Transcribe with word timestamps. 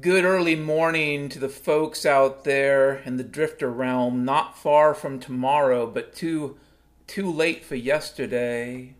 Good 0.00 0.24
early 0.24 0.56
morning 0.56 1.28
to 1.28 1.38
the 1.38 1.48
folks 1.48 2.06
out 2.06 2.44
there 2.44 2.96
in 3.04 3.16
the 3.16 3.22
drifter 3.22 3.70
realm, 3.70 4.24
not 4.24 4.58
far 4.58 4.94
from 4.94 5.20
tomorrow, 5.20 5.86
but 5.86 6.14
too 6.14 6.56
too 7.06 7.30
late 7.30 7.64
for 7.64 7.76
yesterday. 7.76 8.94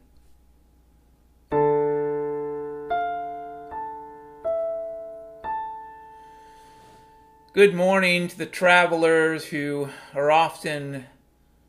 Good 7.54 7.74
morning 7.74 8.28
to 8.28 8.38
the 8.38 8.46
travelers 8.46 9.46
who 9.46 9.88
are 10.14 10.30
often 10.30 11.06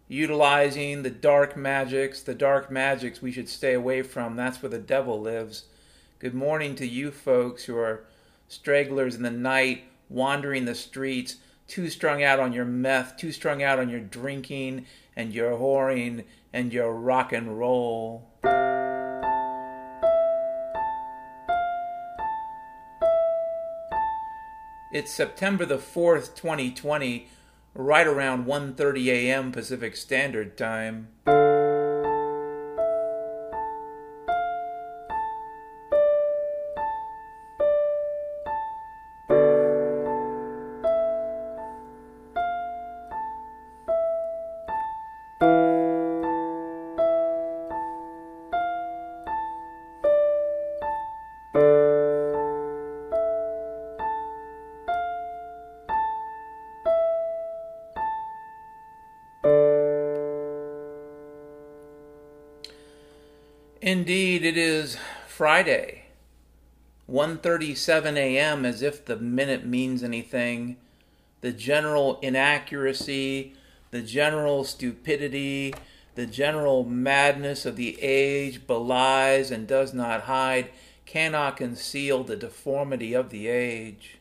utilizing 0.10 1.04
the 1.04 1.10
dark 1.10 1.56
magics, 1.56 2.22
the 2.22 2.36
dark 2.36 2.70
magics 2.70 3.22
we 3.22 3.32
should 3.32 3.50
stay 3.50 3.74
away 3.74 4.02
from. 4.02 4.36
That's 4.36 4.62
where 4.62 4.70
the 4.70 4.78
devil 4.78 5.20
lives. 5.20 5.64
Good 6.20 6.34
morning 6.34 6.76
to 6.76 6.86
you 6.86 7.12
folks 7.12 7.64
who 7.64 7.78
are 7.78 8.04
stragglers 8.48 9.16
in 9.16 9.24
the 9.24 9.32
night, 9.32 9.86
wandering 10.10 10.66
the 10.66 10.76
streets, 10.76 11.38
too 11.68 11.90
strung 11.90 12.24
out 12.24 12.40
on 12.40 12.54
your 12.54 12.66
meth, 12.66 13.18
too 13.18 13.32
strung 13.32 13.64
out 13.64 13.80
on 13.80 13.90
your 13.90 14.00
drinking 14.00 14.86
and 15.16 15.34
your 15.34 15.52
whoring 15.54 16.24
and 16.54 16.72
your 16.72 16.94
rock 16.94 17.34
and 17.34 17.58
roll. 17.58 18.30
It's 24.92 25.12
September 25.12 25.66
the 25.66 25.78
4th, 25.78 26.36
2020, 26.36 27.28
right 27.74 28.08
around 28.08 28.46
1:30 28.46 29.08
a.m. 29.08 29.52
Pacific 29.52 29.98
Standard 29.98 30.58
Time. 30.58 31.10
Friday, 65.46 66.06
1:37 67.08 68.18
a.m. 68.18 68.66
as 68.66 68.82
if 68.82 69.06
the 69.06 69.16
minute 69.16 69.64
means 69.64 70.02
anything. 70.02 70.76
The 71.42 71.52
general 71.52 72.18
inaccuracy, 72.24 73.54
the 73.92 74.02
general 74.02 74.64
stupidity, 74.64 75.76
the 76.16 76.26
general 76.26 76.84
madness 76.84 77.64
of 77.64 77.76
the 77.76 78.02
age 78.02 78.66
belies 78.66 79.52
and 79.52 79.68
does 79.68 79.94
not 79.94 80.22
hide, 80.22 80.70
cannot 81.06 81.58
conceal 81.58 82.24
the 82.24 82.36
deformity 82.36 83.14
of 83.14 83.30
the 83.30 83.48
age. 83.48 84.18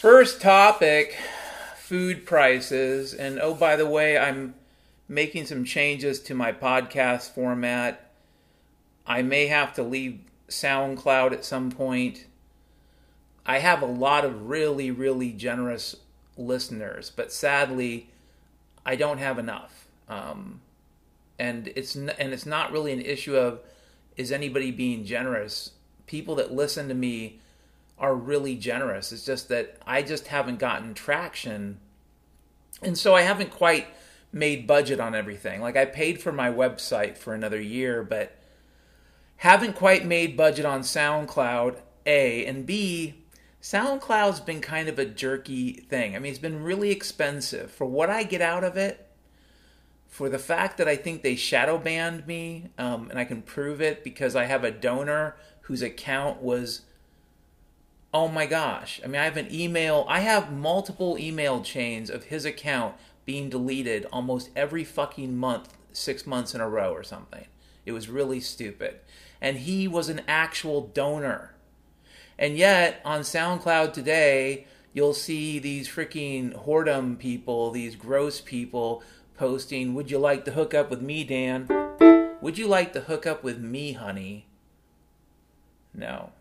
First 0.00 0.40
topic 0.40 1.14
food 1.76 2.24
prices. 2.24 3.12
And 3.12 3.38
oh, 3.38 3.52
by 3.52 3.76
the 3.76 3.86
way, 3.86 4.16
I'm 4.16 4.54
making 5.10 5.44
some 5.44 5.62
changes 5.62 6.20
to 6.20 6.34
my 6.34 6.52
podcast 6.52 7.34
format. 7.34 8.10
I 9.06 9.20
may 9.20 9.48
have 9.48 9.74
to 9.74 9.82
leave 9.82 10.20
SoundCloud 10.48 11.32
at 11.32 11.44
some 11.44 11.70
point. 11.70 12.24
I 13.44 13.58
have 13.58 13.82
a 13.82 13.86
lot 13.86 14.24
of 14.24 14.48
really, 14.48 14.90
really 14.90 15.32
generous 15.32 15.96
listeners, 16.38 17.12
but 17.14 17.30
sadly, 17.30 18.08
I 18.86 18.96
don't 18.96 19.18
have 19.18 19.38
enough. 19.38 19.86
Um, 20.08 20.62
and 21.38 21.70
it's 21.76 21.94
n- 21.94 22.14
and 22.18 22.32
it's 22.32 22.46
not 22.46 22.72
really 22.72 22.92
an 22.94 23.02
issue 23.02 23.36
of 23.36 23.60
is 24.16 24.32
anybody 24.32 24.70
being 24.70 25.04
generous. 25.04 25.72
People 26.06 26.36
that 26.36 26.54
listen 26.54 26.88
to 26.88 26.94
me 26.94 27.40
are 28.00 28.14
really 28.14 28.56
generous. 28.56 29.12
It's 29.12 29.24
just 29.24 29.48
that 29.50 29.76
I 29.86 30.02
just 30.02 30.28
haven't 30.28 30.58
gotten 30.58 30.94
traction. 30.94 31.78
And 32.82 32.96
so 32.96 33.14
I 33.14 33.22
haven't 33.22 33.50
quite 33.50 33.88
made 34.32 34.66
budget 34.66 34.98
on 34.98 35.14
everything. 35.14 35.60
Like 35.60 35.76
I 35.76 35.84
paid 35.84 36.20
for 36.20 36.32
my 36.32 36.50
website 36.50 37.18
for 37.18 37.34
another 37.34 37.60
year, 37.60 38.02
but 38.02 38.36
haven't 39.36 39.74
quite 39.74 40.04
made 40.04 40.36
budget 40.36 40.64
on 40.64 40.80
SoundCloud, 40.80 41.76
A, 42.06 42.46
and 42.46 42.64
B, 42.66 43.14
SoundCloud's 43.62 44.40
been 44.40 44.62
kind 44.62 44.88
of 44.88 44.98
a 44.98 45.04
jerky 45.04 45.72
thing. 45.72 46.16
I 46.16 46.18
mean, 46.18 46.30
it's 46.30 46.40
been 46.40 46.62
really 46.62 46.90
expensive 46.90 47.70
for 47.70 47.84
what 47.84 48.08
I 48.08 48.22
get 48.22 48.40
out 48.40 48.64
of 48.64 48.76
it. 48.76 49.06
For 50.08 50.28
the 50.28 50.38
fact 50.38 50.76
that 50.78 50.88
I 50.88 50.96
think 50.96 51.22
they 51.22 51.36
shadow 51.36 51.78
banned 51.78 52.26
me, 52.26 52.70
um, 52.78 53.10
and 53.10 53.18
I 53.18 53.24
can 53.24 53.42
prove 53.42 53.80
it 53.80 54.02
because 54.02 54.34
I 54.34 54.46
have 54.46 54.64
a 54.64 54.70
donor 54.70 55.36
whose 55.62 55.82
account 55.82 56.42
was 56.42 56.82
oh 58.12 58.28
my 58.28 58.46
gosh. 58.46 59.00
I 59.04 59.06
mean, 59.06 59.20
I 59.20 59.24
have 59.24 59.36
an 59.36 59.52
email, 59.52 60.04
I 60.08 60.20
have 60.20 60.52
multiple 60.52 61.16
email 61.18 61.62
chains 61.62 62.10
of 62.10 62.24
his 62.24 62.44
account 62.44 62.96
being 63.24 63.48
deleted 63.48 64.06
almost 64.12 64.50
every 64.56 64.84
fucking 64.84 65.36
month, 65.36 65.76
six 65.92 66.26
months 66.26 66.54
in 66.54 66.60
a 66.60 66.68
row 66.68 66.92
or 66.92 67.02
something. 67.02 67.46
It 67.86 67.92
was 67.92 68.08
really 68.08 68.40
stupid. 68.40 69.00
And 69.40 69.58
he 69.58 69.88
was 69.88 70.08
an 70.08 70.22
actual 70.26 70.82
donor. 70.88 71.54
And 72.38 72.56
yet, 72.56 73.00
on 73.04 73.20
SoundCloud 73.20 73.92
today, 73.92 74.66
you'll 74.92 75.14
see 75.14 75.58
these 75.58 75.88
freaking 75.88 76.64
whoredom 76.64 77.18
people, 77.18 77.70
these 77.70 77.94
gross 77.94 78.40
people 78.40 79.02
posting, 79.36 79.94
Would 79.94 80.10
you 80.10 80.18
like 80.18 80.44
to 80.46 80.52
hook 80.52 80.74
up 80.74 80.90
with 80.90 81.00
me, 81.00 81.24
Dan? 81.24 81.68
Would 82.40 82.58
you 82.58 82.66
like 82.66 82.92
to 82.94 83.00
hook 83.00 83.26
up 83.26 83.42
with 83.42 83.58
me, 83.58 83.92
honey? 83.92 84.46
No. 85.94 86.32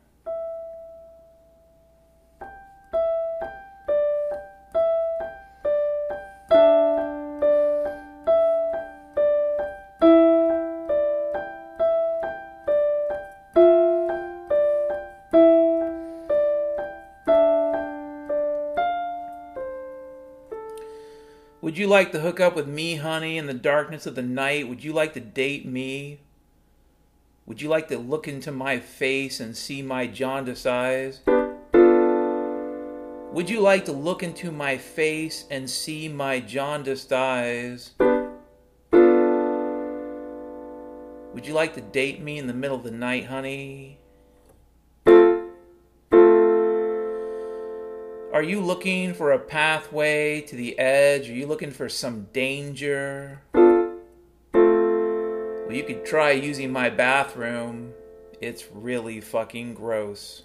Would 21.70 21.78
you 21.78 21.86
like 21.86 22.12
to 22.14 22.20
hook 22.22 22.40
up 22.40 22.56
with 22.56 22.68
me, 22.68 22.96
honey, 22.96 23.38
in 23.38 23.46
the 23.46 23.54
darkness 23.54 24.08
of 24.08 24.16
the 24.16 24.24
night? 24.24 24.68
Would 24.68 24.84
you 24.84 24.92
like 24.92 25.14
to 25.14 25.20
date 25.20 25.68
me? 25.68 26.22
Would 27.46 27.62
you 27.62 27.70
like 27.70 27.90
to 27.90 27.98
look 28.00 28.28
into 28.28 28.52
my 28.52 28.80
face 28.80 29.40
and 29.40 29.56
see 29.56 29.84
my 29.84 30.08
jaundiced 30.08 30.66
eyes? 30.66 31.22
Would 33.34 33.52
you 33.52 33.60
like 33.60 33.86
to 33.86 33.92
look 33.92 34.24
into 34.24 34.52
my 34.52 34.80
face 34.80 35.46
and 35.52 35.70
see 35.70 36.10
my 36.10 36.40
jaundiced 36.40 37.14
eyes? 37.14 37.92
Would 41.36 41.46
you 41.46 41.54
like 41.54 41.76
to 41.76 41.82
date 41.82 42.20
me 42.20 42.40
in 42.40 42.48
the 42.48 42.54
middle 42.56 42.78
of 42.78 42.84
the 42.84 42.90
night, 42.90 43.26
honey? 43.26 43.99
Are 48.40 48.52
you 48.52 48.62
looking 48.62 49.14
for 49.14 49.34
a 49.34 49.38
pathway 49.38 50.40
to 50.44 50.56
the 50.56 50.80
edge? 50.80 51.30
Are 51.30 51.34
you 51.34 51.46
looking 51.46 51.72
for 51.72 51.90
some 51.90 52.28
danger? 52.32 53.42
Well, 53.54 55.74
you 55.74 55.84
could 55.84 56.06
try 56.06 56.32
using 56.32 56.72
my 56.72 56.90
bathroom. 56.90 57.92
It's 58.40 58.64
really 58.72 59.20
fucking 59.20 59.74
gross. 59.74 60.42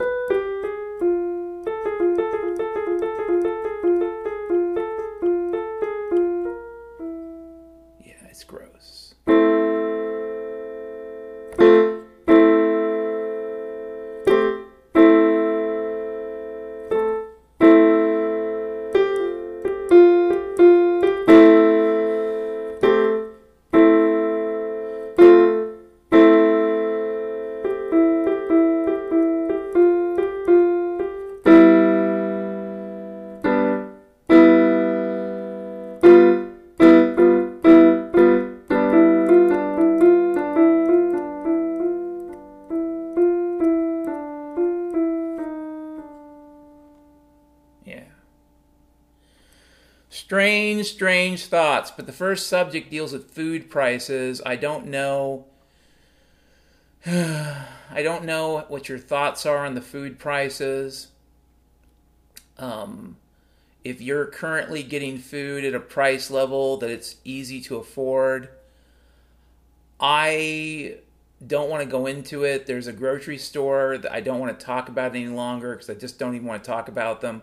Strange, 50.34 50.86
strange 50.86 51.46
thoughts. 51.46 51.92
But 51.92 52.06
the 52.06 52.12
first 52.12 52.48
subject 52.48 52.90
deals 52.90 53.12
with 53.12 53.30
food 53.30 53.70
prices. 53.70 54.42
I 54.44 54.56
don't 54.56 54.86
know. 54.86 55.44
I 57.06 58.02
don't 58.02 58.24
know 58.24 58.64
what 58.66 58.88
your 58.88 58.98
thoughts 58.98 59.46
are 59.46 59.64
on 59.64 59.76
the 59.76 59.80
food 59.80 60.18
prices. 60.18 61.06
Um, 62.58 63.16
if 63.84 64.00
you're 64.00 64.26
currently 64.26 64.82
getting 64.82 65.18
food 65.18 65.64
at 65.64 65.72
a 65.72 65.78
price 65.78 66.32
level 66.32 66.78
that 66.78 66.90
it's 66.90 67.14
easy 67.22 67.60
to 67.60 67.76
afford, 67.76 68.48
I 70.00 70.96
don't 71.46 71.70
want 71.70 71.84
to 71.84 71.88
go 71.88 72.06
into 72.06 72.42
it. 72.42 72.66
There's 72.66 72.88
a 72.88 72.92
grocery 72.92 73.38
store 73.38 73.98
that 73.98 74.10
I 74.10 74.20
don't 74.20 74.40
want 74.40 74.58
to 74.58 74.66
talk 74.66 74.88
about 74.88 75.14
any 75.14 75.28
longer 75.28 75.74
because 75.74 75.88
I 75.88 75.94
just 75.94 76.18
don't 76.18 76.34
even 76.34 76.48
want 76.48 76.64
to 76.64 76.68
talk 76.68 76.88
about 76.88 77.20
them. 77.20 77.42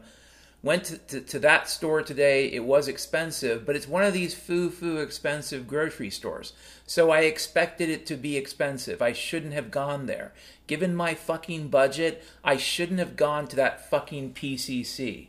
Went 0.63 0.83
to, 0.85 0.97
to, 0.99 1.21
to 1.21 1.39
that 1.39 1.67
store 1.67 2.03
today. 2.03 2.45
It 2.51 2.63
was 2.63 2.87
expensive, 2.87 3.65
but 3.65 3.75
it's 3.75 3.87
one 3.87 4.03
of 4.03 4.13
these 4.13 4.35
foo 4.35 4.69
foo 4.69 4.97
expensive 4.97 5.67
grocery 5.67 6.11
stores. 6.11 6.53
So 6.85 7.09
I 7.09 7.21
expected 7.21 7.89
it 7.89 8.05
to 8.07 8.15
be 8.15 8.37
expensive. 8.37 9.01
I 9.01 9.11
shouldn't 9.11 9.53
have 9.53 9.71
gone 9.71 10.05
there. 10.05 10.33
Given 10.67 10.93
my 10.93 11.15
fucking 11.15 11.69
budget, 11.69 12.23
I 12.43 12.57
shouldn't 12.57 12.99
have 12.99 13.15
gone 13.15 13.47
to 13.47 13.55
that 13.55 13.89
fucking 13.89 14.33
PCC. 14.33 15.27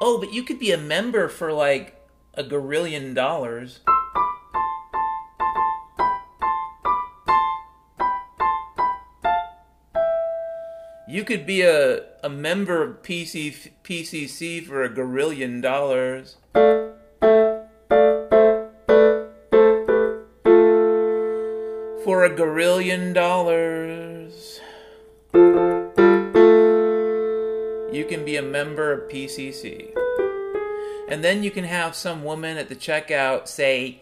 Oh, 0.00 0.18
but 0.20 0.32
you 0.32 0.42
could 0.42 0.58
be 0.58 0.72
a 0.72 0.78
member 0.78 1.28
for 1.28 1.52
like 1.52 1.98
a 2.34 2.42
gorillion 2.42 3.14
dollars. 3.14 3.80
You 11.12 11.24
could 11.24 11.44
be 11.44 11.60
a, 11.60 12.04
a 12.22 12.30
member 12.30 12.82
of 12.82 13.02
PC, 13.02 13.72
PCC 13.84 14.64
for 14.64 14.82
a 14.82 14.88
gorillion 14.88 15.60
dollars. 15.60 16.36
For 22.02 22.24
a 22.24 22.34
gorillion 22.34 23.12
dollars. 23.12 24.58
You 25.34 25.92
can 28.08 28.24
be 28.24 28.36
a 28.36 28.42
member 28.42 28.90
of 28.90 29.10
PCC. 29.10 29.92
And 31.10 31.22
then 31.22 31.42
you 31.42 31.50
can 31.50 31.64
have 31.64 31.94
some 31.94 32.24
woman 32.24 32.56
at 32.56 32.70
the 32.70 32.74
checkout 32.74 33.48
say, 33.48 34.00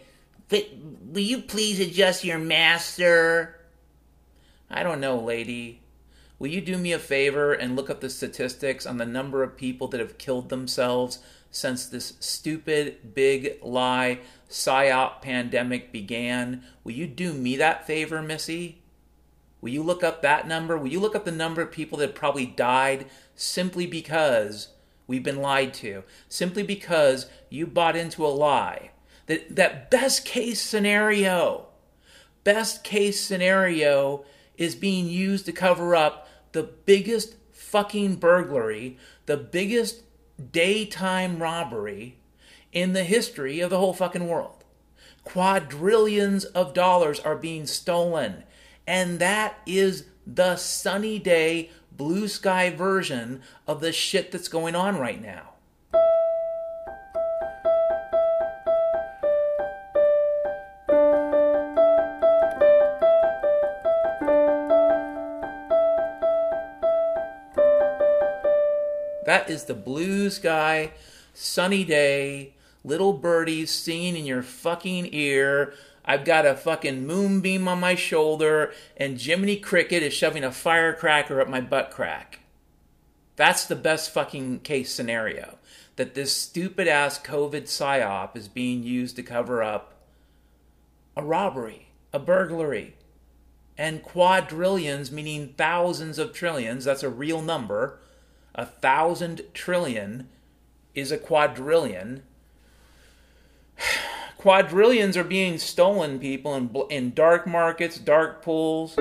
Will 0.49 1.19
you 1.19 1.43
please 1.43 1.81
adjust 1.81 2.23
your 2.23 2.39
master? 2.39 3.59
I 4.71 4.85
don't 4.85 5.01
know, 5.01 5.19
lady. 5.19 5.80
Will 6.41 6.49
you 6.49 6.63
do 6.63 6.79
me 6.79 6.93
a 6.93 6.99
favor 6.99 7.53
and 7.53 7.77
look 7.77 7.91
up 7.91 8.01
the 8.01 8.09
statistics 8.09 8.87
on 8.87 8.97
the 8.97 9.05
number 9.05 9.43
of 9.43 9.59
people 9.59 9.89
that 9.89 10.01
have 10.01 10.17
killed 10.17 10.49
themselves 10.49 11.19
since 11.51 11.85
this 11.85 12.15
stupid 12.19 13.15
big 13.15 13.59
lie 13.63 14.21
psyop 14.49 15.21
pandemic 15.21 15.93
began? 15.93 16.65
Will 16.83 16.93
you 16.93 17.07
do 17.07 17.35
me 17.35 17.57
that 17.57 17.87
favor, 17.87 18.23
Missy? 18.23 18.81
Will 19.61 19.69
you 19.69 19.83
look 19.83 20.03
up 20.03 20.23
that 20.23 20.49
number? 20.49 20.79
Will 20.79 20.89
you 20.89 20.99
look 20.99 21.15
up 21.15 21.27
the 21.27 21.31
number 21.31 21.61
of 21.61 21.71
people 21.71 21.99
that 21.99 22.15
probably 22.15 22.47
died 22.47 23.05
simply 23.35 23.87
because 23.87 24.69
we've 25.07 25.23
been 25.23 25.43
lied 25.43 25.75
to? 25.75 26.05
Simply 26.31 26.63
because 26.63 27.27
you 27.51 27.67
bought 27.67 27.97
into 27.97 28.25
a 28.25 28.29
lie? 28.29 28.93
That 29.27 29.57
that 29.57 29.91
best 29.91 30.25
case 30.25 30.63
scenario, 30.63 31.67
best 32.45 32.83
case 32.83 33.21
scenario 33.21 34.25
is 34.57 34.75
being 34.75 35.07
used 35.07 35.45
to 35.45 35.53
cover 35.53 35.95
up 35.95 36.29
the 36.53 36.63
biggest 36.63 37.37
fucking 37.53 38.17
burglary, 38.17 38.99
the 39.27 39.37
biggest 39.37 40.03
daytime 40.53 41.43
robbery 41.43 42.17
in 42.73 42.93
the 42.93 43.05
history 43.05 43.61
of 43.61 43.71
the 43.71 43.79
whole 43.79 43.93
fucking 43.93 44.27
world. 44.29 44.65
Quadrillions 45.25 46.45
of 46.47 46.75
dollars 46.75 47.21
are 47.21 47.37
being 47.37 47.67
stolen. 47.67 48.45
And 48.87 49.19
that 49.19 49.59
is 49.67 50.07
the 50.27 50.57
sunny 50.57 51.19
day, 51.19 51.71
blue 51.93 52.29
sky 52.29 52.71
version 52.71 53.43
of 53.67 53.81
the 53.81 53.93
shit 53.93 54.33
that's 54.33 54.49
going 54.49 54.75
on 54.75 54.99
right 54.99 55.21
now. 55.21 55.55
That 69.31 69.49
is 69.49 69.67
the 69.67 69.75
blue 69.75 70.29
sky, 70.29 70.91
sunny 71.33 71.85
day, 71.85 72.55
little 72.83 73.13
birdies 73.13 73.71
singing 73.71 74.17
in 74.17 74.27
your 74.27 74.43
fucking 74.43 75.11
ear. 75.13 75.73
I've 76.05 76.25
got 76.25 76.47
a 76.47 76.57
fucking 76.57 77.07
moonbeam 77.07 77.69
on 77.69 77.79
my 77.79 77.95
shoulder, 77.95 78.73
and 78.97 79.21
Jiminy 79.21 79.55
Cricket 79.55 80.03
is 80.03 80.13
shoving 80.13 80.43
a 80.43 80.51
firecracker 80.51 81.41
up 81.41 81.47
my 81.49 81.61
butt 81.61 81.93
crack. 81.93 82.41
That's 83.37 83.67
the 83.67 83.77
best 83.77 84.13
fucking 84.13 84.63
case 84.63 84.93
scenario. 84.93 85.59
That 85.95 86.15
this 86.15 86.37
stupid 86.37 86.89
ass 86.89 87.21
COVID 87.21 87.69
psyop 87.69 88.37
is 88.37 88.49
being 88.49 88.83
used 88.83 89.15
to 89.15 89.23
cover 89.23 89.63
up 89.63 89.95
a 91.17 91.23
robbery, 91.23 91.93
a 92.13 92.19
burglary, 92.19 92.97
and 93.79 94.03
quadrillions, 94.03 95.13
meaning 95.13 95.55
thousands 95.57 96.19
of 96.19 96.33
trillions, 96.33 96.85
that's 96.85 97.05
a 97.05 97.09
real 97.09 97.41
number. 97.41 98.01
A 98.55 98.67
thousand 98.67 99.43
trillion 99.55 100.29
is 100.95 101.13
a 101.13 101.19
quadrillion. 101.19 102.23
Quadrillions 104.39 105.17
are 105.17 105.25
being 105.25 105.59
stolen, 105.59 106.19
people, 106.19 106.55
in, 106.55 106.75
in 106.89 107.13
dark 107.13 107.47
markets, 107.47 107.99
dark 107.99 108.43
pools, 108.43 108.97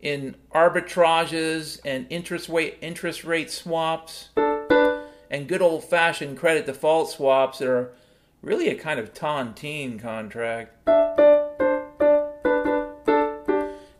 in 0.00 0.34
arbitrages 0.52 1.80
and 1.84 2.06
interest 2.10 2.48
rate, 2.48 2.78
interest 2.80 3.24
rate 3.24 3.50
swaps, 3.50 4.30
and 5.30 5.46
good 5.46 5.62
old 5.62 5.84
fashioned 5.84 6.36
credit 6.36 6.66
default 6.66 7.10
swaps 7.10 7.58
that 7.58 7.68
are 7.68 7.92
really 8.42 8.68
a 8.68 8.74
kind 8.74 8.98
of 8.98 9.14
tontine 9.14 10.00
contract. 10.00 10.74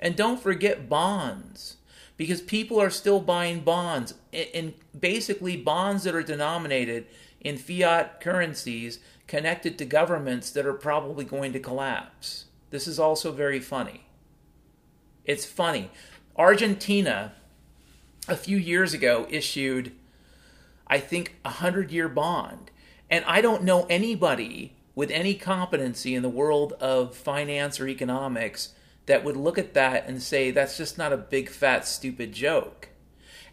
And 0.00 0.16
don't 0.16 0.40
forget 0.40 0.88
bonds 0.88 1.77
because 2.18 2.42
people 2.42 2.78
are 2.78 2.90
still 2.90 3.20
buying 3.20 3.60
bonds 3.60 4.12
and 4.32 4.74
basically 4.98 5.56
bonds 5.56 6.02
that 6.02 6.14
are 6.14 6.22
denominated 6.22 7.06
in 7.40 7.56
fiat 7.56 8.20
currencies 8.20 8.98
connected 9.26 9.78
to 9.78 9.84
governments 9.84 10.50
that 10.50 10.66
are 10.66 10.74
probably 10.74 11.24
going 11.24 11.52
to 11.52 11.60
collapse. 11.60 12.46
This 12.70 12.88
is 12.88 12.98
also 12.98 13.30
very 13.32 13.60
funny. 13.60 14.04
It's 15.24 15.44
funny. 15.44 15.90
Argentina, 16.36 17.32
a 18.26 18.36
few 18.36 18.56
years 18.56 18.92
ago, 18.92 19.26
issued, 19.30 19.92
I 20.88 20.98
think, 20.98 21.36
a 21.44 21.48
100 21.48 21.92
year 21.92 22.08
bond. 22.08 22.72
And 23.08 23.24
I 23.26 23.40
don't 23.40 23.62
know 23.62 23.86
anybody 23.88 24.74
with 24.96 25.10
any 25.12 25.34
competency 25.34 26.16
in 26.16 26.22
the 26.22 26.28
world 26.28 26.72
of 26.74 27.14
finance 27.14 27.78
or 27.78 27.86
economics 27.86 28.74
that 29.08 29.24
would 29.24 29.36
look 29.36 29.58
at 29.58 29.74
that 29.74 30.06
and 30.06 30.22
say 30.22 30.50
that's 30.50 30.76
just 30.76 30.96
not 30.96 31.12
a 31.12 31.16
big 31.16 31.48
fat 31.48 31.86
stupid 31.86 32.32
joke. 32.32 32.90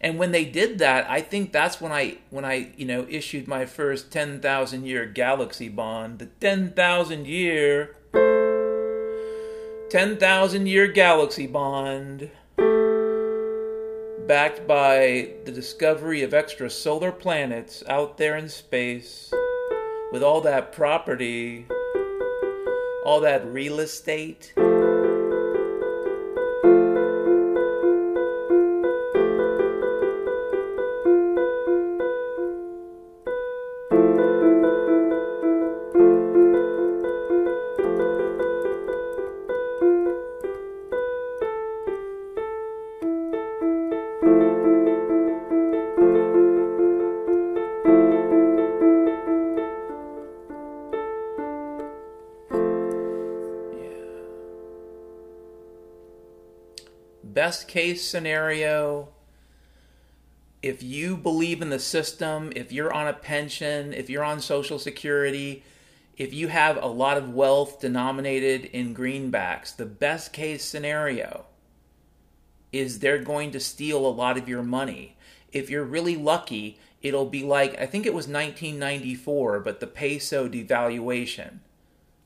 And 0.01 0.19
when 0.19 0.31
they 0.31 0.45
did 0.45 0.79
that, 0.79 1.09
I 1.09 1.21
think 1.21 1.51
that's 1.51 1.81
when 1.81 1.91
I 1.91 2.17
when 2.29 2.45
I 2.45 2.73
you 2.77 2.85
know 2.85 3.07
issued 3.09 3.47
my 3.47 3.65
first 3.65 4.11
ten 4.11 4.39
thousand 4.41 4.85
year 4.85 5.05
galaxy 5.05 5.69
bond, 5.69 6.19
the 6.19 6.25
ten 6.25 6.73
thousand 6.73 7.25
year, 7.25 7.95
ten 9.89 10.17
thousand 10.17 10.67
year 10.67 10.87
galaxy 10.87 11.47
bond, 11.47 12.29
backed 14.27 14.67
by 14.67 15.31
the 15.45 15.51
discovery 15.53 16.21
of 16.21 16.31
extrasolar 16.31 17.17
planets 17.17 17.81
out 17.87 18.17
there 18.17 18.35
in 18.35 18.49
space, 18.49 19.33
with 20.11 20.21
all 20.21 20.41
that 20.41 20.73
property, 20.73 21.65
all 23.05 23.21
that 23.21 23.45
real 23.47 23.79
estate. 23.79 24.53
Best 57.55 57.69
case 57.69 58.05
scenario, 58.05 59.07
if 60.61 60.83
you 60.83 61.15
believe 61.15 61.61
in 61.61 61.69
the 61.69 61.79
system, 61.79 62.51
if 62.53 62.69
you're 62.69 62.91
on 62.91 63.07
a 63.07 63.13
pension, 63.13 63.93
if 63.93 64.09
you're 64.09 64.25
on 64.25 64.41
Social 64.41 64.77
Security, 64.77 65.63
if 66.17 66.33
you 66.33 66.49
have 66.49 66.75
a 66.83 66.87
lot 66.87 67.15
of 67.17 67.33
wealth 67.33 67.79
denominated 67.79 68.65
in 68.65 68.93
greenbacks, 68.93 69.73
the 69.73 69.85
best 69.85 70.33
case 70.33 70.65
scenario 70.65 71.45
is 72.73 72.99
they're 72.99 73.23
going 73.23 73.51
to 73.51 73.59
steal 73.61 74.05
a 74.05 74.09
lot 74.09 74.37
of 74.37 74.49
your 74.49 74.61
money. 74.61 75.15
If 75.53 75.69
you're 75.69 75.85
really 75.85 76.17
lucky, 76.17 76.77
it'll 77.01 77.29
be 77.29 77.43
like, 77.43 77.79
I 77.79 77.85
think 77.85 78.05
it 78.05 78.13
was 78.13 78.27
1994, 78.27 79.61
but 79.61 79.79
the 79.79 79.87
peso 79.87 80.49
devaluation, 80.49 81.59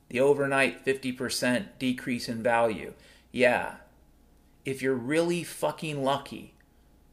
the 0.08 0.18
overnight 0.18 0.84
50% 0.84 1.66
decrease 1.78 2.28
in 2.28 2.42
value. 2.42 2.94
Yeah, 3.30 3.76
if 4.64 4.82
you're 4.82 4.94
really 4.94 5.42
fucking 5.42 6.02
lucky, 6.02 6.54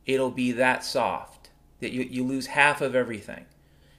it'll 0.06 0.32
be 0.32 0.52
that 0.54 0.84
soft 0.84 1.50
that 1.80 1.92
you, 1.92 2.04
you 2.04 2.24
lose 2.24 2.48
half 2.48 2.82
of 2.82 2.96
everything, 2.96 3.46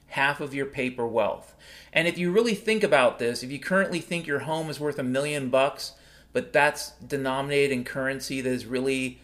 half 0.07 0.41
of 0.41 0.53
your 0.53 0.65
paper 0.65 1.07
wealth. 1.07 1.55
And 1.93 2.07
if 2.07 2.17
you 2.17 2.31
really 2.31 2.55
think 2.55 2.83
about 2.83 3.19
this, 3.19 3.43
if 3.43 3.51
you 3.51 3.59
currently 3.59 3.99
think 3.99 4.27
your 4.27 4.39
home 4.39 4.69
is 4.69 4.79
worth 4.79 4.99
a 4.99 5.03
million 5.03 5.49
bucks, 5.49 5.93
but 6.33 6.53
that's 6.53 6.91
denominated 6.91 7.73
in 7.73 7.83
currency 7.83 8.41
that 8.41 8.49
is 8.49 8.65
really 8.65 9.21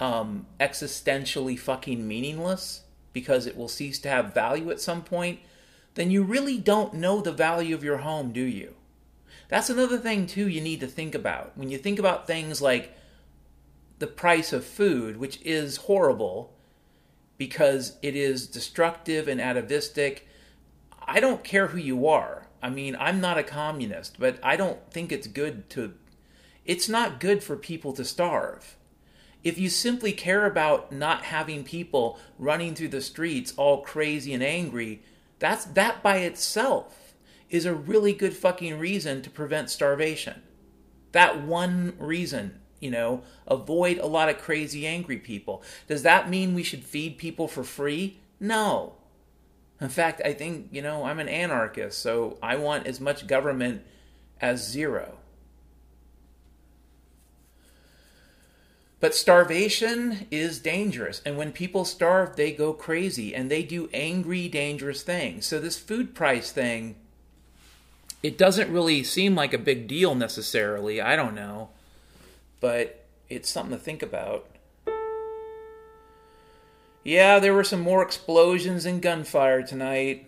um, 0.00 0.46
existentially 0.58 1.58
fucking 1.58 2.06
meaningless 2.06 2.82
because 3.12 3.46
it 3.46 3.56
will 3.56 3.68
cease 3.68 3.98
to 4.00 4.08
have 4.08 4.34
value 4.34 4.70
at 4.70 4.80
some 4.80 5.02
point, 5.02 5.40
then 5.94 6.10
you 6.10 6.22
really 6.22 6.58
don't 6.58 6.94
know 6.94 7.20
the 7.20 7.32
value 7.32 7.74
of 7.74 7.84
your 7.84 7.98
home, 7.98 8.32
do 8.32 8.42
you? 8.42 8.74
That's 9.48 9.70
another 9.70 9.98
thing, 9.98 10.26
too, 10.26 10.46
you 10.46 10.60
need 10.60 10.80
to 10.80 10.86
think 10.86 11.14
about. 11.14 11.56
When 11.56 11.70
you 11.70 11.78
think 11.78 11.98
about 11.98 12.26
things 12.26 12.60
like 12.60 12.94
the 13.98 14.06
price 14.06 14.52
of 14.52 14.64
food, 14.64 15.16
which 15.16 15.40
is 15.42 15.76
horrible 15.78 16.54
because 17.36 17.96
it 18.02 18.14
is 18.16 18.46
destructive 18.46 19.28
and 19.28 19.40
atavistic. 19.40 20.28
I 21.00 21.20
don't 21.20 21.44
care 21.44 21.68
who 21.68 21.78
you 21.78 22.06
are. 22.06 22.48
I 22.62 22.70
mean, 22.70 22.96
I'm 22.98 23.20
not 23.20 23.38
a 23.38 23.44
communist, 23.44 24.18
but 24.18 24.38
I 24.42 24.56
don't 24.56 24.90
think 24.90 25.12
it's 25.12 25.26
good 25.26 25.70
to. 25.70 25.94
It's 26.64 26.88
not 26.88 27.20
good 27.20 27.42
for 27.42 27.56
people 27.56 27.92
to 27.94 28.04
starve. 28.04 28.76
If 29.44 29.56
you 29.56 29.68
simply 29.68 30.12
care 30.12 30.46
about 30.46 30.90
not 30.90 31.22
having 31.22 31.62
people 31.62 32.18
running 32.38 32.74
through 32.74 32.88
the 32.88 33.00
streets 33.00 33.54
all 33.56 33.82
crazy 33.82 34.34
and 34.34 34.42
angry, 34.42 35.02
that's 35.38 35.64
that 35.64 36.02
by 36.02 36.18
itself 36.18 37.14
is 37.48 37.64
a 37.64 37.74
really 37.74 38.12
good 38.12 38.34
fucking 38.36 38.78
reason 38.78 39.22
to 39.22 39.30
prevent 39.30 39.70
starvation. 39.70 40.42
That 41.12 41.42
one 41.42 41.94
reason 41.98 42.60
you 42.80 42.90
know, 42.90 43.22
avoid 43.46 43.98
a 43.98 44.06
lot 44.06 44.28
of 44.28 44.38
crazy, 44.38 44.86
angry 44.86 45.18
people. 45.18 45.62
Does 45.86 46.02
that 46.02 46.30
mean 46.30 46.54
we 46.54 46.62
should 46.62 46.84
feed 46.84 47.18
people 47.18 47.48
for 47.48 47.64
free? 47.64 48.18
No. 48.38 48.94
In 49.80 49.88
fact, 49.88 50.20
I 50.24 50.32
think, 50.32 50.68
you 50.70 50.82
know, 50.82 51.04
I'm 51.04 51.18
an 51.18 51.28
anarchist, 51.28 51.98
so 52.00 52.38
I 52.42 52.56
want 52.56 52.86
as 52.86 53.00
much 53.00 53.26
government 53.26 53.82
as 54.40 54.66
zero. 54.68 55.18
But 59.00 59.14
starvation 59.14 60.26
is 60.32 60.58
dangerous. 60.58 61.22
And 61.24 61.36
when 61.36 61.52
people 61.52 61.84
starve, 61.84 62.34
they 62.34 62.50
go 62.50 62.72
crazy 62.72 63.32
and 63.32 63.48
they 63.48 63.62
do 63.62 63.88
angry, 63.94 64.48
dangerous 64.48 65.02
things. 65.02 65.46
So, 65.46 65.60
this 65.60 65.78
food 65.78 66.16
price 66.16 66.50
thing, 66.50 66.96
it 68.24 68.36
doesn't 68.36 68.72
really 68.72 69.04
seem 69.04 69.36
like 69.36 69.54
a 69.54 69.58
big 69.58 69.86
deal 69.86 70.16
necessarily. 70.16 71.00
I 71.00 71.14
don't 71.14 71.36
know 71.36 71.70
but 72.60 73.04
it's 73.28 73.48
something 73.48 73.76
to 73.76 73.82
think 73.82 74.02
about. 74.02 74.46
Yeah, 77.04 77.38
there 77.38 77.54
were 77.54 77.64
some 77.64 77.80
more 77.80 78.02
explosions 78.02 78.84
and 78.84 79.00
gunfire 79.00 79.62
tonight. 79.62 80.26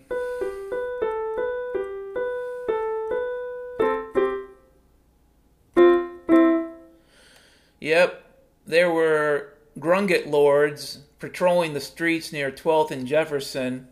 Yep, 7.79 8.23
there 8.65 8.91
were 8.91 9.53
Grunget 9.79 10.27
lords 10.27 10.99
patrolling 11.19 11.73
the 11.73 11.79
streets 11.79 12.31
near 12.31 12.51
12th 12.51 12.91
and 12.91 13.07
Jefferson 13.07 13.87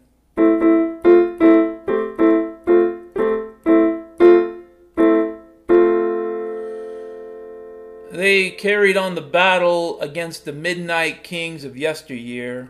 They 8.12 8.50
carried 8.50 8.98
on 8.98 9.14
the 9.14 9.22
battle 9.22 10.02
against 10.02 10.44
the 10.44 10.52
midnight 10.52 11.24
kings 11.24 11.64
of 11.64 11.78
yesteryear. 11.78 12.70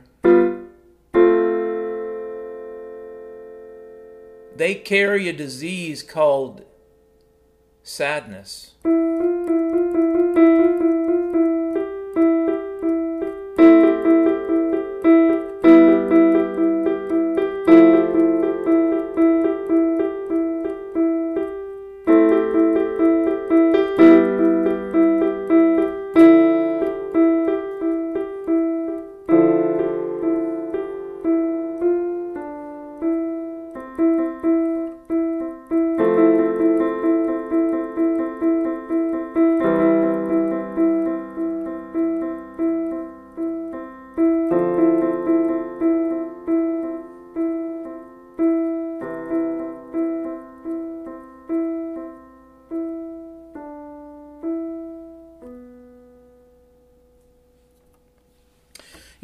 They 4.54 4.76
carry 4.76 5.30
a 5.30 5.34
disease 5.34 6.04
called 6.04 6.66
sadness. 7.84 8.74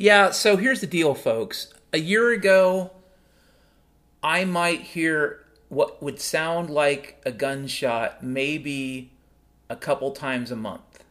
Yeah, 0.06 0.30
so 0.30 0.56
here's 0.56 0.82
the 0.82 0.86
deal, 0.86 1.16
folks. 1.16 1.74
A 1.92 1.98
year 1.98 2.32
ago, 2.32 2.92
I 4.22 4.46
might 4.46 4.82
hear 4.82 5.44
what 5.68 6.00
would 6.04 6.22
sound 6.22 6.70
like 6.70 7.20
a 7.26 7.32
gunshot 7.32 8.22
maybe 8.22 9.10
a 9.68 9.76
couple 9.76 10.12
times 10.12 10.52
a 10.52 10.56
month. 10.56 11.04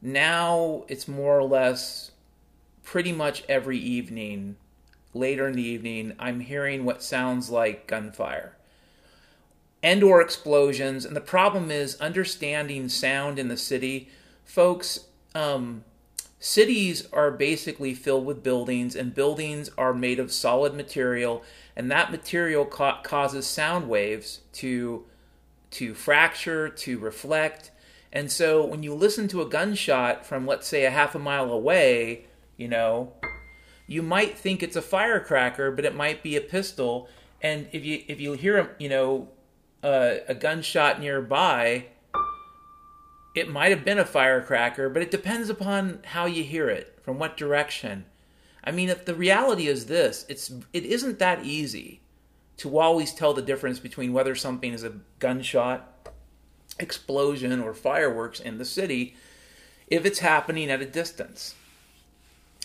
Now 0.00 0.82
it's 0.88 1.06
more 1.06 1.38
or 1.38 1.44
less 1.44 2.10
pretty 2.82 3.12
much 3.12 3.44
every 3.48 3.78
evening, 3.78 4.56
later 5.14 5.46
in 5.46 5.54
the 5.54 5.62
evening, 5.62 6.16
I'm 6.18 6.40
hearing 6.40 6.84
what 6.84 7.00
sounds 7.00 7.48
like 7.48 7.86
gunfire 7.86 8.56
and 9.84 10.02
or 10.02 10.20
explosions. 10.20 11.04
And 11.04 11.14
the 11.14 11.20
problem 11.20 11.70
is 11.70 11.94
understanding 12.00 12.88
sound 12.88 13.38
in 13.38 13.46
the 13.46 13.56
city. 13.56 14.08
Folks, 14.44 15.06
um, 15.32 15.84
cities 16.42 17.06
are 17.12 17.30
basically 17.30 17.94
filled 17.94 18.26
with 18.26 18.42
buildings, 18.42 18.96
and 18.96 19.14
buildings 19.14 19.70
are 19.78 19.94
made 19.94 20.18
of 20.18 20.32
solid 20.32 20.74
material, 20.74 21.44
and 21.76 21.88
that 21.88 22.10
material 22.10 22.64
ca- 22.64 23.00
causes 23.02 23.46
sound 23.46 23.88
waves 23.88 24.40
to 24.52 25.04
to 25.70 25.94
fracture, 25.94 26.68
to 26.68 26.98
reflect. 26.98 27.70
And 28.12 28.30
so 28.30 28.66
when 28.66 28.82
you 28.82 28.92
listen 28.92 29.28
to 29.28 29.40
a 29.40 29.48
gunshot 29.48 30.26
from 30.26 30.44
let's 30.44 30.66
say 30.66 30.84
a 30.84 30.90
half 30.90 31.14
a 31.14 31.18
mile 31.20 31.50
away, 31.50 32.26
you 32.56 32.66
know, 32.66 33.12
you 33.86 34.02
might 34.02 34.36
think 34.36 34.64
it's 34.64 34.76
a 34.76 34.82
firecracker, 34.82 35.70
but 35.70 35.84
it 35.84 35.94
might 35.94 36.24
be 36.24 36.34
a 36.34 36.40
pistol. 36.40 37.08
And 37.40 37.68
if 37.70 37.84
you 37.84 38.02
if 38.08 38.20
you 38.20 38.32
hear 38.32 38.74
you 38.80 38.88
know 38.88 39.28
uh, 39.84 40.16
a 40.26 40.34
gunshot 40.34 40.98
nearby, 41.00 41.86
it 43.34 43.50
might 43.50 43.70
have 43.70 43.84
been 43.84 43.98
a 43.98 44.04
firecracker, 44.04 44.88
but 44.88 45.02
it 45.02 45.10
depends 45.10 45.48
upon 45.48 46.00
how 46.04 46.26
you 46.26 46.44
hear 46.44 46.68
it, 46.68 46.98
from 47.02 47.18
what 47.18 47.36
direction. 47.36 48.04
I 48.64 48.70
mean, 48.70 48.88
if 48.88 49.04
the 49.04 49.14
reality 49.14 49.66
is 49.66 49.86
this, 49.86 50.24
it's 50.28 50.52
it 50.72 50.84
isn't 50.84 51.18
that 51.18 51.44
easy 51.44 52.00
to 52.58 52.78
always 52.78 53.12
tell 53.12 53.34
the 53.34 53.42
difference 53.42 53.80
between 53.80 54.12
whether 54.12 54.34
something 54.34 54.72
is 54.72 54.84
a 54.84 54.92
gunshot, 55.18 56.08
explosion, 56.78 57.60
or 57.60 57.74
fireworks 57.74 58.38
in 58.38 58.58
the 58.58 58.64
city 58.64 59.16
if 59.88 60.06
it's 60.06 60.20
happening 60.20 60.70
at 60.70 60.82
a 60.82 60.86
distance. 60.86 61.54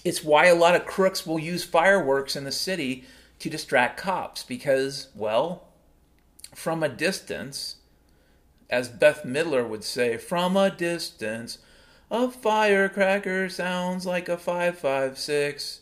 It's 0.04 0.24
why 0.24 0.46
a 0.46 0.56
lot 0.56 0.76
of 0.76 0.86
crooks 0.86 1.26
will 1.26 1.40
use 1.40 1.64
fireworks 1.64 2.36
in 2.36 2.44
the 2.44 2.52
city 2.52 3.06
to 3.40 3.50
distract 3.50 3.98
cops 3.98 4.44
because, 4.44 5.08
well, 5.16 5.64
from 6.54 6.84
a 6.84 6.90
distance, 6.90 7.77
as 8.70 8.90
Bette 8.90 9.28
Midler 9.28 9.68
would 9.68 9.84
say, 9.84 10.18
from 10.18 10.58
a 10.58 10.70
distance, 10.70 11.60
a 12.12 12.30
firecracker 12.30 13.50
sounds 13.50 14.06
like 14.06 14.30
a 14.30 14.38
556 14.38 15.82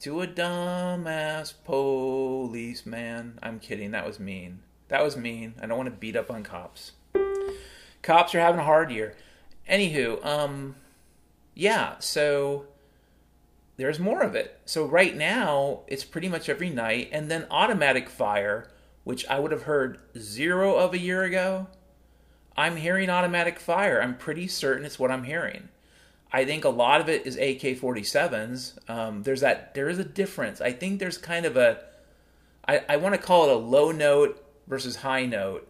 to 0.00 0.20
a 0.20 0.26
dumbass 0.26 1.54
policeman. 1.64 3.38
I'm 3.42 3.58
kidding, 3.58 3.90
that 3.92 4.06
was 4.06 4.20
mean. 4.20 4.60
That 4.88 5.02
was 5.02 5.16
mean. 5.16 5.54
I 5.60 5.66
don't 5.66 5.78
want 5.78 5.90
to 5.90 5.96
beat 5.96 6.16
up 6.16 6.30
on 6.30 6.42
cops. 6.42 6.92
Cops 8.02 8.34
are 8.34 8.40
having 8.40 8.60
a 8.60 8.64
hard 8.64 8.90
year. 8.90 9.16
Anywho, 9.68 10.24
um, 10.24 10.76
yeah, 11.54 11.98
so 11.98 12.66
there's 13.76 13.98
more 13.98 14.22
of 14.22 14.34
it. 14.34 14.60
So 14.64 14.84
right 14.84 15.16
now, 15.16 15.80
it's 15.86 16.04
pretty 16.04 16.28
much 16.28 16.48
every 16.48 16.70
night, 16.70 17.08
and 17.12 17.30
then 17.30 17.46
automatic 17.50 18.08
fire, 18.08 18.70
which 19.04 19.26
I 19.26 19.38
would 19.38 19.52
have 19.52 19.62
heard 19.62 19.98
zero 20.16 20.76
of 20.76 20.94
a 20.94 20.98
year 20.98 21.24
ago. 21.24 21.66
I'm 22.56 22.76
hearing 22.76 23.10
automatic 23.10 23.60
fire. 23.60 24.00
I'm 24.00 24.16
pretty 24.16 24.48
certain 24.48 24.84
it's 24.84 24.98
what 24.98 25.10
I'm 25.10 25.24
hearing. 25.24 25.68
I 26.32 26.44
think 26.44 26.64
a 26.64 26.70
lot 26.70 27.00
of 27.00 27.08
it 27.08 27.26
is 27.26 27.36
AK-47s. 27.36 28.90
Um, 28.90 29.22
there's 29.22 29.40
that. 29.40 29.74
There 29.74 29.88
is 29.88 29.98
a 29.98 30.04
difference. 30.04 30.60
I 30.60 30.72
think 30.72 30.98
there's 30.98 31.18
kind 31.18 31.46
of 31.46 31.56
a. 31.56 31.82
I, 32.66 32.82
I 32.88 32.96
want 32.96 33.14
to 33.14 33.20
call 33.20 33.48
it 33.48 33.52
a 33.52 33.58
low 33.58 33.92
note 33.92 34.44
versus 34.66 34.96
high 34.96 35.26
note. 35.26 35.68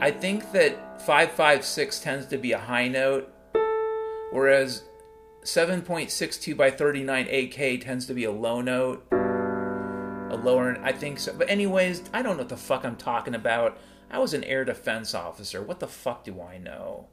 I 0.00 0.12
think 0.12 0.52
that 0.52 1.00
5.56 1.00 2.02
tends 2.02 2.26
to 2.26 2.38
be 2.38 2.52
a 2.52 2.58
high 2.58 2.86
note, 2.86 3.32
whereas 4.30 4.84
7.62 5.42 6.56
by 6.56 6.70
39 6.70 7.26
AK 7.26 7.80
tends 7.80 8.06
to 8.06 8.14
be 8.14 8.24
a 8.24 8.30
low 8.30 8.60
note. 8.60 9.04
A 9.10 10.36
lower, 10.36 10.78
I 10.84 10.92
think 10.92 11.18
so. 11.18 11.34
But, 11.36 11.50
anyways, 11.50 12.04
I 12.12 12.22
don't 12.22 12.36
know 12.36 12.42
what 12.42 12.48
the 12.48 12.56
fuck 12.56 12.84
I'm 12.84 12.96
talking 12.96 13.34
about. 13.34 13.78
I 14.10 14.18
was 14.18 14.32
an 14.32 14.44
air 14.44 14.64
defense 14.64 15.14
officer. 15.14 15.62
What 15.62 15.80
the 15.80 15.86
fuck 15.86 16.24
do 16.24 16.40
I 16.40 16.56
know? 16.56 17.08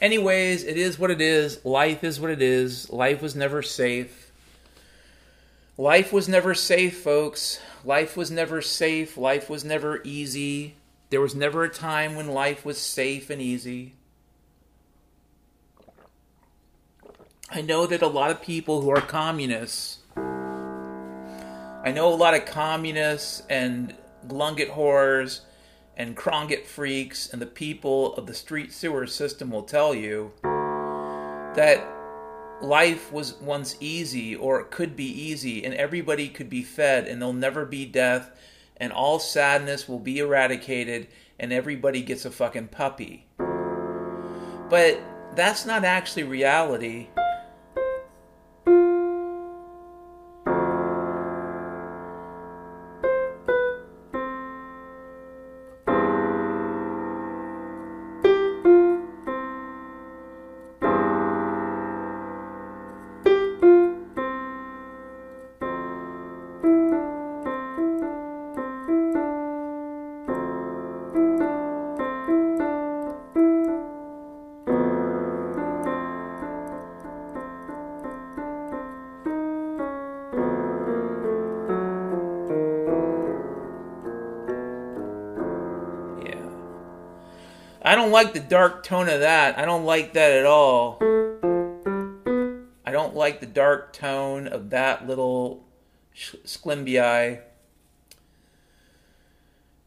Anyways, 0.00 0.64
it 0.64 0.78
is 0.78 0.98
what 0.98 1.10
it 1.10 1.20
is. 1.20 1.62
Life 1.64 2.02
is 2.02 2.18
what 2.18 2.30
it 2.30 2.40
is. 2.40 2.88
Life 2.90 3.20
was 3.20 3.36
never 3.36 3.60
safe. 3.60 4.32
Life 5.76 6.12
was 6.12 6.28
never 6.28 6.54
safe, 6.54 7.02
folks. 7.02 7.60
Life 7.84 8.16
was 8.16 8.30
never 8.30 8.62
safe. 8.62 9.18
Life 9.18 9.50
was 9.50 9.64
never 9.64 10.00
easy. 10.04 10.76
There 11.10 11.20
was 11.20 11.34
never 11.34 11.64
a 11.64 11.68
time 11.68 12.14
when 12.14 12.28
life 12.28 12.64
was 12.64 12.78
safe 12.78 13.30
and 13.30 13.42
easy. 13.42 13.94
I 17.50 17.60
know 17.60 17.86
that 17.86 18.00
a 18.00 18.06
lot 18.06 18.30
of 18.30 18.40
people 18.40 18.80
who 18.80 18.90
are 18.90 19.00
communists, 19.00 19.98
I 20.16 21.92
know 21.92 22.12
a 22.12 22.14
lot 22.14 22.34
of 22.34 22.46
communists 22.46 23.42
and 23.50 23.94
Glunget 24.26 24.70
whores 24.70 25.40
and 26.00 26.16
Krongit 26.16 26.64
freaks 26.64 27.28
and 27.30 27.42
the 27.42 27.46
people 27.46 28.14
of 28.14 28.26
the 28.26 28.32
street 28.32 28.72
sewer 28.72 29.06
system 29.06 29.50
will 29.50 29.64
tell 29.64 29.94
you 29.94 30.32
that 30.42 31.86
life 32.62 33.12
was 33.12 33.34
once 33.34 33.76
easy 33.80 34.34
or 34.34 34.60
it 34.60 34.70
could 34.70 34.96
be 34.96 35.04
easy 35.04 35.62
and 35.62 35.74
everybody 35.74 36.30
could 36.30 36.48
be 36.48 36.62
fed 36.62 37.06
and 37.06 37.20
there'll 37.20 37.34
never 37.34 37.66
be 37.66 37.84
death 37.84 38.30
and 38.78 38.94
all 38.94 39.18
sadness 39.18 39.86
will 39.90 39.98
be 39.98 40.20
eradicated 40.20 41.06
and 41.38 41.52
everybody 41.52 42.00
gets 42.00 42.24
a 42.24 42.30
fucking 42.30 42.68
puppy. 42.68 43.26
But 44.70 45.02
that's 45.36 45.66
not 45.66 45.84
actually 45.84 46.22
reality. 46.22 47.08
I 87.90 87.96
don't 87.96 88.12
like 88.12 88.34
the 88.34 88.38
dark 88.38 88.84
tone 88.84 89.08
of 89.08 89.18
that. 89.18 89.58
I 89.58 89.64
don't 89.64 89.84
like 89.84 90.12
that 90.12 90.30
at 90.30 90.46
all. 90.46 90.96
I 92.86 92.92
don't 92.92 93.16
like 93.16 93.40
the 93.40 93.46
dark 93.46 93.92
tone 93.92 94.46
of 94.46 94.70
that 94.70 95.08
little 95.08 95.64
sklimbii. 96.14 97.40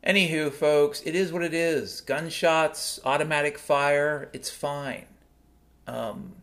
Anywho, 0.05 0.51
folks, 0.51 1.01
it 1.05 1.15
is 1.15 1.31
what 1.31 1.43
it 1.43 1.53
is. 1.53 2.01
Gunshots, 2.01 2.99
automatic 3.05 3.57
fire, 3.57 4.29
it's 4.33 4.49
fine. 4.49 5.05
Um, 5.87 6.33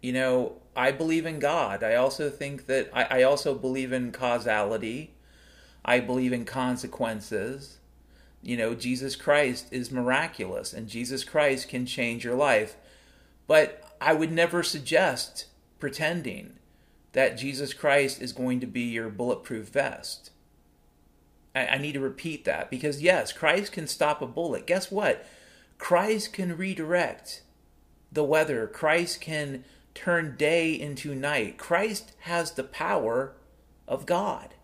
you 0.00 0.12
know, 0.12 0.52
I 0.76 0.92
believe 0.92 1.26
in 1.26 1.40
God. 1.40 1.82
I 1.82 1.96
also 1.96 2.30
think 2.30 2.66
that 2.66 2.90
I, 2.92 3.22
I 3.22 3.22
also 3.24 3.56
believe 3.56 3.92
in 3.92 4.12
causality. 4.12 5.14
I 5.84 5.98
believe 5.98 6.32
in 6.32 6.44
consequences 6.44 7.79
you 8.42 8.56
know, 8.56 8.74
Jesus 8.74 9.16
Christ 9.16 9.68
is 9.70 9.90
miraculous 9.90 10.72
and 10.72 10.88
Jesus 10.88 11.24
Christ 11.24 11.68
can 11.68 11.86
change 11.86 12.24
your 12.24 12.34
life. 12.34 12.76
But 13.46 13.84
I 14.00 14.14
would 14.14 14.32
never 14.32 14.62
suggest 14.62 15.46
pretending 15.78 16.54
that 17.12 17.36
Jesus 17.36 17.74
Christ 17.74 18.22
is 18.22 18.32
going 18.32 18.60
to 18.60 18.66
be 18.66 18.82
your 18.82 19.10
bulletproof 19.10 19.68
vest. 19.68 20.30
I, 21.54 21.66
I 21.66 21.78
need 21.78 21.92
to 21.92 22.00
repeat 22.00 22.44
that 22.44 22.70
because, 22.70 23.02
yes, 23.02 23.32
Christ 23.32 23.72
can 23.72 23.86
stop 23.86 24.22
a 24.22 24.26
bullet. 24.26 24.66
Guess 24.66 24.90
what? 24.90 25.26
Christ 25.78 26.32
can 26.32 26.56
redirect 26.56 27.42
the 28.12 28.24
weather, 28.24 28.66
Christ 28.66 29.20
can 29.20 29.64
turn 29.94 30.36
day 30.36 30.72
into 30.72 31.14
night. 31.14 31.58
Christ 31.58 32.12
has 32.20 32.52
the 32.52 32.64
power 32.64 33.34
of 33.86 34.06
God. 34.06 34.54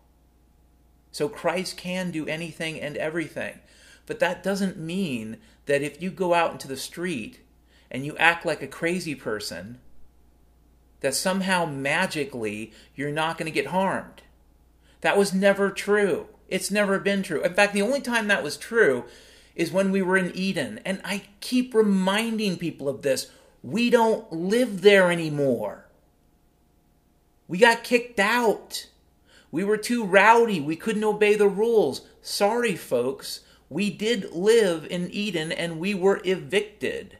So 1.11 1.29
Christ 1.29 1.77
can 1.77 2.11
do 2.11 2.27
anything 2.27 2.79
and 2.79 2.97
everything. 2.97 3.59
But 4.07 4.19
that 4.19 4.41
doesn't 4.41 4.79
mean 4.79 5.37
that 5.67 5.83
if 5.83 6.01
you 6.01 6.09
go 6.09 6.33
out 6.33 6.53
into 6.53 6.67
the 6.67 6.77
street 6.77 7.41
and 7.91 8.03
you 8.03 8.17
act 8.17 8.45
like 8.45 8.63
a 8.63 8.67
crazy 8.67 9.13
person, 9.13 9.77
that 11.01 11.13
somehow 11.13 11.65
magically 11.65 12.71
you're 12.95 13.11
not 13.11 13.37
going 13.37 13.45
to 13.45 13.51
get 13.51 13.67
harmed. 13.67 14.23
That 15.01 15.17
was 15.17 15.33
never 15.33 15.69
true. 15.69 16.27
It's 16.47 16.71
never 16.71 16.97
been 16.97 17.21
true. 17.21 17.43
In 17.43 17.53
fact, 17.53 17.73
the 17.73 17.81
only 17.83 18.01
time 18.01 18.27
that 18.29 18.43
was 18.43 18.57
true 18.57 19.03
is 19.55 19.71
when 19.71 19.91
we 19.91 20.01
were 20.01 20.17
in 20.17 20.35
Eden. 20.35 20.79
And 20.85 21.01
I 21.03 21.23
keep 21.41 21.73
reminding 21.73 22.57
people 22.57 22.87
of 22.87 23.01
this. 23.01 23.29
We 23.61 23.89
don't 23.89 24.31
live 24.31 24.81
there 24.81 25.11
anymore. 25.11 25.85
We 27.47 27.57
got 27.57 27.83
kicked 27.83 28.19
out. 28.19 28.87
We 29.51 29.63
were 29.63 29.77
too 29.77 30.05
rowdy. 30.05 30.61
We 30.61 30.75
couldn't 30.75 31.03
obey 31.03 31.35
the 31.35 31.49
rules. 31.49 32.07
Sorry, 32.21 32.75
folks. 32.75 33.41
We 33.69 33.89
did 33.89 34.31
live 34.31 34.87
in 34.89 35.11
Eden 35.11 35.51
and 35.51 35.77
we 35.77 35.93
were 35.93 36.21
evicted. 36.23 37.17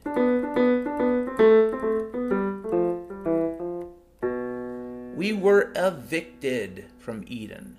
We 5.14 5.32
were 5.34 5.72
evicted 5.76 6.86
from 6.98 7.24
Eden. 7.26 7.76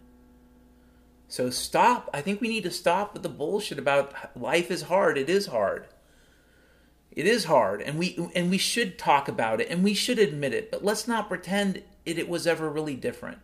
So 1.28 1.50
stop. 1.50 2.10
I 2.14 2.22
think 2.22 2.42
we 2.42 2.48
need 2.48 2.64
to 2.64 2.72
stop 2.72 3.14
with 3.14 3.24
the 3.24 3.30
bullshit 3.30 3.80
about 3.80 4.14
life 4.40 4.70
is 4.70 4.84
hard. 4.84 5.18
It 5.18 5.30
is 5.30 5.48
hard. 5.48 5.88
It 7.12 7.26
is 7.26 7.46
hard 7.46 7.82
and 7.82 7.98
we 7.98 8.30
and 8.36 8.52
we 8.52 8.60
should 8.60 9.00
talk 9.00 9.28
about 9.28 9.62
it 9.62 9.70
and 9.72 9.84
we 9.84 9.96
should 9.96 10.20
admit 10.20 10.54
it, 10.54 10.70
but 10.70 10.86
let's 10.86 11.08
not 11.08 11.28
pretend 11.28 11.82
it, 12.06 12.20
it 12.20 12.30
was 12.30 12.46
ever 12.46 12.70
really 12.70 12.96
different. 12.96 13.40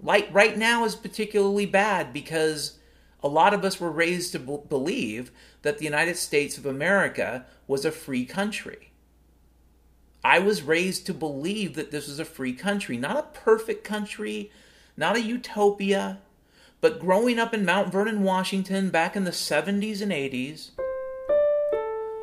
Like 0.00 0.28
right 0.30 0.56
now 0.58 0.84
is 0.84 0.94
particularly 0.94 1.64
bad 1.64 2.12
because 2.12 2.77
a 3.22 3.28
lot 3.28 3.54
of 3.54 3.64
us 3.64 3.80
were 3.80 3.90
raised 3.90 4.32
to 4.32 4.38
b- 4.38 4.58
believe 4.68 5.30
that 5.62 5.78
the 5.78 5.84
United 5.84 6.16
States 6.16 6.56
of 6.56 6.66
America 6.66 7.46
was 7.66 7.84
a 7.84 7.92
free 7.92 8.24
country. 8.24 8.92
I 10.24 10.38
was 10.38 10.62
raised 10.62 11.06
to 11.06 11.14
believe 11.14 11.74
that 11.74 11.90
this 11.90 12.08
was 12.08 12.18
a 12.18 12.24
free 12.24 12.52
country, 12.52 12.96
not 12.96 13.16
a 13.16 13.38
perfect 13.38 13.84
country, 13.84 14.50
not 14.96 15.16
a 15.16 15.22
utopia, 15.22 16.18
but 16.80 17.00
growing 17.00 17.38
up 17.38 17.54
in 17.54 17.64
Mount 17.64 17.90
Vernon, 17.90 18.22
Washington, 18.22 18.90
back 18.90 19.16
in 19.16 19.24
the 19.24 19.30
70s 19.30 20.00
and 20.00 20.12
80s, 20.12 20.70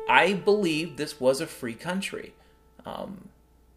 I 0.08 0.32
believed 0.32 0.96
this 0.96 1.20
was 1.20 1.40
a 1.40 1.46
free 1.46 1.74
country. 1.74 2.32
Um, 2.84 3.28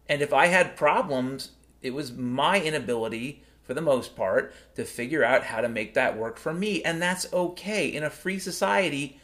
and 0.08 0.22
if 0.22 0.32
I 0.32 0.46
had 0.46 0.76
problems, 0.76 1.50
it 1.82 1.92
was 1.92 2.12
my 2.12 2.60
inability, 2.60 3.42
for 3.70 3.74
the 3.74 3.80
most 3.80 4.16
part, 4.16 4.52
to 4.74 4.84
figure 4.84 5.22
out 5.22 5.44
how 5.44 5.60
to 5.60 5.68
make 5.68 5.94
that 5.94 6.18
work 6.18 6.38
for 6.38 6.52
me. 6.52 6.82
And 6.82 7.00
that's 7.00 7.32
okay. 7.32 7.86
In 7.86 8.02
a 8.02 8.10
free 8.10 8.40
society, 8.40 9.20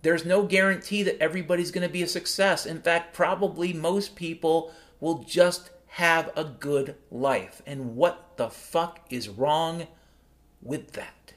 there's 0.00 0.24
no 0.24 0.44
guarantee 0.44 1.02
that 1.02 1.20
everybody's 1.20 1.70
going 1.70 1.86
to 1.86 1.92
be 1.92 2.02
a 2.02 2.06
success. 2.06 2.64
In 2.64 2.80
fact, 2.80 3.12
probably 3.12 3.74
most 3.74 4.16
people 4.16 4.72
will 4.98 5.24
just 5.24 5.68
have 5.88 6.30
a 6.34 6.44
good 6.44 6.96
life. 7.10 7.60
And 7.66 7.96
what 7.96 8.38
the 8.38 8.48
fuck 8.48 9.00
is 9.10 9.28
wrong 9.28 9.88
with 10.62 10.92
that. 10.92 11.33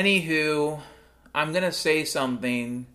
Anywho, 0.00 0.80
I'm 1.34 1.52
to 1.52 1.70
say 1.70 2.06
something. 2.06 2.86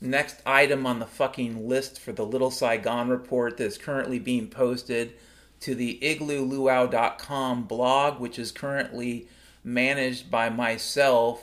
Next 0.00 0.40
item 0.46 0.86
on 0.86 1.00
the 1.00 1.06
fucking 1.06 1.68
list 1.68 1.98
for 1.98 2.12
the 2.12 2.24
Little 2.24 2.52
Saigon 2.52 3.08
report 3.08 3.56
that 3.56 3.64
is 3.64 3.76
currently 3.76 4.20
being 4.20 4.46
posted 4.46 5.14
to 5.58 5.74
the 5.74 5.98
iglooluau.com 6.00 7.64
blog, 7.64 8.20
which 8.20 8.38
is 8.38 8.52
currently 8.52 9.26
managed 9.64 10.30
by 10.30 10.48
myself, 10.48 11.42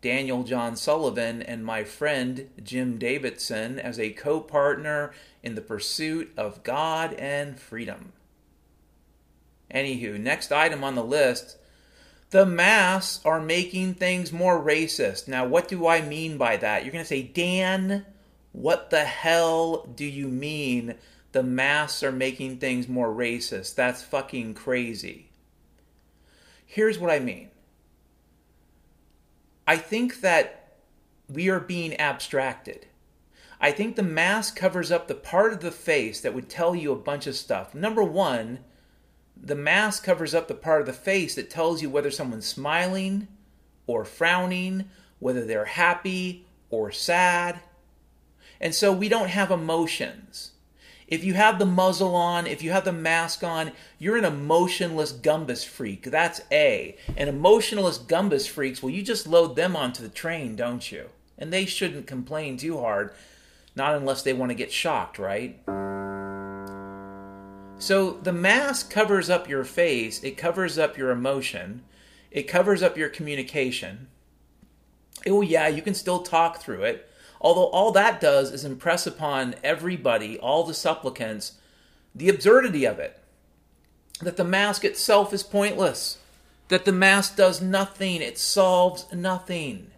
Daniel 0.00 0.42
John 0.42 0.74
Sullivan, 0.74 1.40
and 1.40 1.64
my 1.64 1.84
friend 1.84 2.50
Jim 2.60 2.98
Davidson 2.98 3.78
as 3.78 4.00
a 4.00 4.10
co 4.10 4.40
partner 4.40 5.12
in 5.44 5.54
the 5.54 5.60
pursuit 5.60 6.32
of 6.36 6.64
God 6.64 7.12
and 7.12 7.56
freedom. 7.56 8.12
Anywho, 9.72 10.18
next 10.18 10.50
item 10.50 10.82
on 10.82 10.96
the 10.96 11.04
list 11.04 11.56
the 12.30 12.44
masks 12.44 13.24
are 13.24 13.40
making 13.40 13.94
things 13.94 14.32
more 14.32 14.62
racist. 14.62 15.28
Now, 15.28 15.46
what 15.46 15.68
do 15.68 15.86
I 15.86 16.02
mean 16.02 16.36
by 16.36 16.56
that? 16.58 16.84
You're 16.84 16.92
going 16.92 17.04
to 17.04 17.08
say, 17.08 17.22
Dan, 17.22 18.04
what 18.52 18.90
the 18.90 19.04
hell 19.04 19.86
do 19.94 20.04
you 20.04 20.28
mean 20.28 20.94
the 21.32 21.42
masks 21.42 22.02
are 22.02 22.12
making 22.12 22.58
things 22.58 22.88
more 22.88 23.08
racist? 23.08 23.74
That's 23.74 24.02
fucking 24.02 24.54
crazy. 24.54 25.30
Here's 26.66 26.98
what 26.98 27.10
I 27.10 27.18
mean 27.18 27.48
I 29.66 29.76
think 29.76 30.20
that 30.20 30.76
we 31.28 31.48
are 31.48 31.60
being 31.60 31.94
abstracted. 31.96 32.86
I 33.60 33.72
think 33.72 33.96
the 33.96 34.02
mask 34.02 34.54
covers 34.54 34.92
up 34.92 35.08
the 35.08 35.14
part 35.14 35.52
of 35.52 35.60
the 35.60 35.70
face 35.70 36.20
that 36.20 36.34
would 36.34 36.48
tell 36.48 36.74
you 36.74 36.92
a 36.92 36.96
bunch 36.96 37.26
of 37.26 37.36
stuff. 37.36 37.74
Number 37.74 38.04
one, 38.04 38.60
the 39.42 39.54
mask 39.54 40.04
covers 40.04 40.34
up 40.34 40.48
the 40.48 40.54
part 40.54 40.80
of 40.80 40.86
the 40.86 40.92
face 40.92 41.34
that 41.34 41.50
tells 41.50 41.82
you 41.82 41.90
whether 41.90 42.10
someone's 42.10 42.46
smiling 42.46 43.28
or 43.86 44.04
frowning, 44.04 44.86
whether 45.18 45.44
they're 45.44 45.64
happy 45.64 46.46
or 46.70 46.90
sad. 46.92 47.60
And 48.60 48.74
so 48.74 48.92
we 48.92 49.08
don't 49.08 49.28
have 49.28 49.50
emotions. 49.50 50.52
If 51.06 51.24
you 51.24 51.34
have 51.34 51.58
the 51.58 51.64
muzzle 51.66 52.14
on, 52.14 52.46
if 52.46 52.62
you 52.62 52.70
have 52.72 52.84
the 52.84 52.92
mask 52.92 53.42
on, 53.42 53.72
you're 53.98 54.18
an 54.18 54.26
emotionless 54.26 55.12
gumbus 55.12 55.64
freak. 55.64 56.10
That's 56.10 56.42
A. 56.52 56.96
And 57.16 57.30
emotionless 57.30 57.98
gumbus 57.98 58.46
freaks, 58.46 58.82
well, 58.82 58.92
you 58.92 59.02
just 59.02 59.26
load 59.26 59.56
them 59.56 59.74
onto 59.74 60.02
the 60.02 60.10
train, 60.10 60.54
don't 60.54 60.92
you? 60.92 61.08
And 61.38 61.50
they 61.50 61.64
shouldn't 61.64 62.06
complain 62.06 62.58
too 62.58 62.78
hard, 62.78 63.14
not 63.74 63.94
unless 63.94 64.22
they 64.22 64.34
want 64.34 64.50
to 64.50 64.54
get 64.54 64.70
shocked, 64.70 65.18
right? 65.18 65.58
So 67.78 68.12
the 68.22 68.32
mask 68.32 68.90
covers 68.90 69.30
up 69.30 69.48
your 69.48 69.64
face, 69.64 70.22
it 70.24 70.36
covers 70.36 70.78
up 70.78 70.98
your 70.98 71.10
emotion, 71.10 71.84
it 72.30 72.42
covers 72.42 72.82
up 72.82 72.96
your 72.96 73.08
communication. 73.08 74.08
Oh, 75.26 75.42
yeah, 75.42 75.68
you 75.68 75.80
can 75.80 75.94
still 75.94 76.22
talk 76.22 76.60
through 76.60 76.82
it. 76.82 77.08
Although 77.40 77.68
all 77.68 77.92
that 77.92 78.20
does 78.20 78.50
is 78.50 78.64
impress 78.64 79.06
upon 79.06 79.54
everybody, 79.62 80.38
all 80.38 80.64
the 80.64 80.74
supplicants, 80.74 81.52
the 82.14 82.28
absurdity 82.28 82.84
of 82.84 82.98
it. 82.98 83.20
That 84.20 84.36
the 84.36 84.44
mask 84.44 84.84
itself 84.84 85.32
is 85.32 85.44
pointless. 85.44 86.18
That 86.68 86.84
the 86.84 86.92
mask 86.92 87.36
does 87.36 87.62
nothing, 87.62 88.20
it 88.20 88.38
solves 88.38 89.06
nothing. 89.12 89.92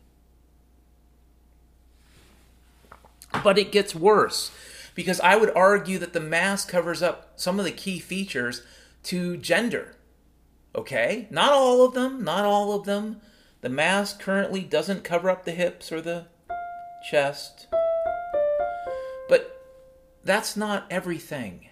But 3.43 3.59
it 3.59 3.73
gets 3.73 3.95
worse 3.95 4.51
because 5.01 5.19
I 5.21 5.35
would 5.35 5.57
argue 5.57 5.97
that 5.97 6.13
the 6.13 6.21
mask 6.21 6.69
covers 6.69 7.03
up 7.03 7.33
some 7.35 7.59
of 7.59 7.65
the 7.65 7.71
key 7.71 7.99
features 7.99 8.63
to 9.05 9.39
gender. 9.39 9.97
Okay? 10.75 11.27
Not 11.31 11.53
all 11.53 11.87
of 11.87 11.95
them, 11.95 12.23
not 12.23 12.45
all 12.45 12.75
of 12.75 12.85
them. 12.85 13.23
The 13.63 13.71
mask 13.71 14.21
currently 14.21 14.61
doesn't 14.61 15.03
cover 15.03 15.31
up 15.31 15.47
the 15.47 15.53
hips 15.53 15.91
or 15.91 16.03
the 16.03 16.27
chest. 17.11 17.67
But 19.27 19.59
that's 20.23 20.55
not 20.55 20.85
everything. 20.91 21.71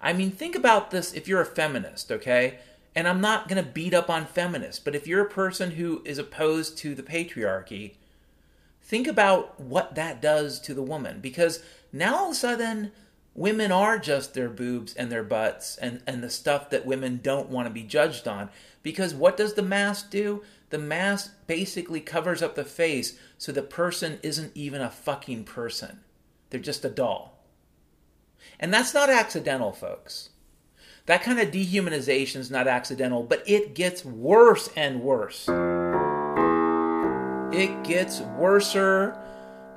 I 0.00 0.12
mean, 0.12 0.30
think 0.30 0.54
about 0.54 0.92
this 0.92 1.14
if 1.14 1.26
you're 1.26 1.40
a 1.40 1.46
feminist, 1.46 2.12
okay? 2.12 2.60
And 2.94 3.08
I'm 3.08 3.20
not 3.20 3.48
going 3.48 3.62
to 3.62 3.68
beat 3.68 3.92
up 3.92 4.08
on 4.08 4.24
feminists, 4.24 4.78
but 4.78 4.94
if 4.94 5.08
you're 5.08 5.26
a 5.26 5.28
person 5.28 5.72
who 5.72 6.00
is 6.04 6.18
opposed 6.18 6.78
to 6.78 6.94
the 6.94 7.02
patriarchy, 7.02 7.96
think 8.86 9.08
about 9.08 9.58
what 9.60 9.96
that 9.96 10.22
does 10.22 10.60
to 10.60 10.72
the 10.72 10.82
woman. 10.82 11.20
Because 11.20 11.62
now 11.92 12.16
all 12.16 12.26
of 12.26 12.32
a 12.32 12.34
sudden, 12.34 12.92
women 13.34 13.72
are 13.72 13.98
just 13.98 14.32
their 14.32 14.48
boobs 14.48 14.94
and 14.94 15.10
their 15.10 15.24
butts 15.24 15.76
and, 15.76 16.00
and 16.06 16.22
the 16.22 16.30
stuff 16.30 16.70
that 16.70 16.86
women 16.86 17.20
don't 17.22 17.50
want 17.50 17.66
to 17.66 17.74
be 17.74 17.82
judged 17.82 18.28
on. 18.28 18.48
Because 18.82 19.12
what 19.12 19.36
does 19.36 19.54
the 19.54 19.62
mask 19.62 20.10
do? 20.10 20.42
The 20.70 20.78
mask 20.78 21.32
basically 21.46 22.00
covers 22.00 22.42
up 22.42 22.54
the 22.54 22.64
face 22.64 23.18
so 23.38 23.50
the 23.50 23.62
person 23.62 24.20
isn't 24.22 24.52
even 24.54 24.80
a 24.80 24.90
fucking 24.90 25.44
person. 25.44 26.00
They're 26.50 26.60
just 26.60 26.84
a 26.84 26.88
doll. 26.88 27.44
And 28.60 28.72
that's 28.72 28.94
not 28.94 29.10
accidental, 29.10 29.72
folks. 29.72 30.30
That 31.06 31.22
kind 31.22 31.40
of 31.40 31.50
dehumanization 31.50 32.36
is 32.36 32.50
not 32.50 32.68
accidental, 32.68 33.24
but 33.24 33.42
it 33.48 33.74
gets 33.74 34.04
worse 34.04 34.70
and 34.76 35.02
worse. 35.02 35.48
It 37.56 37.84
gets 37.84 38.20
worser 38.20 39.16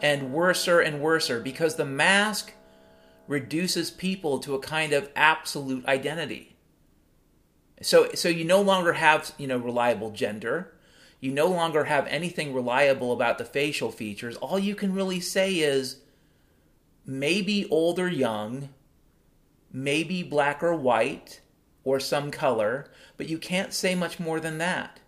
and 0.02 0.34
worser 0.34 0.82
and 0.82 1.00
worser 1.00 1.40
because 1.40 1.78
the 1.78 1.86
mask 1.86 2.52
reduces 3.26 3.90
people 3.90 4.40
to 4.40 4.54
a 4.54 4.60
kind 4.60 4.92
of 4.92 5.10
absolute 5.16 5.86
identity. 5.86 6.58
So, 7.82 8.10
so 8.16 8.28
you 8.28 8.44
no 8.44 8.62
longer 8.62 8.92
have 8.92 9.32
you 9.38 9.48
know 9.48 9.58
reliable 9.58 10.12
gender. 10.12 10.74
You 11.22 11.32
no 11.32 11.48
longer 11.48 11.86
have 11.86 12.06
anything 12.08 12.54
reliable 12.54 13.14
about 13.14 13.38
the 13.38 13.46
facial 13.46 13.94
features. 13.94 14.36
All 14.36 14.60
you 14.60 14.76
can 14.76 14.94
really 14.94 15.22
say 15.22 15.60
is 15.60 16.02
maybe 17.06 17.66
old 17.70 17.98
or 17.98 18.10
young, 18.10 18.68
maybe 19.72 20.22
black 20.22 20.62
or 20.62 20.76
white, 20.76 21.40
or 21.86 22.02
some 22.02 22.30
color, 22.30 22.92
but 23.16 23.30
you 23.30 23.38
can't 23.38 23.72
say 23.72 23.96
much 23.96 24.20
more 24.20 24.42
than 24.42 24.58
that. 24.58 25.00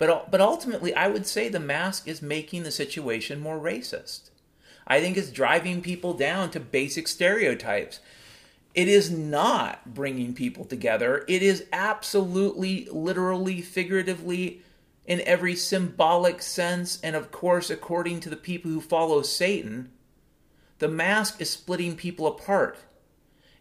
But, 0.00 0.30
but 0.30 0.40
ultimately, 0.40 0.94
I 0.94 1.08
would 1.08 1.26
say 1.26 1.50
the 1.50 1.60
mask 1.60 2.08
is 2.08 2.22
making 2.22 2.62
the 2.62 2.70
situation 2.70 3.38
more 3.38 3.60
racist. 3.60 4.30
I 4.86 4.98
think 4.98 5.18
it's 5.18 5.30
driving 5.30 5.82
people 5.82 6.14
down 6.14 6.50
to 6.52 6.58
basic 6.58 7.06
stereotypes. 7.06 8.00
It 8.74 8.88
is 8.88 9.10
not 9.10 9.92
bringing 9.92 10.32
people 10.32 10.64
together. 10.64 11.26
It 11.28 11.42
is 11.42 11.66
absolutely, 11.70 12.88
literally, 12.90 13.60
figuratively, 13.60 14.62
in 15.04 15.20
every 15.26 15.54
symbolic 15.54 16.40
sense, 16.40 16.98
and 17.02 17.14
of 17.14 17.30
course, 17.30 17.68
according 17.68 18.20
to 18.20 18.30
the 18.30 18.36
people 18.36 18.70
who 18.70 18.80
follow 18.80 19.20
Satan, 19.20 19.90
the 20.78 20.88
mask 20.88 21.42
is 21.42 21.50
splitting 21.50 21.94
people 21.94 22.26
apart. 22.26 22.78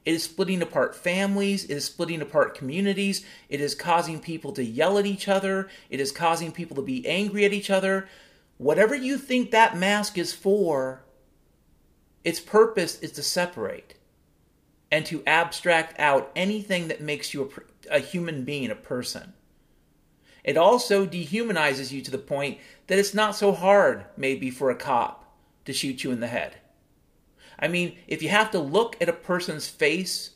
It 0.10 0.16
is 0.16 0.24
splitting 0.24 0.64
apart 0.64 0.96
families. 0.96 1.66
It 1.66 1.76
is 1.76 1.86
splitting 1.86 2.20
apart 2.20 2.56
communities. 2.56 3.24
It 3.48 3.62
is 3.62 3.76
causing 3.76 4.20
people 4.20 4.52
to 4.54 4.64
yell 4.64 4.98
at 4.98 5.06
each 5.06 5.28
other. 5.28 5.70
It 5.92 6.00
is 6.00 6.12
causing 6.12 6.52
people 6.52 6.76
to 6.78 6.82
be 6.82 7.06
angry 7.06 7.46
at 7.46 7.54
each 7.54 7.70
other. 7.70 8.10
Whatever 8.58 8.96
you 8.96 9.20
think 9.20 9.52
that 9.52 9.78
mask 9.78 10.18
is 10.18 10.34
for, 10.34 11.04
its 12.24 12.40
purpose 12.40 12.98
is 13.02 13.12
to 13.12 13.22
separate 13.22 13.98
and 14.92 15.06
to 15.06 15.22
abstract 15.28 16.00
out 16.00 16.32
anything 16.36 16.88
that 16.88 17.02
makes 17.02 17.32
you 17.32 17.52
a, 17.92 17.98
a 17.98 18.00
human 18.00 18.44
being, 18.44 18.72
a 18.72 18.76
person. 18.76 19.34
It 20.44 20.58
also 20.58 21.06
dehumanizes 21.06 21.92
you 21.92 22.02
to 22.02 22.10
the 22.10 22.18
point 22.18 22.58
that 22.88 22.98
it's 22.98 23.14
not 23.14 23.36
so 23.36 23.52
hard, 23.52 24.06
maybe, 24.18 24.50
for 24.50 24.72
a 24.72 24.76
cop 24.76 25.32
to 25.66 25.72
shoot 25.72 26.04
you 26.04 26.10
in 26.10 26.20
the 26.20 26.26
head. 26.26 26.56
I 27.60 27.68
mean, 27.68 27.98
if 28.08 28.24
you 28.24 28.30
have 28.30 28.52
to 28.52 28.60
look 28.60 28.96
at 29.02 29.10
a 29.10 29.14
person's 29.14 29.68
face, 29.68 30.32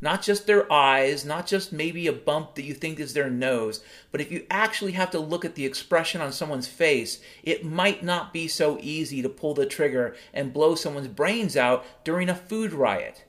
not 0.00 0.22
just 0.22 0.46
their 0.46 0.70
eyes, 0.70 1.24
not 1.24 1.46
just 1.46 1.72
maybe 1.72 2.06
a 2.06 2.12
bump 2.12 2.54
that 2.54 2.64
you 2.64 2.74
think 2.74 3.00
is 3.00 3.14
their 3.14 3.30
nose, 3.30 3.82
but 4.12 4.20
if 4.20 4.30
you 4.30 4.44
actually 4.50 4.92
have 4.92 5.10
to 5.12 5.18
look 5.18 5.44
at 5.44 5.54
the 5.54 5.64
expression 5.64 6.20
on 6.20 6.32
someone's 6.32 6.68
face, 6.68 7.20
it 7.42 7.64
might 7.64 8.04
not 8.04 8.32
be 8.32 8.46
so 8.46 8.78
easy 8.82 9.22
to 9.22 9.28
pull 9.28 9.54
the 9.54 9.64
trigger 9.64 10.14
and 10.34 10.52
blow 10.52 10.74
someone's 10.74 11.08
brains 11.08 11.56
out 11.56 11.84
during 12.04 12.28
a 12.28 12.34
food 12.34 12.72
riot. 12.72 13.24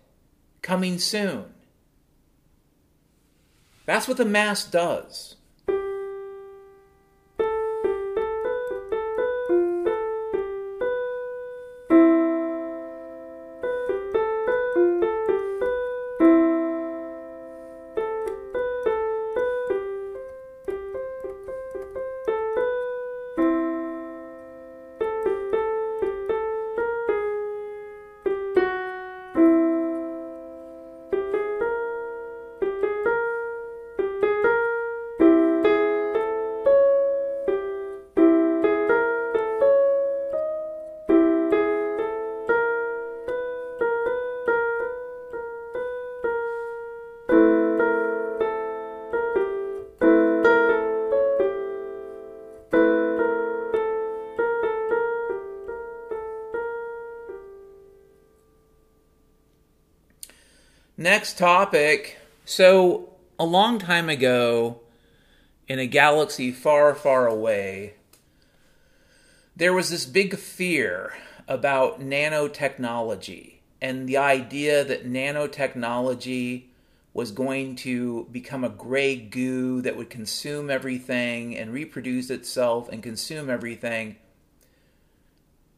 Coming 0.62 1.00
soon. 1.00 1.46
That's 3.86 4.08
what 4.08 4.18
the 4.18 4.26
mask 4.26 4.72
does. 4.72 5.37
Next 61.18 61.40
topic. 61.40 62.20
So, 62.46 63.10
a 63.40 63.44
long 63.44 63.80
time 63.80 64.08
ago, 64.08 64.82
in 65.68 65.80
a 65.80 65.88
galaxy 65.88 66.52
far, 66.52 66.94
far 66.94 67.26
away, 67.26 67.96
there 69.56 69.74
was 69.74 69.90
this 69.90 70.06
big 70.06 70.38
fear 70.38 71.16
about 71.48 72.00
nanotechnology 72.00 73.56
and 73.82 74.08
the 74.08 74.18
idea 74.18 74.84
that 74.84 75.08
nanotechnology 75.08 76.66
was 77.16 77.32
going 77.32 77.78
to 77.78 78.28
become 78.32 78.64
a 78.64 78.70
gray 78.70 79.16
goo 79.16 79.82
that 79.82 79.98
would 79.98 80.12
consume 80.12 80.70
everything 80.70 81.58
and 81.58 81.74
reproduce 81.74 82.30
itself 82.30 82.90
and 82.90 83.02
consume 83.02 83.50
everything 83.50 84.18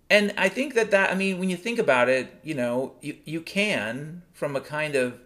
and 0.10 0.34
I 0.38 0.49
think 0.49 0.73
that 0.73 0.91
that 0.91 1.12
I 1.12 1.15
mean 1.15 1.38
when 1.38 1.49
you 1.49 1.56
think 1.56 1.78
about 1.78 2.10
it, 2.10 2.34
you 2.43 2.56
know, 2.56 2.93
you 2.99 3.17
you 3.25 3.41
can 3.41 4.23
from 4.34 4.56
a 4.56 4.62
kind 4.62 4.95
of 4.95 5.19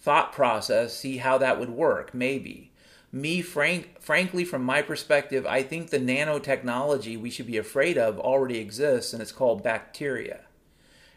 thought 0.00 0.32
process 0.32 0.96
see 0.96 1.18
how 1.18 1.38
that 1.38 1.60
would 1.60 1.70
work 1.70 2.14
maybe. 2.14 2.72
Me 3.12 3.42
frank 3.42 4.00
frankly 4.00 4.44
from 4.44 4.62
my 4.62 4.82
perspective, 4.82 5.44
I 5.46 5.62
think 5.62 5.90
the 5.90 5.98
nanotechnology 5.98 7.20
we 7.20 7.30
should 7.30 7.46
be 7.46 7.56
afraid 7.56 7.98
of 7.98 8.18
already 8.18 8.58
exists 8.58 9.12
and 9.12 9.20
it's 9.20 9.32
called 9.32 9.62
bacteria. 9.62 10.42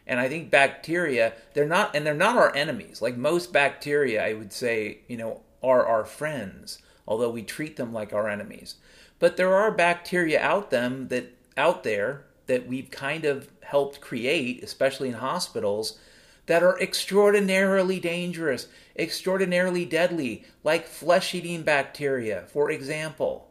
And 0.06 0.20
I 0.20 0.28
think 0.28 0.50
bacteria, 0.50 1.32
they're 1.54 1.66
not 1.66 1.94
and 1.94 2.04
they're 2.04 2.14
not 2.14 2.36
our 2.36 2.54
enemies. 2.54 3.00
Like 3.00 3.16
most 3.16 3.52
bacteria, 3.52 4.24
I 4.24 4.34
would 4.34 4.52
say, 4.52 4.98
you 5.08 5.16
know, 5.16 5.42
are 5.62 5.86
our 5.86 6.04
friends, 6.04 6.78
although 7.08 7.30
we 7.30 7.42
treat 7.42 7.76
them 7.76 7.92
like 7.92 8.12
our 8.12 8.28
enemies. 8.28 8.76
But 9.18 9.36
there 9.36 9.54
are 9.54 9.70
bacteria 9.70 10.40
out 10.42 10.70
them 10.70 11.08
that 11.08 11.32
out 11.56 11.84
there 11.84 12.24
that 12.46 12.66
we've 12.66 12.90
kind 12.90 13.24
of 13.24 13.48
helped 13.62 14.00
create, 14.00 14.62
especially 14.62 15.08
in 15.08 15.14
hospitals, 15.14 15.98
that 16.46 16.62
are 16.62 16.78
extraordinarily 16.80 18.00
dangerous, 18.00 18.68
extraordinarily 18.98 19.84
deadly, 19.84 20.44
like 20.62 20.86
flesh 20.86 21.34
eating 21.34 21.62
bacteria, 21.62 22.44
for 22.46 22.70
example. 22.70 23.50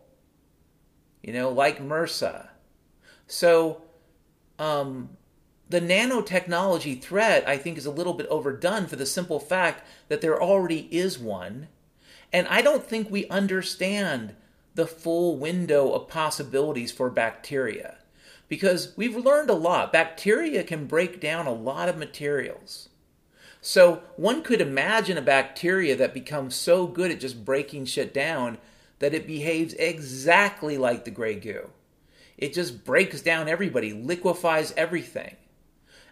You 1.22 1.34
know, 1.34 1.50
like 1.50 1.80
MRSA. 1.80 2.50
So, 3.28 3.82
um, 4.60 5.10
the 5.70 5.82
nanotechnology 5.82 7.02
threat, 7.02 7.48
I 7.48 7.58
think, 7.58 7.78
is 7.78 7.86
a 7.86 7.92
little 7.92 8.14
bit 8.14 8.28
overdone 8.28 8.86
for 8.86 8.96
the 8.96 9.06
simple 9.06 9.40
fact 9.40 9.88
that 10.08 10.22
there 10.22 10.42
already 10.42 10.88
is 10.92 11.18
one. 11.18 11.70
And 12.32 12.48
I 12.48 12.62
don't 12.62 12.84
think 12.84 13.10
we 13.10 13.28
understand 13.28 14.36
the 14.76 14.86
full 14.86 15.38
window 15.38 15.92
of 15.92 16.08
possibilities 16.08 16.92
for 16.92 17.10
bacteria 17.10 17.98
because 18.54 18.94
we've 18.96 19.16
learned 19.16 19.50
a 19.50 19.56
lot. 19.56 19.92
Bacteria 19.92 20.64
can 20.64 20.86
break 20.86 21.20
down 21.20 21.48
a 21.48 21.52
lot 21.52 21.90
of 21.90 21.98
materials. 21.98 22.88
So 23.62 24.04
one 24.16 24.44
could 24.44 24.62
imagine 24.62 25.18
a 25.18 25.24
bacteria 25.24 25.96
that 25.96 26.14
becomes 26.14 26.54
so 26.54 26.86
good 26.86 27.10
at 27.10 27.20
just 27.20 27.44
breaking 27.44 27.86
shit 27.86 28.14
down 28.14 28.60
that 29.00 29.16
it 29.16 29.26
behaves 29.26 29.74
exactly 29.74 30.78
like 30.78 31.04
the 31.04 31.10
gray 31.10 31.34
goo. 31.34 31.72
It 32.38 32.54
just 32.54 32.86
breaks 32.86 33.22
down 33.22 33.48
everybody, 33.48 33.92
liquefies 33.92 34.72
everything. 34.78 35.36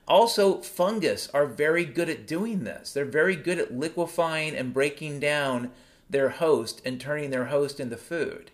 Also, 0.07 0.63
fungus 0.63 1.29
are 1.35 1.45
very 1.45 1.85
good 1.85 2.09
at 2.09 2.25
doing 2.25 2.63
this. 2.63 2.91
They're 2.91 3.05
very 3.05 3.35
good 3.35 3.59
at 3.59 3.71
liquefying 3.71 4.55
and 4.55 4.73
breaking 4.73 5.19
down 5.19 5.69
their 6.09 6.29
host 6.29 6.81
and 6.83 6.99
turning 6.99 7.29
their 7.29 7.45
host 7.45 7.79
into 7.79 7.97
food 7.97 8.49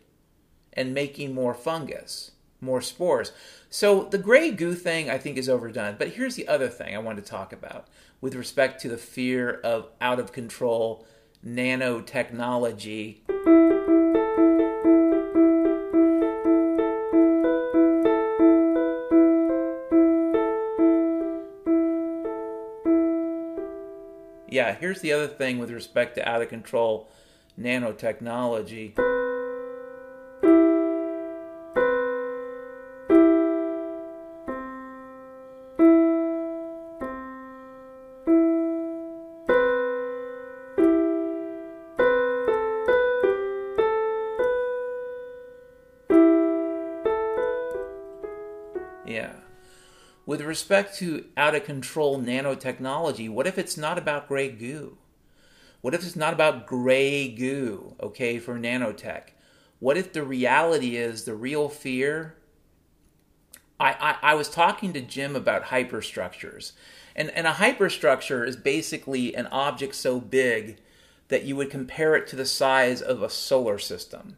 and 0.73 0.93
making 0.93 1.34
more 1.34 1.54
fungus, 1.54 2.32
more 2.62 2.82
spores. 2.82 3.32
So 3.70 4.04
the 4.06 4.17
gray 4.17 4.52
goo 4.52 4.74
thing 4.74 5.10
I 5.10 5.17
think 5.17 5.38
is 5.38 5.50
overdone. 5.50 5.96
But 5.98 6.10
here's 6.10 6.36
the 6.36 6.48
other 6.48 6.70
thing 6.70 6.96
I 6.96 7.00
want 7.00 7.17
to 7.17 7.24
talk 7.24 7.54
about 7.54 7.88
with 8.22 8.36
respect 8.36 8.82
to 8.82 8.89
the 8.89 8.98
fear 8.98 9.60
of 9.63 9.89
out 10.02 10.20
of 10.20 10.32
control 10.32 11.06
nanotechnology. 11.46 13.17
Yeah, 24.50 24.76
here's 24.76 25.02
the 25.02 25.13
other 25.13 25.28
thing 25.28 25.60
with 25.60 25.70
respect 25.70 26.15
to 26.15 26.28
out 26.28 26.41
of 26.41 26.50
control 26.50 27.10
nanotechnology. 27.60 29.16
Respect 50.58 50.98
to 50.98 51.24
out 51.38 51.54
of 51.54 51.63
control 51.65 52.20
nanotechnology, 52.20 53.30
what 53.30 53.46
if 53.46 53.60
it's 53.60 53.78
not 53.78 54.00
about 54.00 54.28
gray 54.28 54.50
goo? 54.50 54.98
What 55.82 55.93
if 55.93 56.04
it's 56.04 56.15
not 56.15 56.34
about 56.34 56.65
gray 56.65 57.28
goo, 57.28 57.96
okay, 58.02 58.39
for 58.39 58.58
nanotech? 58.58 59.34
What 59.78 59.98
if 59.98 60.12
the 60.12 60.24
reality 60.24 60.98
is 60.98 61.26
the 61.26 61.36
real 61.36 61.70
fear? 61.70 62.38
I, 63.80 64.15
I, 64.24 64.32
I 64.32 64.34
was 64.34 64.50
talking 64.50 64.93
to 64.93 65.02
Jim 65.02 65.36
about 65.36 65.65
hyperstructures. 65.65 66.72
And, 67.15 67.30
and 67.30 67.46
a 67.46 67.52
hyperstructure 67.52 68.48
is 68.48 68.56
basically 68.56 69.36
an 69.36 69.46
object 69.48 69.93
so 69.93 70.20
big 70.20 70.80
that 71.28 71.43
you 71.43 71.56
would 71.56 71.70
compare 71.70 72.15
it 72.15 72.26
to 72.30 72.36
the 72.36 72.48
size 72.48 73.00
of 73.00 73.22
a 73.22 73.30
solar 73.30 73.78
system. 73.78 74.38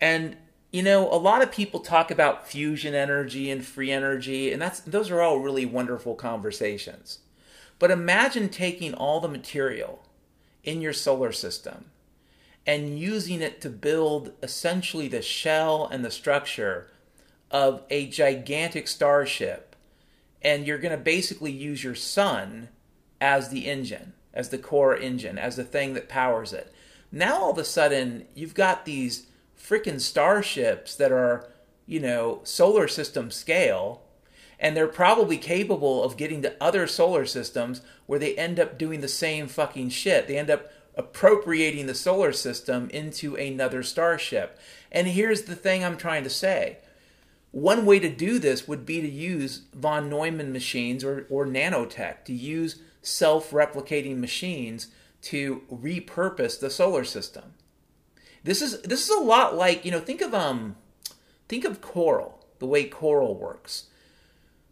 And 0.00 0.38
you 0.72 0.82
know, 0.82 1.12
a 1.12 1.16
lot 1.16 1.42
of 1.42 1.52
people 1.52 1.80
talk 1.80 2.10
about 2.10 2.48
fusion 2.48 2.94
energy 2.94 3.50
and 3.50 3.64
free 3.64 3.92
energy, 3.92 4.50
and 4.50 4.60
that's 4.60 4.80
those 4.80 5.10
are 5.10 5.20
all 5.20 5.38
really 5.38 5.66
wonderful 5.66 6.14
conversations. 6.14 7.18
But 7.78 7.90
imagine 7.90 8.48
taking 8.48 8.94
all 8.94 9.20
the 9.20 9.28
material 9.28 10.08
in 10.64 10.80
your 10.80 10.94
solar 10.94 11.30
system 11.30 11.86
and 12.66 12.98
using 12.98 13.42
it 13.42 13.60
to 13.60 13.68
build 13.68 14.32
essentially 14.42 15.08
the 15.08 15.20
shell 15.20 15.88
and 15.90 16.04
the 16.04 16.10
structure 16.10 16.88
of 17.50 17.82
a 17.90 18.06
gigantic 18.08 18.88
starship. 18.88 19.76
And 20.40 20.66
you're 20.66 20.78
going 20.78 20.96
to 20.96 21.04
basically 21.04 21.52
use 21.52 21.84
your 21.84 21.94
sun 21.94 22.68
as 23.20 23.50
the 23.50 23.66
engine, 23.66 24.14
as 24.32 24.48
the 24.48 24.58
core 24.58 24.96
engine, 24.96 25.38
as 25.38 25.56
the 25.56 25.64
thing 25.64 25.94
that 25.94 26.08
powers 26.08 26.52
it. 26.52 26.72
Now 27.10 27.42
all 27.42 27.50
of 27.50 27.58
a 27.58 27.64
sudden, 27.64 28.26
you've 28.34 28.54
got 28.54 28.84
these 28.84 29.26
freaking 29.62 30.00
starships 30.00 30.94
that 30.96 31.12
are, 31.12 31.48
you 31.86 32.00
know, 32.00 32.40
solar 32.44 32.88
system 32.88 33.30
scale. 33.30 34.02
And 34.58 34.76
they're 34.76 34.86
probably 34.86 35.38
capable 35.38 36.04
of 36.04 36.16
getting 36.16 36.42
to 36.42 36.54
other 36.60 36.86
solar 36.86 37.26
systems 37.26 37.80
where 38.06 38.18
they 38.18 38.36
end 38.36 38.60
up 38.60 38.78
doing 38.78 39.00
the 39.00 39.08
same 39.08 39.48
fucking 39.48 39.90
shit. 39.90 40.28
They 40.28 40.38
end 40.38 40.50
up 40.50 40.70
appropriating 40.94 41.86
the 41.86 41.94
solar 41.94 42.32
system 42.32 42.88
into 42.90 43.34
another 43.34 43.82
starship. 43.82 44.58
And 44.90 45.08
here's 45.08 45.42
the 45.42 45.56
thing 45.56 45.84
I'm 45.84 45.96
trying 45.96 46.22
to 46.24 46.30
say. 46.30 46.78
One 47.50 47.84
way 47.84 47.98
to 47.98 48.08
do 48.08 48.38
this 48.38 48.66
would 48.66 48.86
be 48.86 49.00
to 49.00 49.08
use 49.08 49.62
von 49.74 50.08
Neumann 50.08 50.52
machines 50.52 51.04
or, 51.04 51.26
or 51.28 51.46
nanotech, 51.46 52.24
to 52.24 52.32
use 52.32 52.80
self 53.02 53.50
replicating 53.50 54.18
machines 54.18 54.88
to 55.22 55.62
repurpose 55.70 56.58
the 56.58 56.70
solar 56.70 57.04
system. 57.04 57.54
This 58.44 58.60
is 58.60 58.82
this 58.82 59.04
is 59.04 59.10
a 59.10 59.20
lot 59.20 59.56
like 59.56 59.84
you 59.84 59.90
know 59.90 60.00
think 60.00 60.20
of 60.20 60.34
um 60.34 60.76
think 61.48 61.64
of 61.64 61.80
coral 61.80 62.44
the 62.58 62.66
way 62.66 62.84
coral 62.84 63.36
works. 63.36 63.84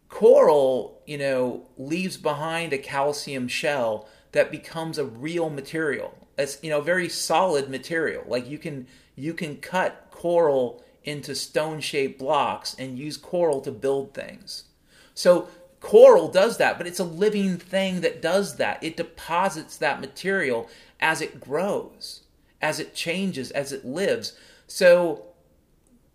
Coral 0.09 1.01
you 1.05 1.17
know 1.17 1.67
leaves 1.77 2.17
behind 2.17 2.73
a 2.73 2.77
calcium 2.77 3.47
shell 3.47 4.07
that 4.33 4.51
becomes 4.51 4.97
a 4.97 5.05
real 5.05 5.49
material. 5.49 6.27
It's 6.37 6.61
you 6.61 6.69
know 6.69 6.81
very 6.81 7.07
solid 7.07 7.69
material. 7.69 8.23
Like 8.27 8.49
you 8.49 8.57
can 8.57 8.87
you 9.15 9.33
can 9.33 9.57
cut 9.57 10.07
coral 10.11 10.83
into 11.03 11.33
stone 11.33 11.79
shaped 11.79 12.19
blocks 12.19 12.75
and 12.77 12.99
use 12.99 13.17
coral 13.17 13.61
to 13.61 13.71
build 13.71 14.13
things. 14.13 14.65
So 15.13 15.47
coral 15.79 16.27
does 16.27 16.57
that, 16.57 16.77
but 16.77 16.87
it's 16.87 16.99
a 16.99 17.05
living 17.05 17.57
thing 17.57 18.01
that 18.01 18.21
does 18.21 18.57
that. 18.57 18.83
It 18.83 18.97
deposits 18.97 19.77
that 19.77 20.01
material 20.01 20.69
as 20.99 21.21
it 21.21 21.39
grows 21.39 22.20
as 22.61 22.79
it 22.79 22.93
changes, 22.93 23.51
as 23.51 23.71
it 23.71 23.85
lives. 23.85 24.37
So, 24.67 25.25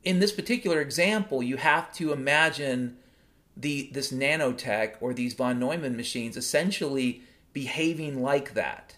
in 0.04 0.20
this 0.20 0.32
particular 0.32 0.80
example, 0.80 1.42
you 1.42 1.56
have 1.56 1.92
to 1.94 2.12
imagine 2.12 2.98
the 3.56 3.90
this 3.92 4.12
nanotech 4.12 4.96
or 5.00 5.14
these 5.14 5.34
von 5.34 5.58
Neumann 5.58 5.96
machines 5.96 6.36
essentially 6.36 7.22
behaving 7.52 8.22
like 8.22 8.54
that. 8.54 8.96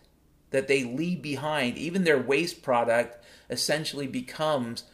That 0.50 0.66
they 0.66 0.82
leave 0.82 1.20
behind, 1.20 1.76
even 1.76 2.04
their 2.04 2.20
waste 2.20 2.62
product 2.62 3.22
essentially 3.50 4.06
becomes 4.06 4.84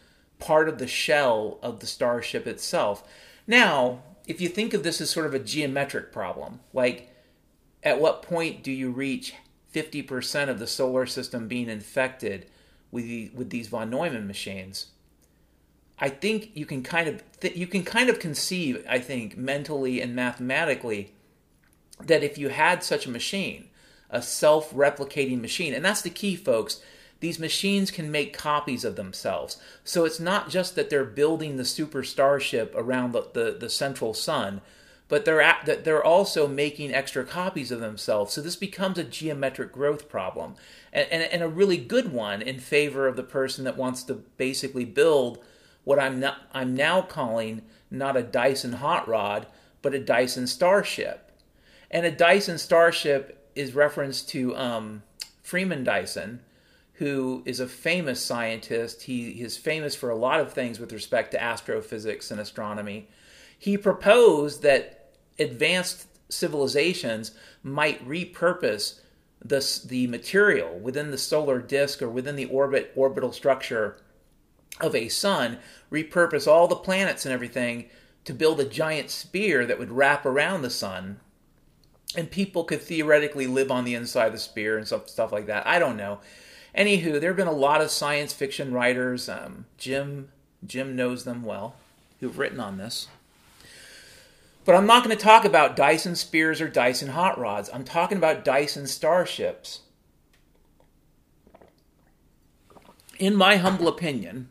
part 0.40 0.68
of 0.68 0.78
the 0.78 0.86
shell 0.86 1.58
of 1.62 1.78
the 1.78 1.86
starship 1.86 2.46
itself. 2.46 3.06
Now, 3.46 4.02
if 4.26 4.40
you 4.40 4.48
think 4.48 4.74
of 4.74 4.82
this 4.82 5.00
as 5.00 5.10
sort 5.10 5.26
of 5.26 5.34
a 5.34 5.38
geometric 5.38 6.12
problem, 6.12 6.60
like 6.72 7.14
at 7.82 8.00
what 8.00 8.22
point 8.22 8.62
do 8.62 8.72
you 8.72 8.90
reach 8.90 9.34
50% 9.74 10.48
of 10.48 10.58
the 10.58 10.66
solar 10.66 11.04
system 11.04 11.48
being 11.48 11.68
infected 11.68 12.46
with 12.90 13.04
the, 13.04 13.30
with 13.34 13.50
these 13.50 13.68
von 13.68 13.90
Neumann 13.90 14.26
machines, 14.26 14.86
I 15.98 16.08
think 16.08 16.50
you 16.54 16.66
can 16.66 16.82
kind 16.82 17.08
of 17.08 17.22
th- 17.40 17.56
you 17.56 17.66
can 17.66 17.84
kind 17.84 18.08
of 18.08 18.18
conceive, 18.18 18.84
I 18.88 18.98
think, 18.98 19.36
mentally 19.36 20.00
and 20.00 20.14
mathematically, 20.14 21.12
that 22.00 22.22
if 22.22 22.38
you 22.38 22.48
had 22.48 22.82
such 22.82 23.06
a 23.06 23.10
machine, 23.10 23.68
a 24.10 24.22
self-replicating 24.22 25.40
machine, 25.40 25.74
and 25.74 25.84
that's 25.84 26.02
the 26.02 26.10
key, 26.10 26.36
folks. 26.36 26.80
These 27.20 27.38
machines 27.38 27.90
can 27.90 28.10
make 28.10 28.36
copies 28.36 28.84
of 28.84 28.96
themselves. 28.96 29.56
So 29.82 30.04
it's 30.04 30.20
not 30.20 30.50
just 30.50 30.74
that 30.74 30.90
they're 30.90 31.04
building 31.04 31.56
the 31.56 31.64
super 31.64 32.02
starship 32.02 32.74
around 32.76 33.12
the, 33.12 33.28
the, 33.32 33.56
the 33.58 33.70
central 33.70 34.12
sun, 34.12 34.60
but 35.14 35.24
they're 35.24 35.56
they're 35.84 36.02
also 36.02 36.48
making 36.48 36.92
extra 36.92 37.24
copies 37.24 37.70
of 37.70 37.78
themselves. 37.78 38.32
So 38.32 38.40
this 38.40 38.56
becomes 38.56 38.98
a 38.98 39.04
geometric 39.04 39.70
growth 39.70 40.08
problem, 40.08 40.56
and, 40.92 41.06
and, 41.08 41.22
and, 41.22 41.40
a 41.40 41.46
really 41.46 41.76
good 41.76 42.12
one 42.12 42.42
in 42.42 42.58
favor 42.58 43.06
of 43.06 43.14
the 43.14 43.22
person 43.22 43.62
that 43.62 43.76
wants 43.76 44.02
to 44.02 44.14
basically 44.14 44.84
build 44.84 45.38
what 45.84 46.00
I'm 46.00 46.18
not 46.18 46.38
I'm 46.52 46.74
now 46.74 47.00
calling 47.00 47.62
not 47.92 48.16
a 48.16 48.24
Dyson 48.24 48.72
hot 48.72 49.06
rod, 49.06 49.46
but 49.82 49.94
a 49.94 50.00
Dyson 50.00 50.48
Starship. 50.48 51.30
And 51.92 52.04
a 52.04 52.10
Dyson 52.10 52.58
Starship 52.58 53.48
is 53.54 53.72
reference 53.72 54.20
to 54.22 54.56
um, 54.56 55.04
Freeman 55.44 55.84
Dyson, 55.84 56.40
who 56.94 57.44
is 57.44 57.60
a 57.60 57.68
famous 57.68 58.20
scientist. 58.20 59.02
He 59.02 59.28
is 59.40 59.56
famous 59.56 59.94
for 59.94 60.10
a 60.10 60.16
lot 60.16 60.40
of 60.40 60.52
things 60.52 60.80
with 60.80 60.92
respect 60.92 61.30
to 61.30 61.40
astrophysics 61.40 62.32
and 62.32 62.40
astronomy 62.40 63.06
he 63.64 63.78
proposed 63.78 64.60
that 64.60 65.03
advanced 65.38 66.06
civilizations 66.28 67.32
might 67.62 68.06
repurpose 68.06 69.00
the, 69.44 69.80
the 69.86 70.06
material 70.06 70.78
within 70.78 71.10
the 71.10 71.18
solar 71.18 71.60
disk 71.60 72.00
or 72.00 72.08
within 72.08 72.36
the 72.36 72.46
orbit 72.46 72.92
orbital 72.96 73.32
structure 73.32 73.98
of 74.80 74.94
a 74.94 75.08
sun, 75.08 75.58
repurpose 75.90 76.48
all 76.48 76.66
the 76.66 76.74
planets 76.74 77.24
and 77.24 77.32
everything 77.32 77.88
to 78.24 78.32
build 78.32 78.58
a 78.58 78.64
giant 78.64 79.10
sphere 79.10 79.66
that 79.66 79.78
would 79.78 79.90
wrap 79.90 80.24
around 80.24 80.62
the 80.62 80.70
sun. 80.70 81.20
And 82.16 82.30
people 82.30 82.64
could 82.64 82.80
theoretically 82.80 83.46
live 83.46 83.70
on 83.70 83.84
the 83.84 83.94
inside 83.94 84.28
of 84.28 84.32
the 84.32 84.38
sphere 84.38 84.78
and 84.78 84.86
stuff, 84.86 85.08
stuff 85.08 85.32
like 85.32 85.46
that. 85.46 85.66
I 85.66 85.78
don't 85.78 85.96
know. 85.96 86.20
Anywho, 86.76 87.20
there 87.20 87.30
have 87.30 87.36
been 87.36 87.46
a 87.46 87.52
lot 87.52 87.80
of 87.80 87.90
science 87.90 88.32
fiction 88.32 88.72
writers. 88.72 89.28
Um, 89.28 89.66
Jim 89.78 90.28
Jim 90.66 90.96
knows 90.96 91.24
them 91.24 91.42
well, 91.42 91.76
who've 92.20 92.38
written 92.38 92.60
on 92.60 92.78
this. 92.78 93.08
But 94.64 94.74
I'm 94.74 94.86
not 94.86 95.04
going 95.04 95.16
to 95.16 95.22
talk 95.22 95.44
about 95.44 95.76
Dyson 95.76 96.16
Spheres 96.16 96.60
or 96.60 96.68
Dyson 96.68 97.08
Hot 97.08 97.38
Rods. 97.38 97.68
I'm 97.72 97.84
talking 97.84 98.16
about 98.16 98.44
Dyson 98.44 98.86
Starships. 98.86 99.80
In 103.18 103.36
my 103.36 103.56
humble 103.56 103.88
opinion, 103.88 104.48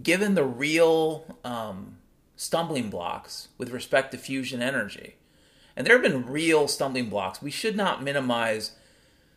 given 0.00 0.34
the 0.34 0.44
real 0.44 1.38
um, 1.44 1.96
stumbling 2.36 2.90
blocks 2.90 3.48
with 3.58 3.70
respect 3.70 4.12
to 4.12 4.18
fusion 4.18 4.62
energy. 4.62 5.16
And 5.76 5.86
there 5.86 5.94
have 5.94 6.02
been 6.02 6.26
real 6.26 6.68
stumbling 6.68 7.08
blocks. 7.08 7.42
We 7.42 7.50
should 7.50 7.76
not 7.76 8.02
minimize 8.02 8.72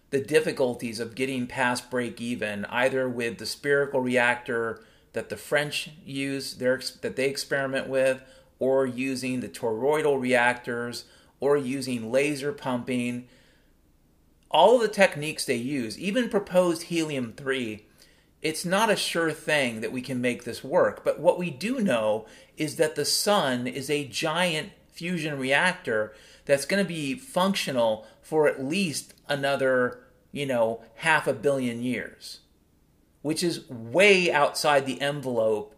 the 0.09 0.19
difficulties 0.21 0.99
of 0.99 1.15
getting 1.15 1.47
past 1.47 1.89
break 1.89 2.21
even, 2.21 2.65
either 2.65 3.09
with 3.09 3.37
the 3.37 3.45
spherical 3.45 4.01
reactor 4.01 4.83
that 5.13 5.29
the 5.29 5.37
French 5.37 5.89
use, 6.05 6.53
that 6.53 7.15
they 7.15 7.27
experiment 7.27 7.87
with, 7.87 8.21
or 8.59 8.85
using 8.85 9.39
the 9.39 9.49
toroidal 9.49 10.19
reactors, 10.19 11.05
or 11.39 11.57
using 11.57 12.11
laser 12.11 12.51
pumping. 12.51 13.27
All 14.49 14.79
the 14.79 14.87
techniques 14.87 15.45
they 15.45 15.55
use, 15.55 15.99
even 15.99 16.29
proposed 16.29 16.83
helium 16.83 17.33
3, 17.33 17.85
it's 18.41 18.65
not 18.65 18.89
a 18.89 18.95
sure 18.95 19.31
thing 19.31 19.81
that 19.81 19.91
we 19.91 20.01
can 20.01 20.21
make 20.21 20.43
this 20.43 20.63
work. 20.63 21.03
But 21.03 21.19
what 21.19 21.37
we 21.37 21.49
do 21.49 21.79
know 21.79 22.25
is 22.55 22.77
that 22.77 22.95
the 22.95 23.05
sun 23.05 23.67
is 23.67 23.89
a 23.89 24.07
giant 24.07 24.71
fusion 24.91 25.37
reactor 25.37 26.13
that's 26.45 26.65
going 26.65 26.83
to 26.83 26.87
be 26.87 27.15
functional 27.15 28.07
for 28.21 28.47
at 28.47 28.63
least 28.63 29.13
another, 29.27 29.99
you 30.31 30.45
know, 30.45 30.81
half 30.95 31.27
a 31.27 31.33
billion 31.33 31.81
years, 31.81 32.39
which 33.21 33.43
is 33.43 33.69
way 33.69 34.31
outside 34.31 34.85
the 34.85 35.01
envelope 35.01 35.75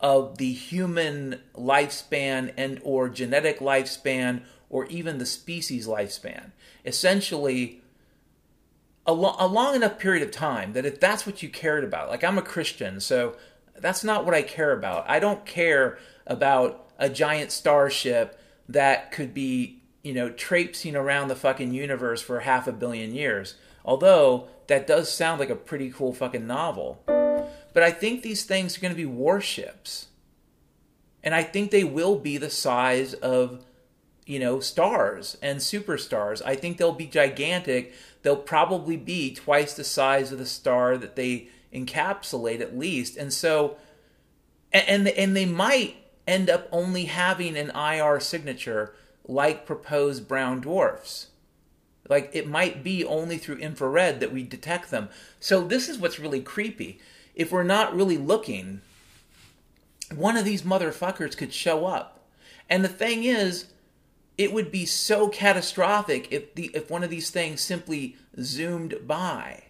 of 0.00 0.38
the 0.38 0.52
human 0.52 1.40
lifespan 1.54 2.52
and 2.56 2.80
or 2.82 3.08
genetic 3.08 3.58
lifespan 3.58 4.42
or 4.68 4.86
even 4.86 5.18
the 5.18 5.26
species 5.26 5.86
lifespan. 5.86 6.52
Essentially, 6.84 7.82
a, 9.06 9.12
lo- 9.12 9.36
a 9.38 9.46
long 9.46 9.74
enough 9.74 9.98
period 9.98 10.22
of 10.22 10.30
time 10.30 10.72
that 10.72 10.86
if 10.86 11.00
that's 11.00 11.26
what 11.26 11.42
you 11.42 11.48
cared 11.48 11.84
about, 11.84 12.08
like 12.08 12.24
I'm 12.24 12.38
a 12.38 12.42
Christian, 12.42 13.00
so 13.00 13.36
that's 13.78 14.04
not 14.04 14.24
what 14.24 14.34
I 14.34 14.42
care 14.42 14.72
about. 14.72 15.08
I 15.08 15.18
don't 15.18 15.44
care 15.44 15.98
about 16.26 16.88
a 16.98 17.08
giant 17.08 17.50
starship 17.50 18.38
that 18.68 19.10
could 19.10 19.34
be, 19.34 19.82
you 20.02 20.14
know, 20.14 20.30
traipsing 20.30 20.94
around 20.94 21.28
the 21.28 21.36
fucking 21.36 21.74
universe 21.74 22.22
for 22.22 22.40
half 22.40 22.68
a 22.68 22.72
billion 22.72 23.14
years. 23.14 23.56
Although 23.84 24.48
that 24.68 24.86
does 24.86 25.12
sound 25.12 25.40
like 25.40 25.50
a 25.50 25.56
pretty 25.56 25.90
cool 25.90 26.12
fucking 26.12 26.46
novel. 26.46 27.02
But 27.72 27.82
I 27.82 27.90
think 27.90 28.22
these 28.22 28.44
things 28.44 28.76
are 28.76 28.80
going 28.80 28.92
to 28.92 28.96
be 28.96 29.06
warships. 29.06 30.06
And 31.22 31.34
I 31.34 31.42
think 31.42 31.70
they 31.70 31.84
will 31.84 32.16
be 32.16 32.36
the 32.36 32.50
size 32.50 33.14
of, 33.14 33.64
you 34.26 34.38
know, 34.38 34.60
stars 34.60 35.36
and 35.42 35.58
superstars. 35.58 36.42
I 36.44 36.54
think 36.54 36.78
they'll 36.78 36.92
be 36.92 37.06
gigantic. 37.06 37.92
They'll 38.22 38.36
probably 38.36 38.96
be 38.96 39.34
twice 39.34 39.74
the 39.74 39.84
size 39.84 40.32
of 40.32 40.38
the 40.38 40.46
star 40.46 40.96
that 40.96 41.16
they 41.16 41.48
encapsulate 41.72 42.60
at 42.60 42.76
least. 42.76 43.16
And 43.16 43.32
so 43.32 43.76
and 44.72 45.08
and 45.08 45.36
they 45.36 45.46
might 45.46 45.96
end 46.26 46.48
up 46.48 46.68
only 46.70 47.06
having 47.06 47.56
an 47.56 47.70
IR 47.70 48.20
signature 48.20 48.94
like 49.26 49.66
proposed 49.66 50.28
brown 50.28 50.60
dwarfs. 50.60 51.28
Like 52.08 52.30
it 52.32 52.46
might 52.46 52.82
be 52.82 53.04
only 53.04 53.38
through 53.38 53.56
infrared 53.56 54.20
that 54.20 54.32
we 54.32 54.42
detect 54.42 54.90
them. 54.90 55.08
So 55.38 55.62
this 55.62 55.88
is 55.88 55.98
what's 55.98 56.18
really 56.18 56.40
creepy. 56.40 57.00
If 57.40 57.50
we're 57.50 57.62
not 57.62 57.96
really 57.96 58.18
looking, 58.18 58.82
one 60.14 60.36
of 60.36 60.44
these 60.44 60.60
motherfuckers 60.60 61.34
could 61.34 61.54
show 61.54 61.86
up. 61.86 62.28
And 62.68 62.84
the 62.84 62.88
thing 62.88 63.24
is, 63.24 63.68
it 64.36 64.52
would 64.52 64.70
be 64.70 64.84
so 64.84 65.26
catastrophic 65.26 66.30
if 66.30 66.54
the 66.54 66.70
if 66.74 66.90
one 66.90 67.02
of 67.02 67.08
these 67.08 67.30
things 67.30 67.62
simply 67.62 68.18
zoomed 68.38 69.06
by. 69.06 69.62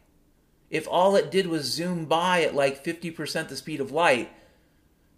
If 0.68 0.88
all 0.88 1.14
it 1.14 1.30
did 1.30 1.46
was 1.46 1.64
zoom 1.72 2.06
by 2.06 2.42
at 2.42 2.56
like 2.56 2.82
50% 2.84 3.46
the 3.48 3.54
speed 3.54 3.80
of 3.80 3.92
light, 3.92 4.32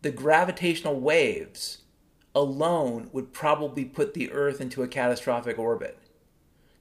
the 0.02 0.10
gravitational 0.10 1.00
waves 1.00 1.78
alone 2.34 3.08
would 3.14 3.32
probably 3.32 3.86
put 3.86 4.12
the 4.12 4.30
Earth 4.30 4.60
into 4.60 4.82
a 4.82 4.88
catastrophic 4.88 5.58
orbit. 5.58 5.96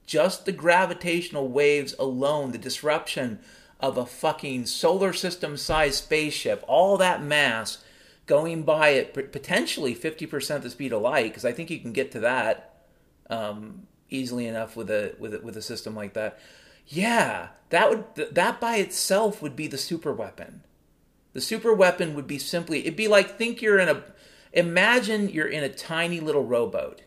Just 0.04 0.44
the 0.44 0.52
gravitational 0.52 1.48
waves 1.48 1.94
alone, 1.98 2.52
the 2.52 2.58
disruption 2.58 3.38
of 3.82 3.98
a 3.98 4.06
fucking 4.06 4.66
solar 4.66 5.12
system 5.12 5.56
sized 5.56 6.04
spaceship, 6.04 6.64
all 6.68 6.96
that 6.96 7.22
mass 7.22 7.84
going 8.26 8.62
by 8.62 8.94
at 8.94 9.12
potentially 9.32 9.94
50% 9.94 10.62
the 10.62 10.70
speed 10.70 10.92
of 10.92 11.02
light, 11.02 11.24
because 11.24 11.44
I 11.44 11.52
think 11.52 11.70
you 11.70 11.80
can 11.80 11.92
get 11.92 12.12
to 12.12 12.20
that 12.20 12.84
um, 13.28 13.88
easily 14.08 14.46
enough 14.46 14.76
with 14.76 14.90
a, 14.90 15.14
with 15.18 15.34
a, 15.34 15.40
with 15.40 15.56
a 15.56 15.62
system 15.62 15.96
like 15.96 16.14
that. 16.14 16.38
Yeah, 16.86 17.48
that 17.70 17.88
would 17.88 18.34
that 18.34 18.60
by 18.60 18.76
itself 18.76 19.40
would 19.40 19.56
be 19.56 19.66
the 19.66 19.78
super 19.78 20.12
weapon. 20.12 20.62
The 21.32 21.40
super 21.40 21.72
weapon 21.72 22.14
would 22.14 22.26
be 22.26 22.38
simply 22.38 22.80
it'd 22.80 22.96
be 22.96 23.08
like 23.08 23.38
think 23.38 23.62
you're 23.62 23.78
in 23.78 23.88
a 23.88 24.02
imagine 24.52 25.28
you're 25.28 25.46
in 25.46 25.64
a 25.64 25.68
tiny 25.68 26.20
little 26.20 26.44
rowboat 26.44 27.02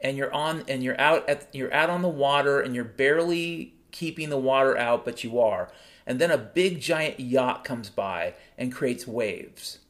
and 0.00 0.16
you're 0.16 0.32
on 0.32 0.64
and 0.68 0.82
you're 0.82 1.00
out 1.00 1.28
at 1.28 1.48
you're 1.52 1.72
out 1.72 1.90
on 1.90 2.02
the 2.02 2.08
water 2.08 2.60
and 2.60 2.74
you're 2.74 2.84
barely 2.84 3.74
keeping 3.90 4.28
the 4.28 4.38
water 4.38 4.76
out 4.76 5.04
but 5.04 5.24
you 5.24 5.40
are 5.40 5.72
and 6.08 6.18
then 6.18 6.30
a 6.30 6.38
big 6.38 6.80
giant 6.80 7.20
yacht 7.20 7.64
comes 7.64 7.90
by 7.90 8.32
and 8.56 8.72
creates 8.72 9.06
waves. 9.06 9.80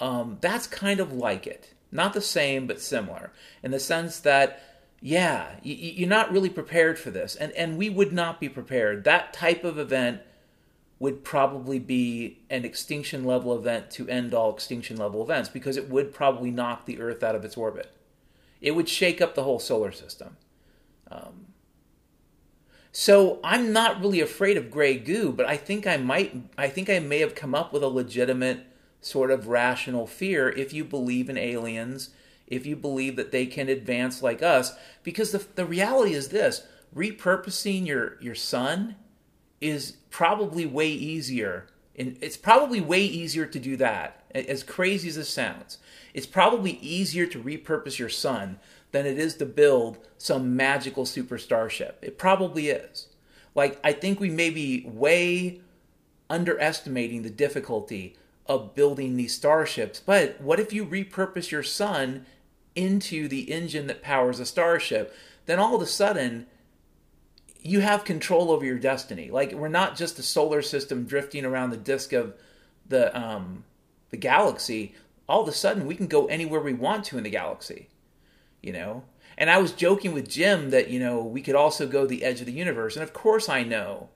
Um, 0.00 0.38
that's 0.40 0.66
kind 0.66 0.98
of 0.98 1.12
like 1.12 1.46
it. 1.46 1.72
Not 1.92 2.14
the 2.14 2.20
same 2.20 2.66
but 2.66 2.80
similar. 2.80 3.32
In 3.62 3.70
the 3.70 3.78
sense 3.78 4.18
that 4.20 4.60
yeah 5.00 5.56
you, 5.62 6.04
are 6.04 6.08
not 6.08 6.32
really 6.32 6.50
prepared 6.50 6.98
for 6.98 7.12
this. 7.12 7.36
And 7.36 7.52
and 7.52 7.78
we 7.78 7.88
would 7.88 8.12
not 8.12 8.40
be 8.40 8.48
prepared. 8.48 9.04
That 9.04 9.32
type 9.32 9.62
of 9.62 9.78
event 9.78 10.22
would 10.98 11.22
probably 11.22 11.78
be 11.78 12.40
an 12.50 12.64
extinction 12.64 13.24
level 13.24 13.56
event 13.56 13.90
to 13.92 14.08
end 14.08 14.34
all 14.34 14.52
extinction 14.52 14.96
level 14.96 15.22
events 15.22 15.48
because 15.48 15.76
it 15.76 15.88
would 15.88 16.12
probably 16.12 16.50
knock 16.50 16.86
the 16.86 17.00
Earth 17.00 17.22
out 17.22 17.36
of 17.36 17.44
its 17.44 17.56
orbit. 17.56 17.92
It 18.60 18.72
would 18.72 18.88
shake 18.88 19.20
up 19.20 19.36
the 19.36 19.44
whole 19.44 19.60
solar 19.60 19.92
system. 19.92 20.36
Um, 21.08 21.51
so 22.92 23.40
I'm 23.42 23.72
not 23.72 24.00
really 24.00 24.20
afraid 24.20 24.58
of 24.58 24.70
gray 24.70 24.98
goo, 24.98 25.32
but 25.32 25.46
I 25.46 25.56
think 25.56 25.86
I 25.86 25.96
might. 25.96 26.36
I 26.58 26.68
think 26.68 26.90
I 26.90 26.98
may 26.98 27.20
have 27.20 27.34
come 27.34 27.54
up 27.54 27.72
with 27.72 27.82
a 27.82 27.88
legitimate 27.88 28.66
sort 29.00 29.30
of 29.30 29.48
rational 29.48 30.06
fear 30.06 30.50
if 30.50 30.74
you 30.74 30.84
believe 30.84 31.30
in 31.30 31.38
aliens, 31.38 32.10
if 32.46 32.66
you 32.66 32.76
believe 32.76 33.16
that 33.16 33.32
they 33.32 33.46
can 33.46 33.70
advance 33.70 34.22
like 34.22 34.42
us, 34.42 34.74
because 35.02 35.32
the 35.32 35.44
the 35.54 35.64
reality 35.64 36.12
is 36.12 36.28
this: 36.28 36.66
repurposing 36.94 37.86
your 37.86 38.20
your 38.20 38.34
sun 38.34 38.96
is 39.62 39.92
probably 40.10 40.66
way 40.66 40.88
easier. 40.88 41.68
And 41.94 42.16
it's 42.22 42.38
probably 42.38 42.80
way 42.80 43.02
easier 43.02 43.44
to 43.44 43.58
do 43.58 43.76
that, 43.76 44.22
as 44.34 44.62
crazy 44.62 45.10
as 45.10 45.18
it 45.18 45.26
sounds. 45.26 45.76
It's 46.14 46.26
probably 46.26 46.72
easier 46.80 47.26
to 47.26 47.42
repurpose 47.42 47.98
your 47.98 48.08
sun 48.08 48.58
than 48.92 49.06
it 49.06 49.18
is 49.18 49.34
to 49.36 49.46
build 49.46 49.98
some 50.18 50.54
magical 50.54 51.04
super 51.04 51.38
starship. 51.38 51.98
It 52.02 52.18
probably 52.18 52.68
is. 52.68 53.08
Like, 53.54 53.80
I 53.82 53.92
think 53.92 54.20
we 54.20 54.30
may 54.30 54.50
be 54.50 54.84
way 54.86 55.60
underestimating 56.30 57.22
the 57.22 57.30
difficulty 57.30 58.16
of 58.46 58.74
building 58.74 59.16
these 59.16 59.34
starships. 59.34 60.00
But 60.04 60.40
what 60.40 60.60
if 60.60 60.72
you 60.72 60.86
repurpose 60.86 61.50
your 61.50 61.62
sun 61.62 62.26
into 62.74 63.28
the 63.28 63.50
engine 63.50 63.86
that 63.88 64.02
powers 64.02 64.40
a 64.40 64.46
starship? 64.46 65.14
Then 65.46 65.58
all 65.58 65.74
of 65.74 65.82
a 65.82 65.86
sudden, 65.86 66.46
you 67.60 67.80
have 67.80 68.04
control 68.04 68.50
over 68.50 68.64
your 68.64 68.78
destiny. 68.78 69.30
Like 69.30 69.52
we're 69.52 69.68
not 69.68 69.96
just 69.96 70.18
a 70.18 70.22
solar 70.22 70.62
system 70.62 71.04
drifting 71.04 71.44
around 71.44 71.70
the 71.70 71.76
disk 71.76 72.12
of 72.12 72.34
the 72.88 73.16
um, 73.18 73.64
the 74.10 74.16
galaxy. 74.16 74.94
All 75.28 75.42
of 75.42 75.48
a 75.48 75.52
sudden, 75.52 75.86
we 75.86 75.94
can 75.94 76.08
go 76.08 76.26
anywhere 76.26 76.60
we 76.60 76.74
want 76.74 77.04
to 77.06 77.18
in 77.18 77.24
the 77.24 77.30
galaxy. 77.30 77.88
You 78.62 78.72
know. 78.72 79.04
And 79.38 79.50
I 79.50 79.58
was 79.58 79.72
joking 79.72 80.12
with 80.12 80.28
Jim 80.28 80.70
that 80.70 80.88
you 80.88 81.00
know 81.00 81.22
we 81.22 81.42
could 81.42 81.54
also 81.54 81.86
go 81.86 82.06
the 82.06 82.24
edge 82.24 82.40
of 82.40 82.46
the 82.46 82.52
universe, 82.52 82.96
and 82.96 83.02
of 83.02 83.12
course 83.12 83.48
I 83.48 83.62
know 83.62 84.08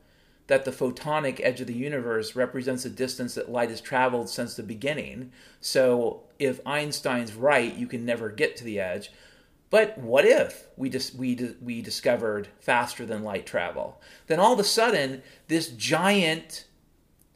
that 0.46 0.64
the 0.64 0.70
photonic 0.70 1.40
edge 1.42 1.60
of 1.60 1.66
the 1.66 1.74
universe 1.74 2.36
represents 2.36 2.84
the 2.84 2.90
distance 2.90 3.34
that 3.34 3.50
light 3.50 3.70
has 3.70 3.80
traveled 3.80 4.28
since 4.28 4.54
the 4.54 4.62
beginning. 4.62 5.32
So 5.60 6.22
if 6.38 6.60
Einstein's 6.64 7.34
right, 7.34 7.74
you 7.74 7.86
can 7.86 8.04
never 8.04 8.28
get 8.30 8.56
to 8.56 8.64
the 8.64 8.78
edge. 8.78 9.10
But 9.68 9.98
what 9.98 10.24
if 10.24 10.68
we 10.76 10.88
just 10.88 11.16
we 11.16 11.54
we 11.60 11.82
discovered 11.82 12.48
faster 12.60 13.04
than 13.04 13.24
light 13.24 13.46
travel? 13.46 14.00
Then 14.28 14.38
all 14.38 14.52
of 14.52 14.60
a 14.60 14.64
sudden, 14.64 15.22
this 15.48 15.68
giant 15.68 16.66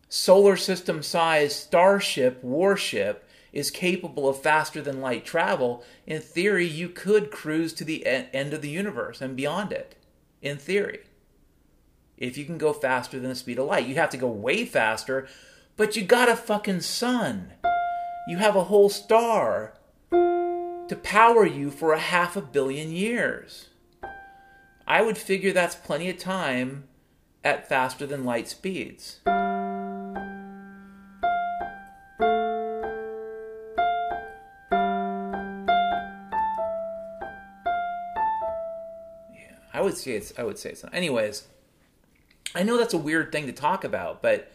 solar 0.09 0.57
system 0.57 1.03
sized 1.03 1.57
starship 1.57 2.43
warship 2.45 3.29
is 3.53 3.71
capable 3.71 4.29
of 4.29 4.41
faster 4.41 4.81
than 4.81 5.01
light 5.01 5.25
travel. 5.25 5.85
In 6.07 6.21
theory, 6.21 6.67
you 6.67 6.89
could 6.89 7.31
cruise 7.31 7.73
to 7.75 7.85
the 7.85 8.07
end 8.07 8.53
of 8.55 8.63
the 8.63 8.69
universe 8.69 9.21
and 9.21 9.37
beyond 9.37 9.73
it. 9.73 9.97
In 10.43 10.57
theory, 10.57 11.01
if 12.17 12.37
you 12.37 12.45
can 12.45 12.59
go 12.59 12.73
faster 12.73 13.19
than 13.19 13.31
the 13.31 13.35
speed 13.35 13.59
of 13.59 13.67
light, 13.67 13.87
you 13.87 13.97
have 13.97 14.11
to 14.11 14.17
go 14.17 14.29
way 14.29 14.65
faster, 14.65 15.27
but 15.77 15.97
you 15.97 16.03
got 16.03 16.29
a 16.29 16.37
fucking 16.37 16.83
sun. 16.83 17.53
You 18.29 18.37
have 18.37 18.57
a 18.57 18.65
whole 18.65 18.89
star 18.89 19.75
to 20.11 20.99
power 21.03 21.47
you 21.47 21.71
for 21.71 21.93
a 21.93 21.99
half 21.99 22.37
a 22.37 22.43
billion 22.43 22.91
years. 22.91 23.69
I 24.87 25.03
would 25.03 25.17
figure 25.17 25.53
that's 25.53 25.75
plenty 25.75 26.11
of 26.11 26.19
time 26.19 26.85
at 27.45 27.69
faster 27.69 28.07
than 28.07 28.25
light 28.25 28.49
speeds. 28.49 29.21
Would 39.91 39.99
say 39.99 40.13
it's 40.13 40.33
I 40.39 40.45
would 40.45 40.59
say 40.59 40.71
it's 40.71 40.83
not. 40.85 40.95
Anyways, 40.95 41.47
I 42.55 42.63
know 42.63 42.79
that's 42.79 42.95
a 42.95 42.99
weird 42.99 43.33
thing 43.33 43.47
to 43.47 43.53
talk 43.53 43.83
about, 43.83 44.23
but 44.23 44.53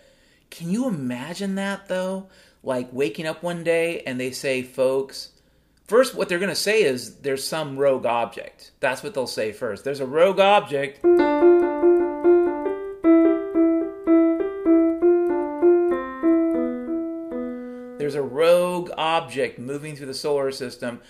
can 0.49 0.71
you 0.71 0.87
imagine 0.87 1.55
that 1.55 1.87
though? 1.87 2.27
Like 2.63 2.87
waking 2.91 3.27
up 3.27 3.43
one 3.43 3.63
day 3.63 4.01
and 4.07 4.19
they 4.19 4.31
say, 4.31 4.63
folks, 4.63 5.31
first 5.87 6.15
what 6.15 6.29
they're 6.29 6.39
going 6.39 6.49
to 6.49 6.55
say 6.55 6.83
is 6.83 7.17
there's 7.17 7.45
some 7.45 7.77
rogue 7.77 8.05
object. 8.05 8.71
That's 8.79 9.03
what 9.03 9.13
they'll 9.13 9.27
say 9.27 9.51
first. 9.51 9.83
There's 9.83 9.99
a 9.99 10.05
rogue 10.05 10.39
object. 10.39 11.01
There's 17.99 18.15
a 18.15 18.21
rogue 18.21 18.91
object 18.97 19.59
moving 19.59 19.97
through 19.97 20.07
the 20.07 20.13
solar 20.13 20.51
system. 20.51 21.01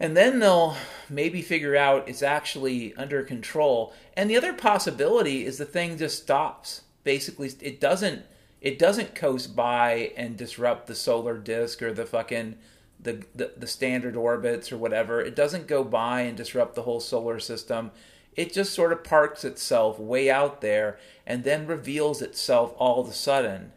And 0.00 0.16
then 0.16 0.38
they'll 0.38 0.76
maybe 1.08 1.42
figure 1.42 1.76
out 1.76 2.08
it's 2.08 2.22
actually 2.22 2.94
under 2.94 3.22
control. 3.22 3.92
And 4.16 4.30
the 4.30 4.36
other 4.36 4.52
possibility 4.52 5.44
is 5.44 5.58
the 5.58 5.64
thing 5.64 5.98
just 5.98 6.22
stops. 6.22 6.82
Basically, 7.04 7.50
it 7.60 7.80
doesn't 7.80 8.22
it 8.60 8.78
doesn't 8.78 9.14
coast 9.14 9.54
by 9.54 10.12
and 10.16 10.36
disrupt 10.36 10.88
the 10.88 10.94
solar 10.94 11.38
disk 11.38 11.80
or 11.80 11.92
the 11.92 12.06
fucking 12.06 12.56
the, 13.00 13.24
the, 13.34 13.52
the 13.56 13.66
standard 13.68 14.16
orbits 14.16 14.72
or 14.72 14.76
whatever. 14.76 15.20
It 15.20 15.36
doesn't 15.36 15.68
go 15.68 15.84
by 15.84 16.22
and 16.22 16.36
disrupt 16.36 16.74
the 16.74 16.82
whole 16.82 16.98
solar 16.98 17.38
system. 17.38 17.92
It 18.34 18.52
just 18.52 18.72
sort 18.72 18.92
of 18.92 19.04
parks 19.04 19.44
itself 19.44 19.98
way 19.98 20.28
out 20.30 20.60
there 20.60 20.98
and 21.26 21.44
then 21.44 21.66
reveals 21.66 22.20
itself 22.20 22.74
all 22.76 23.00
of 23.00 23.08
a 23.08 23.12
sudden. 23.12 23.72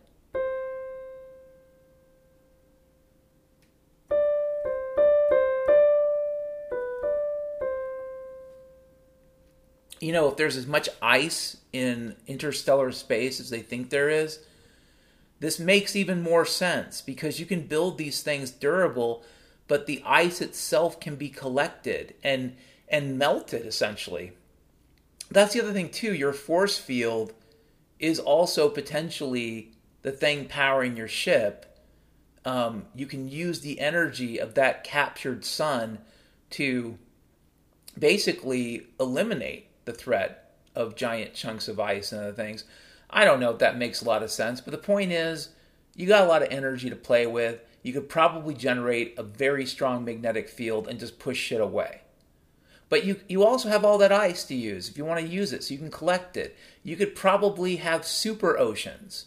You 10.01 10.11
know, 10.11 10.27
if 10.27 10.35
there's 10.35 10.57
as 10.57 10.67
much 10.67 10.89
ice 11.01 11.57
in 11.71 12.15
interstellar 12.27 12.91
space 12.91 13.39
as 13.39 13.51
they 13.51 13.61
think 13.61 13.89
there 13.89 14.09
is, 14.09 14.39
this 15.39 15.59
makes 15.59 15.95
even 15.95 16.21
more 16.21 16.45
sense 16.45 17.01
because 17.01 17.39
you 17.39 17.45
can 17.45 17.67
build 17.67 17.97
these 17.97 18.21
things 18.21 18.51
durable, 18.51 19.23
but 19.67 19.85
the 19.85 20.03
ice 20.05 20.41
itself 20.41 20.99
can 20.99 21.15
be 21.15 21.29
collected 21.29 22.15
and 22.23 22.55
and 22.89 23.17
melted 23.17 23.65
essentially. 23.65 24.33
That's 25.29 25.53
the 25.53 25.61
other 25.61 25.71
thing 25.71 25.89
too. 25.89 26.13
Your 26.13 26.33
force 26.33 26.77
field 26.77 27.33
is 27.99 28.19
also 28.19 28.69
potentially 28.69 29.71
the 30.01 30.11
thing 30.11 30.45
powering 30.45 30.97
your 30.97 31.07
ship. 31.07 31.77
Um, 32.43 32.85
you 32.95 33.05
can 33.05 33.29
use 33.29 33.61
the 33.61 33.79
energy 33.79 34.39
of 34.39 34.55
that 34.55 34.83
captured 34.83 35.45
sun 35.45 35.99
to 36.51 36.97
basically 37.97 38.87
eliminate 38.99 39.70
the 39.85 39.93
threat 39.93 40.53
of 40.75 40.95
giant 40.95 41.33
chunks 41.33 41.67
of 41.67 41.79
ice 41.79 42.11
and 42.11 42.21
other 42.21 42.33
things. 42.33 42.63
I 43.09 43.25
don't 43.25 43.39
know 43.39 43.51
if 43.51 43.59
that 43.59 43.77
makes 43.77 44.01
a 44.01 44.05
lot 44.05 44.23
of 44.23 44.31
sense, 44.31 44.61
but 44.61 44.71
the 44.71 44.77
point 44.77 45.11
is, 45.11 45.49
you 45.95 46.07
got 46.07 46.23
a 46.23 46.27
lot 46.27 46.41
of 46.41 46.49
energy 46.49 46.89
to 46.89 46.95
play 46.95 47.27
with. 47.27 47.59
You 47.83 47.93
could 47.93 48.07
probably 48.07 48.53
generate 48.53 49.17
a 49.17 49.23
very 49.23 49.65
strong 49.65 50.05
magnetic 50.05 50.47
field 50.47 50.87
and 50.87 50.99
just 50.99 51.19
push 51.19 51.37
shit 51.37 51.59
away. 51.59 52.01
But 52.87 53.05
you, 53.05 53.19
you 53.27 53.43
also 53.43 53.69
have 53.69 53.83
all 53.83 53.97
that 53.97 54.11
ice 54.11 54.43
to 54.45 54.55
use 54.55 54.89
if 54.89 54.97
you 54.97 55.05
want 55.05 55.19
to 55.19 55.25
use 55.27 55.53
it, 55.53 55.63
so 55.63 55.73
you 55.73 55.79
can 55.79 55.91
collect 55.91 56.37
it. 56.37 56.55
You 56.83 56.95
could 56.95 57.15
probably 57.15 57.77
have 57.77 58.05
super 58.05 58.57
oceans. 58.57 59.25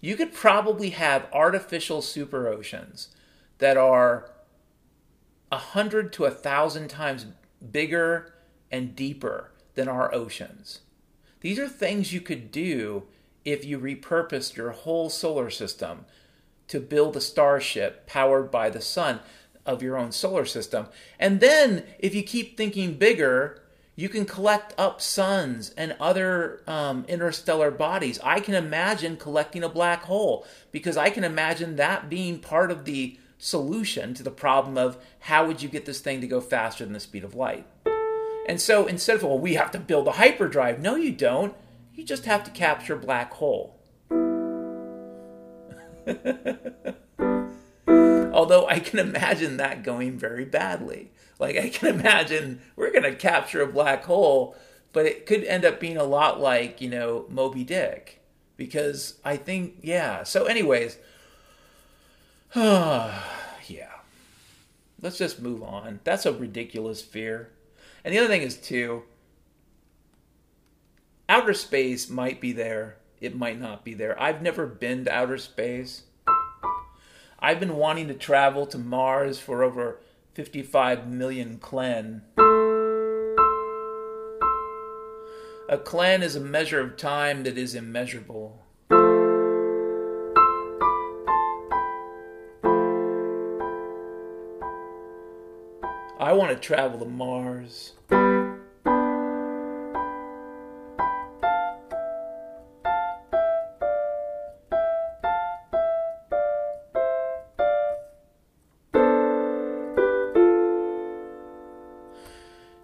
You 0.00 0.16
could 0.16 0.32
probably 0.32 0.90
have 0.90 1.28
artificial 1.32 2.02
super 2.02 2.48
oceans 2.48 3.08
that 3.58 3.76
are 3.76 4.30
a 5.50 5.58
hundred 5.58 6.12
to 6.14 6.24
a 6.24 6.30
thousand 6.30 6.88
times 6.88 7.26
bigger 7.70 8.34
and 8.70 8.96
deeper 8.96 9.51
than 9.74 9.88
our 9.88 10.14
oceans. 10.14 10.80
These 11.40 11.58
are 11.58 11.68
things 11.68 12.12
you 12.12 12.20
could 12.20 12.52
do 12.52 13.04
if 13.44 13.64
you 13.64 13.78
repurposed 13.78 14.56
your 14.56 14.70
whole 14.70 15.10
solar 15.10 15.50
system 15.50 16.04
to 16.68 16.80
build 16.80 17.16
a 17.16 17.20
starship 17.20 18.06
powered 18.06 18.50
by 18.50 18.70
the 18.70 18.80
sun 18.80 19.20
of 19.66 19.82
your 19.82 19.96
own 19.96 20.12
solar 20.12 20.44
system. 20.44 20.86
And 21.18 21.40
then, 21.40 21.84
if 21.98 22.14
you 22.14 22.22
keep 22.22 22.56
thinking 22.56 22.94
bigger, 22.94 23.62
you 23.94 24.08
can 24.08 24.24
collect 24.24 24.74
up 24.78 25.00
suns 25.00 25.70
and 25.70 25.96
other 26.00 26.62
um, 26.66 27.04
interstellar 27.08 27.70
bodies. 27.70 28.18
I 28.24 28.40
can 28.40 28.54
imagine 28.54 29.16
collecting 29.16 29.62
a 29.62 29.68
black 29.68 30.02
hole 30.04 30.46
because 30.70 30.96
I 30.96 31.10
can 31.10 31.24
imagine 31.24 31.76
that 31.76 32.08
being 32.08 32.38
part 32.38 32.70
of 32.70 32.84
the 32.84 33.18
solution 33.38 34.14
to 34.14 34.22
the 34.22 34.30
problem 34.30 34.78
of 34.78 34.96
how 35.20 35.46
would 35.46 35.62
you 35.62 35.68
get 35.68 35.84
this 35.84 36.00
thing 36.00 36.20
to 36.20 36.26
go 36.26 36.40
faster 36.40 36.84
than 36.84 36.94
the 36.94 37.00
speed 37.00 37.24
of 37.24 37.34
light. 37.34 37.66
And 38.48 38.60
so 38.60 38.86
instead 38.86 39.16
of, 39.16 39.22
well, 39.22 39.38
we 39.38 39.54
have 39.54 39.70
to 39.72 39.78
build 39.78 40.08
a 40.08 40.12
hyperdrive, 40.12 40.80
no, 40.80 40.96
you 40.96 41.12
don't. 41.12 41.54
You 41.94 42.04
just 42.04 42.24
have 42.24 42.44
to 42.44 42.50
capture 42.50 42.96
black 42.96 43.32
hole. 43.34 43.78
Although 47.86 48.66
I 48.66 48.80
can 48.80 48.98
imagine 48.98 49.58
that 49.58 49.84
going 49.84 50.18
very 50.18 50.44
badly. 50.44 51.12
Like, 51.38 51.56
I 51.56 51.68
can 51.68 51.88
imagine 51.88 52.60
we're 52.76 52.90
going 52.90 53.04
to 53.04 53.14
capture 53.14 53.62
a 53.62 53.66
black 53.66 54.04
hole, 54.04 54.56
but 54.92 55.06
it 55.06 55.26
could 55.26 55.44
end 55.44 55.64
up 55.64 55.78
being 55.78 55.96
a 55.96 56.04
lot 56.04 56.40
like, 56.40 56.80
you 56.80 56.88
know, 56.88 57.26
Moby 57.28 57.62
Dick. 57.62 58.20
Because 58.56 59.18
I 59.24 59.36
think, 59.36 59.76
yeah. 59.82 60.24
So, 60.24 60.46
anyways, 60.46 60.98
yeah. 62.54 63.20
Let's 65.00 65.18
just 65.18 65.40
move 65.40 65.62
on. 65.62 66.00
That's 66.04 66.26
a 66.26 66.32
ridiculous 66.32 67.02
fear. 67.02 67.50
And 68.04 68.14
the 68.14 68.18
other 68.18 68.28
thing 68.28 68.42
is, 68.42 68.56
too, 68.56 69.04
outer 71.28 71.54
space 71.54 72.08
might 72.08 72.40
be 72.40 72.52
there, 72.52 72.96
it 73.20 73.36
might 73.36 73.60
not 73.60 73.84
be 73.84 73.94
there. 73.94 74.20
I've 74.20 74.42
never 74.42 74.66
been 74.66 75.04
to 75.04 75.12
outer 75.12 75.38
space. 75.38 76.02
I've 77.38 77.60
been 77.60 77.76
wanting 77.76 78.08
to 78.08 78.14
travel 78.14 78.66
to 78.66 78.78
Mars 78.78 79.38
for 79.38 79.62
over 79.62 80.00
55 80.34 81.08
million 81.08 81.58
clen. 81.58 82.22
A 85.68 85.78
clen 85.78 86.22
is 86.22 86.36
a 86.36 86.40
measure 86.40 86.80
of 86.80 86.96
time 86.96 87.44
that 87.44 87.56
is 87.56 87.74
immeasurable. 87.74 88.61
I 96.22 96.34
want 96.34 96.52
to 96.52 96.56
travel 96.56 97.00
to 97.00 97.04
Mars. 97.04 97.94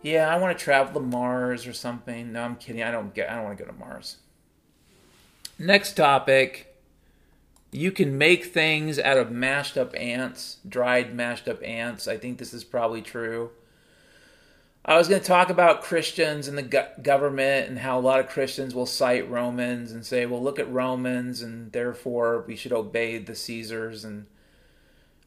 yeah, 0.02 0.28
I 0.28 0.36
want 0.38 0.58
to 0.58 0.64
travel 0.64 1.00
to 1.00 1.06
Mars 1.06 1.64
or 1.68 1.72
something. 1.72 2.32
No, 2.32 2.42
I'm 2.42 2.56
kidding. 2.56 2.82
I 2.82 2.90
don't 2.90 3.14
get. 3.14 3.30
I 3.30 3.36
don't 3.36 3.44
want 3.44 3.56
to 3.56 3.64
go 3.64 3.70
to 3.70 3.78
Mars. 3.78 4.16
Next 5.60 5.92
topic. 5.92 6.74
You 7.70 7.92
can 7.92 8.16
make 8.16 8.46
things 8.46 8.98
out 8.98 9.18
of 9.18 9.30
mashed 9.30 9.76
up 9.76 9.94
ants, 9.96 10.58
dried 10.66 11.14
mashed 11.14 11.48
up 11.48 11.62
ants. 11.62 12.08
I 12.08 12.16
think 12.16 12.38
this 12.38 12.54
is 12.54 12.64
probably 12.64 13.02
true. 13.02 13.50
I 14.84 14.96
was 14.96 15.06
going 15.06 15.20
to 15.20 15.26
talk 15.26 15.50
about 15.50 15.82
Christians 15.82 16.48
and 16.48 16.56
the 16.56 16.88
government 17.02 17.68
and 17.68 17.78
how 17.78 17.98
a 17.98 18.00
lot 18.00 18.20
of 18.20 18.28
Christians 18.28 18.74
will 18.74 18.86
cite 18.86 19.28
Romans 19.28 19.92
and 19.92 20.06
say, 20.06 20.24
well, 20.24 20.42
look 20.42 20.58
at 20.58 20.72
Romans 20.72 21.42
and 21.42 21.70
therefore 21.72 22.42
we 22.46 22.56
should 22.56 22.72
obey 22.72 23.18
the 23.18 23.34
Caesars 23.34 24.02
and 24.04 24.24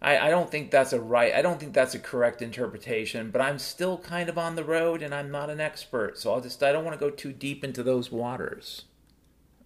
I, 0.01 0.17
I 0.17 0.29
don't 0.31 0.49
think 0.49 0.71
that's 0.71 0.93
a 0.93 0.99
right 0.99 1.35
I 1.35 1.43
don't 1.43 1.59
think 1.59 1.73
that's 1.73 1.93
a 1.93 1.99
correct 1.99 2.41
interpretation, 2.41 3.29
but 3.29 3.39
I'm 3.39 3.59
still 3.59 3.99
kind 3.99 4.29
of 4.29 4.37
on 4.39 4.55
the 4.55 4.63
road 4.63 5.03
and 5.03 5.13
I'm 5.13 5.29
not 5.29 5.51
an 5.51 5.59
expert, 5.59 6.17
so 6.17 6.33
I'll 6.33 6.41
just 6.41 6.63
I 6.63 6.71
don't 6.71 6.83
want 6.83 6.99
to 6.99 7.05
go 7.05 7.11
too 7.11 7.31
deep 7.31 7.63
into 7.63 7.83
those 7.83 8.11
waters. 8.11 8.85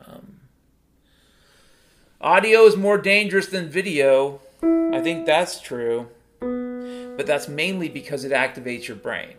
Um, 0.06 0.42
audio 2.26 2.66
is 2.66 2.76
more 2.76 2.98
dangerous 2.98 3.46
than 3.46 3.70
video. 3.70 4.42
I 4.64 5.00
think 5.00 5.28
that's 5.28 5.62
true. 5.62 6.08
But 6.40 7.28
that's 7.28 7.48
mainly 7.48 7.88
because 7.88 8.26
it 8.26 8.32
activates 8.32 8.88
your 8.88 8.98
brain 8.98 9.36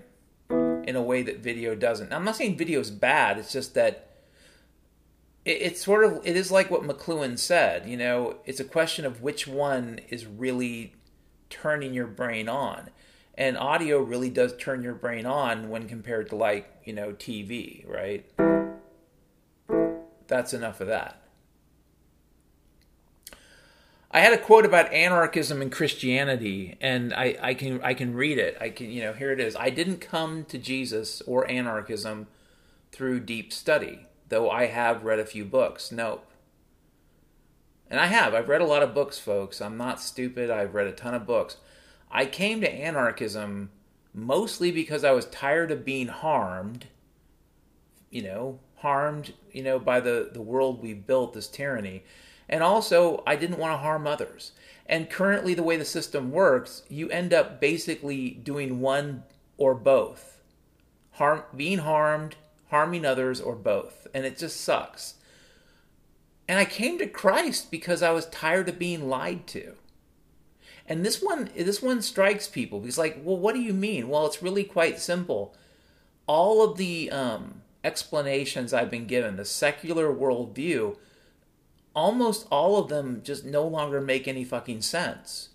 in 0.49 0.95
a 0.95 1.03
way 1.03 1.23
that 1.25 1.41
video 1.41 1.75
doesn't. 1.75 2.13
I'm 2.13 2.25
not 2.25 2.37
saying 2.37 2.57
video 2.57 2.79
is 2.79 2.93
bad, 2.93 3.39
it's 3.39 3.53
just 3.53 3.75
that 3.75 4.09
it, 5.45 5.63
it's 5.63 5.85
sort 5.85 6.05
of 6.05 6.21
it 6.25 6.37
is 6.37 6.51
like 6.53 6.71
what 6.71 6.83
McLuhan 6.83 7.39
said. 7.39 7.89
You 7.89 7.97
know, 7.97 8.37
it's 8.47 8.61
a 8.61 8.65
question 8.65 9.05
of 9.05 9.21
which 9.21 9.49
one 9.49 10.01
is 10.09 10.25
really 10.25 10.95
turning 11.51 11.93
your 11.93 12.07
brain 12.07 12.49
on, 12.49 12.91
and 13.35 13.59
audio 13.59 14.01
really 14.01 14.31
does 14.31 14.57
turn 14.57 14.83
your 14.83 14.95
brain 14.95 15.27
on 15.27 15.69
when 15.69 15.89
compared 15.89 16.31
to 16.31 16.37
like 16.37 16.71
you 16.85 16.93
know 16.93 17.13
TV, 17.13 17.87
right? 17.87 18.25
That's 20.29 20.55
enough 20.55 20.81
of 20.81 20.87
that. 20.87 21.26
I 24.11 24.21
had 24.21 24.33
a 24.33 24.39
quote 24.39 24.65
about 24.65 24.93
anarchism 24.93 25.61
and 25.61 25.71
Christianity, 25.71 26.77
and 26.81 27.13
I, 27.13 27.37
I 27.43 27.55
can 27.55 27.81
I 27.83 27.95
can 27.95 28.15
read 28.15 28.39
it. 28.39 28.57
I 28.61 28.71
can 28.71 28.91
you 28.91 29.03
know 29.03 29.13
here 29.13 29.33
it 29.33 29.41
is. 29.41 29.57
I 29.57 29.71
didn't 29.71 30.01
come 30.01 30.45
to 30.47 30.59
Jesus 30.59 31.21
or 31.23 31.51
anarchism 31.51 32.29
through 32.93 33.21
deep 33.21 33.53
study, 33.53 34.07
though 34.29 34.49
I 34.51 34.67
have 34.67 35.05
read 35.05 35.19
a 35.19 35.27
few 35.27 35.45
books. 35.45 35.93
Nope. 35.93 36.25
And 37.91 38.01
I 38.01 38.07
have. 38.07 38.35
I've 38.35 38.49
read 38.49 38.61
a 38.61 38.67
lot 38.67 38.83
of 38.83 38.95
books, 38.95 39.19
folks. 39.19 39.61
I'm 39.61 39.77
not 39.77 40.01
stupid. 40.01 40.51
I've 40.51 40.75
read 40.75 40.87
a 40.87 40.93
ton 40.93 41.15
of 41.15 41.27
books. 41.27 41.57
I 42.11 42.27
came 42.27 42.61
to 42.61 42.73
anarchism 42.73 43.71
mostly 44.13 44.73
because 44.73 45.05
I 45.05 45.13
was 45.13 45.27
tired 45.27 45.71
of 45.71 45.85
being 45.85 46.09
harmed, 46.09 46.87
you 48.11 48.23
know, 48.23 48.59
harmed, 48.77 49.35
you 49.53 49.63
know, 49.63 49.79
by 49.79 50.01
the, 50.01 50.31
the 50.33 50.41
world 50.41 50.83
we 50.83 50.95
built, 50.95 51.35
this 51.35 51.49
tyranny. 51.49 52.03
And 52.49 52.63
also, 52.63 53.23
I 53.27 53.37
didn't 53.37 53.59
want 53.59 53.73
to 53.73 53.79
harm 53.79 54.07
others. 54.07 54.53
And 54.87 55.11
currently, 55.11 55.55
the 55.55 55.63
way 55.63 55.77
the 55.77 55.85
system 55.85 56.31
works, 56.31 56.83
you 56.89 57.09
end 57.11 57.35
up 57.35 57.61
basically 57.61 58.31
doing 58.31 58.81
one 58.81 59.25
or 59.57 59.75
both 59.75 60.37
harm, 61.17 61.43
being 61.57 61.79
harmed, 61.79 62.37
harming 62.71 63.05
others, 63.05 63.41
or 63.41 63.55
both. 63.57 64.07
And 64.15 64.25
it 64.25 64.39
just 64.39 64.61
sucks. 64.61 65.15
And 66.49 66.59
I 66.59 66.65
came 66.65 66.99
to 66.99 67.07
Christ 67.07 67.71
because 67.71 68.03
I 68.03 68.13
was 68.13 68.27
tired 68.27 68.69
of 68.69 68.79
being 68.79 69.09
lied 69.09 69.47
to. 69.49 69.75
And 70.89 71.05
this 71.05 71.21
one 71.21 71.51
this 71.57 71.83
one 71.83 72.01
strikes 72.01 72.47
people 72.47 72.79
because 72.79 72.99
like, 72.99 73.21
well, 73.25 73.37
what 73.37 73.57
do 73.57 73.61
you 73.61 73.73
mean? 73.73 74.09
Well, 74.09 74.27
it's 74.27 74.43
really 74.43 74.63
quite 74.63 75.01
simple. 75.01 75.57
All 76.29 76.63
of 76.63 76.77
the 76.77 77.11
um, 77.11 77.63
explanations 77.83 78.73
I've 78.73 78.91
been 78.91 79.07
given, 79.07 79.37
the 79.37 79.45
secular 79.45 80.13
worldview, 80.13 80.97
almost 81.97 82.47
all 82.51 82.77
of 82.77 82.89
them 82.89 83.23
just 83.25 83.45
no 83.45 83.67
longer 83.67 84.01
make 84.01 84.29
any 84.29 84.45
fucking 84.45 84.83
sense. 84.83 85.49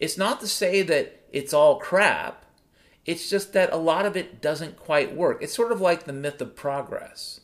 It's 0.00 0.18
not 0.18 0.40
to 0.40 0.48
say 0.48 0.82
that 0.82 1.22
it's 1.32 1.54
all 1.54 1.78
crap. 1.78 2.44
It's 3.06 3.30
just 3.30 3.52
that 3.52 3.72
a 3.72 3.76
lot 3.76 4.04
of 4.04 4.16
it 4.16 4.42
doesn't 4.42 4.76
quite 4.76 5.16
work. 5.16 5.40
It's 5.40 5.54
sort 5.54 5.70
of 5.70 5.80
like 5.80 6.04
the 6.04 6.12
myth 6.12 6.42
of 6.42 6.56
progress. 6.56 7.40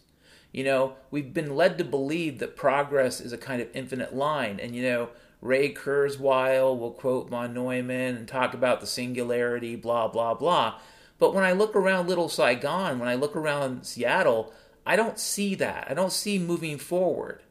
You 0.50 0.64
know, 0.64 0.96
we've 1.10 1.32
been 1.32 1.54
led 1.54 1.78
to 1.78 1.84
believe 1.84 2.40
that 2.40 2.56
progress 2.56 3.20
is 3.20 3.32
a 3.32 3.38
kind 3.38 3.62
of 3.62 3.68
infinite 3.72 4.14
line. 4.14 4.58
And, 4.60 4.74
you 4.74 4.82
know, 4.82 5.08
Ray 5.40 5.72
Kurzweil 5.72 6.76
will 6.76 6.90
quote 6.90 7.30
von 7.30 7.54
Neumann 7.54 8.16
and 8.16 8.28
talk 8.28 8.52
about 8.52 8.80
the 8.80 8.86
singularity, 8.86 9.76
blah, 9.76 10.08
blah, 10.08 10.34
blah. 10.34 10.80
But 11.18 11.32
when 11.32 11.44
I 11.44 11.52
look 11.52 11.76
around 11.76 12.08
Little 12.08 12.28
Saigon, 12.28 12.98
when 12.98 13.08
I 13.08 13.14
look 13.14 13.36
around 13.36 13.86
Seattle, 13.86 14.52
I 14.84 14.96
don't 14.96 15.18
see 15.18 15.54
that. 15.54 15.86
I 15.88 15.94
don't 15.94 16.12
see 16.12 16.38
moving 16.38 16.76
forward. 16.76 17.42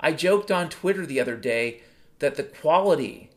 I 0.00 0.12
joked 0.12 0.50
on 0.50 0.68
Twitter 0.68 1.06
the 1.06 1.20
other 1.20 1.36
day 1.36 1.82
that 2.18 2.36
the 2.36 2.42
quality 2.42 3.30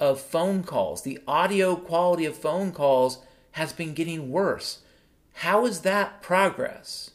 of 0.00 0.20
phone 0.20 0.62
calls, 0.62 1.02
the 1.02 1.20
audio 1.26 1.76
quality 1.76 2.24
of 2.24 2.36
phone 2.36 2.72
calls, 2.72 3.18
has 3.52 3.72
been 3.72 3.94
getting 3.94 4.30
worse. 4.30 4.80
How 5.34 5.66
is 5.66 5.80
that 5.80 6.22
progress? 6.22 7.10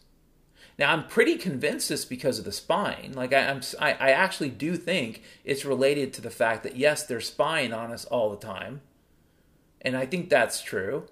Now 0.78 0.94
I'm 0.94 1.08
pretty 1.08 1.36
convinced 1.36 1.92
it's 1.92 2.06
because 2.06 2.40
of 2.40 2.46
the 2.46 2.54
spying. 2.54 3.14
Like 3.14 3.34
I, 3.34 3.40
am 3.40 3.62
I, 3.80 3.92
I 3.94 4.10
actually 4.12 4.50
do 4.50 4.78
think 4.78 5.22
it's 5.44 5.66
related 5.66 6.14
to 6.14 6.22
the 6.22 6.30
fact 6.30 6.64
that 6.64 6.78
yes, 6.78 7.06
they're 7.06 7.20
spying 7.20 7.74
on 7.74 7.92
us 7.92 8.06
all 8.06 8.30
the 8.30 8.38
time, 8.38 8.82
and 9.82 9.98
I 9.98 10.06
think 10.06 10.30
that's 10.30 10.62
true. 10.62 11.08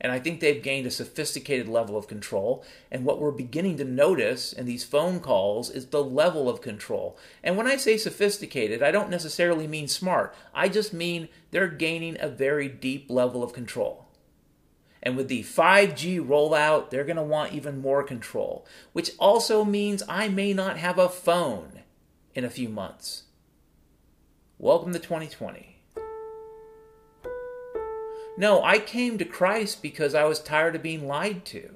And 0.00 0.12
I 0.12 0.20
think 0.20 0.40
they've 0.40 0.62
gained 0.62 0.86
a 0.86 0.92
sophisticated 0.92 1.68
level 1.68 1.96
of 1.96 2.06
control. 2.06 2.64
And 2.90 3.04
what 3.04 3.20
we're 3.20 3.32
beginning 3.32 3.78
to 3.78 3.84
notice 3.84 4.52
in 4.52 4.64
these 4.64 4.84
phone 4.84 5.18
calls 5.18 5.70
is 5.70 5.86
the 5.86 6.04
level 6.04 6.48
of 6.48 6.60
control. 6.60 7.18
And 7.42 7.56
when 7.56 7.66
I 7.66 7.76
say 7.76 7.96
sophisticated, 7.96 8.82
I 8.82 8.92
don't 8.92 9.10
necessarily 9.10 9.66
mean 9.66 9.88
smart. 9.88 10.34
I 10.54 10.68
just 10.68 10.92
mean 10.92 11.28
they're 11.50 11.68
gaining 11.68 12.16
a 12.20 12.28
very 12.28 12.68
deep 12.68 13.10
level 13.10 13.42
of 13.42 13.52
control. 13.52 14.06
And 15.02 15.16
with 15.16 15.28
the 15.28 15.42
5G 15.42 16.24
rollout, 16.24 16.90
they're 16.90 17.04
going 17.04 17.16
to 17.16 17.22
want 17.22 17.52
even 17.52 17.80
more 17.80 18.02
control, 18.02 18.66
which 18.92 19.12
also 19.18 19.64
means 19.64 20.02
I 20.08 20.28
may 20.28 20.52
not 20.52 20.76
have 20.76 20.98
a 20.98 21.08
phone 21.08 21.80
in 22.34 22.44
a 22.44 22.50
few 22.50 22.68
months. 22.68 23.24
Welcome 24.58 24.92
to 24.92 24.98
2020. 24.98 25.67
No, 28.38 28.62
I 28.62 28.78
came 28.78 29.18
to 29.18 29.24
Christ 29.24 29.82
because 29.82 30.14
I 30.14 30.22
was 30.22 30.38
tired 30.38 30.76
of 30.76 30.82
being 30.82 31.08
lied 31.08 31.44
to. 31.46 31.74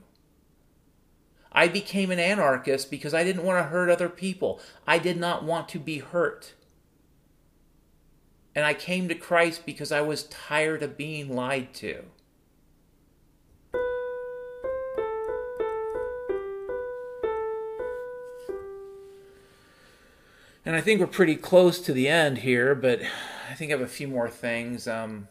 I 1.50 1.66
became 1.66 2.12
an 2.12 2.20
anarchist 2.20 2.88
because 2.88 3.12
I 3.12 3.24
didn't 3.24 3.42
want 3.42 3.58
to 3.58 3.68
hurt 3.68 3.90
other 3.90 4.08
people. 4.08 4.60
I 4.86 4.98
did 4.98 5.16
not 5.16 5.42
want 5.42 5.68
to 5.70 5.80
be 5.80 5.98
hurt. 5.98 6.52
And 8.54 8.64
I 8.64 8.74
came 8.74 9.08
to 9.08 9.16
Christ 9.16 9.66
because 9.66 9.90
I 9.90 10.02
was 10.02 10.22
tired 10.28 10.84
of 10.84 10.96
being 10.96 11.34
lied 11.34 11.74
to. 11.74 12.04
And 20.64 20.76
I 20.76 20.80
think 20.80 21.00
we're 21.00 21.08
pretty 21.08 21.34
close 21.34 21.80
to 21.80 21.92
the 21.92 22.06
end 22.06 22.38
here, 22.38 22.76
but 22.76 23.00
I 23.50 23.54
think 23.54 23.72
I 23.72 23.74
have 23.76 23.80
a 23.80 23.88
few 23.88 24.06
more 24.06 24.28
things. 24.28 24.86
Um, 24.86 25.26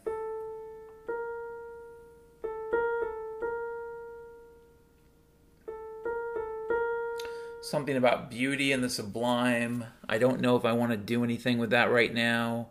something 7.62 7.95
about 7.95 8.30
beauty 8.30 8.72
and 8.72 8.84
the 8.84 8.89
sublime. 8.89 9.86
I 10.09 10.18
don't 10.18 10.41
know 10.41 10.55
if 10.55 10.66
I 10.66 10.74
want 10.74 10.91
to 10.91 10.97
do 10.97 11.24
anything 11.24 11.57
with 11.57 11.70
that 11.70 11.91
right 11.91 12.14
now. 12.14 12.68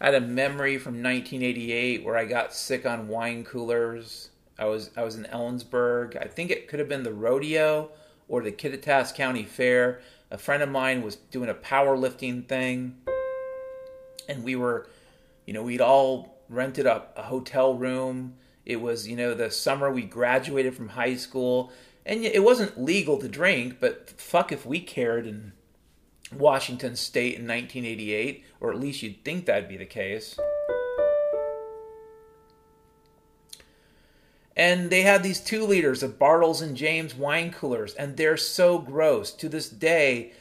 I 0.00 0.06
had 0.06 0.14
a 0.14 0.20
memory 0.20 0.76
from 0.78 1.02
1988 1.02 2.04
where 2.04 2.16
I 2.16 2.26
got 2.26 2.52
sick 2.52 2.84
on 2.84 3.08
wine 3.08 3.44
coolers. 3.44 4.30
I 4.58 4.66
was 4.66 4.90
I 4.96 5.04
was 5.04 5.16
in 5.16 5.24
Ellensburg. 5.24 6.20
I 6.20 6.26
think 6.26 6.50
it 6.50 6.68
could 6.68 6.78
have 6.78 6.88
been 6.88 7.02
the 7.02 7.12
rodeo 7.12 7.90
or 8.28 8.42
the 8.42 8.52
Kittitas 8.52 9.14
County 9.14 9.44
Fair 9.44 10.00
a 10.30 10.38
friend 10.38 10.62
of 10.62 10.68
mine 10.68 11.02
was 11.02 11.16
doing 11.16 11.48
a 11.48 11.54
powerlifting 11.54 12.46
thing, 12.46 12.96
and 14.28 14.42
we 14.42 14.56
were, 14.56 14.88
you 15.44 15.52
know, 15.52 15.62
we'd 15.62 15.80
all 15.80 16.36
rented 16.48 16.86
a, 16.86 17.04
a 17.16 17.22
hotel 17.22 17.74
room. 17.74 18.34
It 18.64 18.80
was, 18.80 19.06
you 19.06 19.16
know, 19.16 19.34
the 19.34 19.50
summer 19.50 19.90
we 19.90 20.02
graduated 20.02 20.74
from 20.74 20.88
high 20.88 21.16
school, 21.16 21.70
and 22.06 22.24
it 22.24 22.44
wasn't 22.44 22.80
legal 22.82 23.18
to 23.18 23.28
drink, 23.28 23.78
but 23.80 24.10
fuck 24.10 24.52
if 24.52 24.64
we 24.64 24.78
cared 24.78 25.26
in 25.26 25.52
Washington 26.32 26.94
State 26.94 27.34
in 27.34 27.48
1988, 27.48 28.44
or 28.60 28.72
at 28.72 28.78
least 28.78 29.02
you'd 29.02 29.24
think 29.24 29.46
that'd 29.46 29.68
be 29.68 29.76
the 29.76 29.84
case. 29.84 30.38
And 34.56 34.88
they 34.88 35.02
had 35.02 35.22
these 35.22 35.40
two 35.40 35.66
liters 35.66 36.02
of 36.02 36.18
Bartles 36.18 36.62
and 36.62 36.76
Jaymes 36.76 37.16
wine 37.16 37.50
coolers, 37.50 37.92
and 37.94 38.16
they're 38.16 38.36
so 38.36 38.78
gross. 38.78 39.32
To 39.32 39.48
this 39.48 39.68
day, 39.68 40.32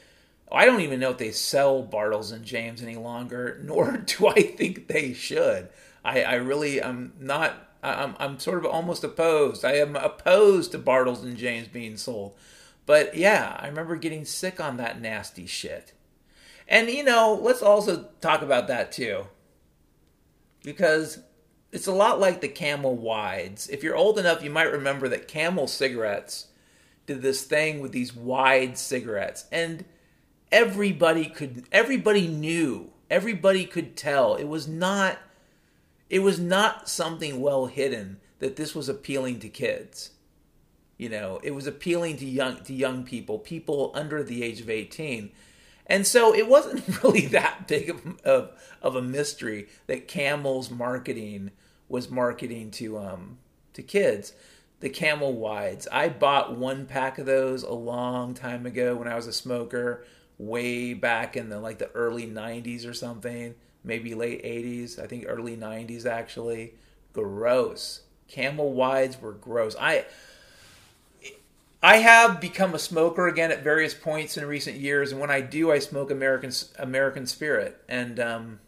I 0.52 0.66
don't 0.66 0.82
even 0.82 1.00
know 1.00 1.12
if 1.12 1.18
they 1.18 1.32
sell 1.32 1.84
Bartles 1.84 2.32
and 2.32 2.46
Jaymes 2.46 2.82
any 2.82 2.96
longer, 2.96 3.60
nor 3.64 3.98
do 3.98 4.28
I 4.28 4.42
think 4.42 4.88
they 4.88 5.14
should. 5.14 5.70
I, 6.04 6.22
I 6.22 6.36
really 6.36 6.80
am 6.80 7.14
not. 7.20 7.56
I'm, 7.86 8.16
I'm 8.20 8.40
sort 8.40 8.58
of 8.58 8.66
almost 8.66 9.04
opposed. 9.04 9.64
I 9.64 9.74
am 9.74 9.96
opposed 9.96 10.72
to 10.72 10.80
Bartles 10.80 11.24
and 11.24 11.38
Jaymes 11.38 11.72
being 11.72 11.98
sold. 11.98 12.36
But 12.86 13.16
yeah, 13.16 13.58
I 13.60 13.68
remember 13.68 13.96
getting 13.96 14.26
sick 14.26 14.60
on 14.60 14.78
that 14.78 15.02
nasty 15.02 15.46
shit. 15.46 15.94
And 16.68 16.90
you 16.90 17.04
know, 17.04 17.40
let's 17.42 17.62
also 17.62 18.10
talk 18.22 18.42
about 18.42 18.68
that 18.68 18.92
too. 18.92 19.28
Because 20.64 21.20
it's 21.72 21.88
a 21.88 21.94
lot 21.94 22.20
like 22.20 22.42
the 22.42 22.48
Camel 22.48 22.96
wides. 22.96 23.68
If 23.68 23.84
you're 23.84 23.96
old 23.96 24.18
enough, 24.18 24.44
you 24.44 24.50
might 24.50 24.72
remember 24.72 25.10
that 25.10 25.28
Camel 25.28 25.68
cigarettes 25.68 26.48
did 27.06 27.22
this 27.22 27.44
thing 27.44 27.82
with 27.82 27.92
these 27.92 28.16
wide 28.16 28.78
cigarettes, 28.78 29.46
and 29.52 29.86
everybody 30.52 31.26
could, 31.26 31.66
everybody 31.72 32.28
knew, 32.28 32.92
everybody 33.10 33.66
could 33.66 33.96
tell 33.96 34.36
it 34.36 34.46
was 34.46 34.68
not, 34.68 35.20
it 36.10 36.20
was 36.20 36.40
not 36.40 36.90
something 36.90 37.42
well 37.42 37.66
hidden 37.66 38.20
that 38.40 38.56
this 38.56 38.76
was 38.76 38.90
appealing 38.90 39.40
to 39.40 39.50
kids. 39.50 40.12
You 40.98 41.10
know, 41.10 41.40
it 41.44 41.52
was 41.52 41.68
appealing 41.68 42.18
to 42.18 42.26
young 42.26 42.64
to 42.64 42.74
young 42.74 43.04
people, 43.04 43.40
people 43.40 43.92
under 43.94 44.24
the 44.24 44.44
age 44.44 44.62
of 44.62 44.70
eighteen. 44.70 45.32
And 45.88 46.08
so 46.08 46.34
it 46.34 46.48
wasn't 46.48 46.88
really 47.04 47.28
that 47.28 47.68
big 47.68 47.90
of, 47.90 48.20
of, 48.22 48.52
of, 48.82 48.96
a 48.96 49.02
mystery 49.02 49.68
that 49.86 50.08
Camel's 50.08 50.72
marketing 50.72 51.52
was 51.88 52.10
marketing 52.10 52.72
to 52.72 52.98
um 52.98 53.38
to 53.74 53.84
kids 53.84 54.34
the 54.80 54.90
camel 54.90 55.34
wides 55.34 55.88
i 55.92 56.10
bought 56.10 56.58
one 56.58 56.86
pack 56.86 57.18
of 57.18 57.26
those 57.26 57.64
a 57.64 57.74
long 57.74 58.34
time 58.34 58.66
ago 58.66 58.96
when 58.96 59.08
i 59.08 59.16
was 59.16 59.28
a 59.28 59.34
smoker 59.34 60.04
way 60.38 60.94
back 60.94 61.38
in 61.38 61.50
the 61.50 61.60
like 61.60 61.78
the 61.78 61.92
early 61.92 62.28
90s 62.28 62.88
or 62.88 62.94
something 62.94 63.56
maybe 63.86 64.16
late 64.16 64.44
80s 64.44 65.00
i 65.00 65.08
think 65.08 65.26
early 65.28 65.56
90s 65.56 66.06
actually. 66.06 66.74
Gross. 67.16 68.02
Camel 68.28 68.74
wides 68.74 69.22
were 69.22 69.32
gross. 69.32 69.76
I 69.80 70.06
I 71.82 71.98
have 71.98 72.42
become 72.42 72.74
a 72.74 72.80
smoker 72.80 73.28
again 73.28 73.52
at 73.52 73.64
various 73.64 73.94
points 73.94 74.38
in 74.38 74.46
recent 74.46 74.78
years, 74.78 75.12
and 75.12 75.22
when 75.22 75.30
I 75.30 75.40
do, 75.40 75.72
I 75.72 75.80
smoke 75.80 76.12
American 76.12 76.52
American 76.78 77.26
Spirit, 77.26 77.82
and 77.88 78.20
um, 78.20 78.60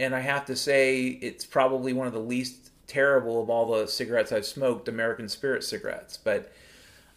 and 0.00 0.14
I 0.14 0.20
have 0.20 0.46
to 0.46 0.56
say 0.56 1.06
it's 1.06 1.44
probably 1.44 1.92
one 1.92 2.06
of 2.06 2.14
the 2.14 2.20
least 2.20 2.70
terrible 2.86 3.40
of 3.40 3.48
all 3.48 3.66
the 3.66 3.86
cigarettes 3.86 4.32
I've 4.32 4.46
smoked, 4.46 4.88
American 4.88 5.28
Spirit 5.28 5.62
cigarettes. 5.62 6.16
But 6.16 6.50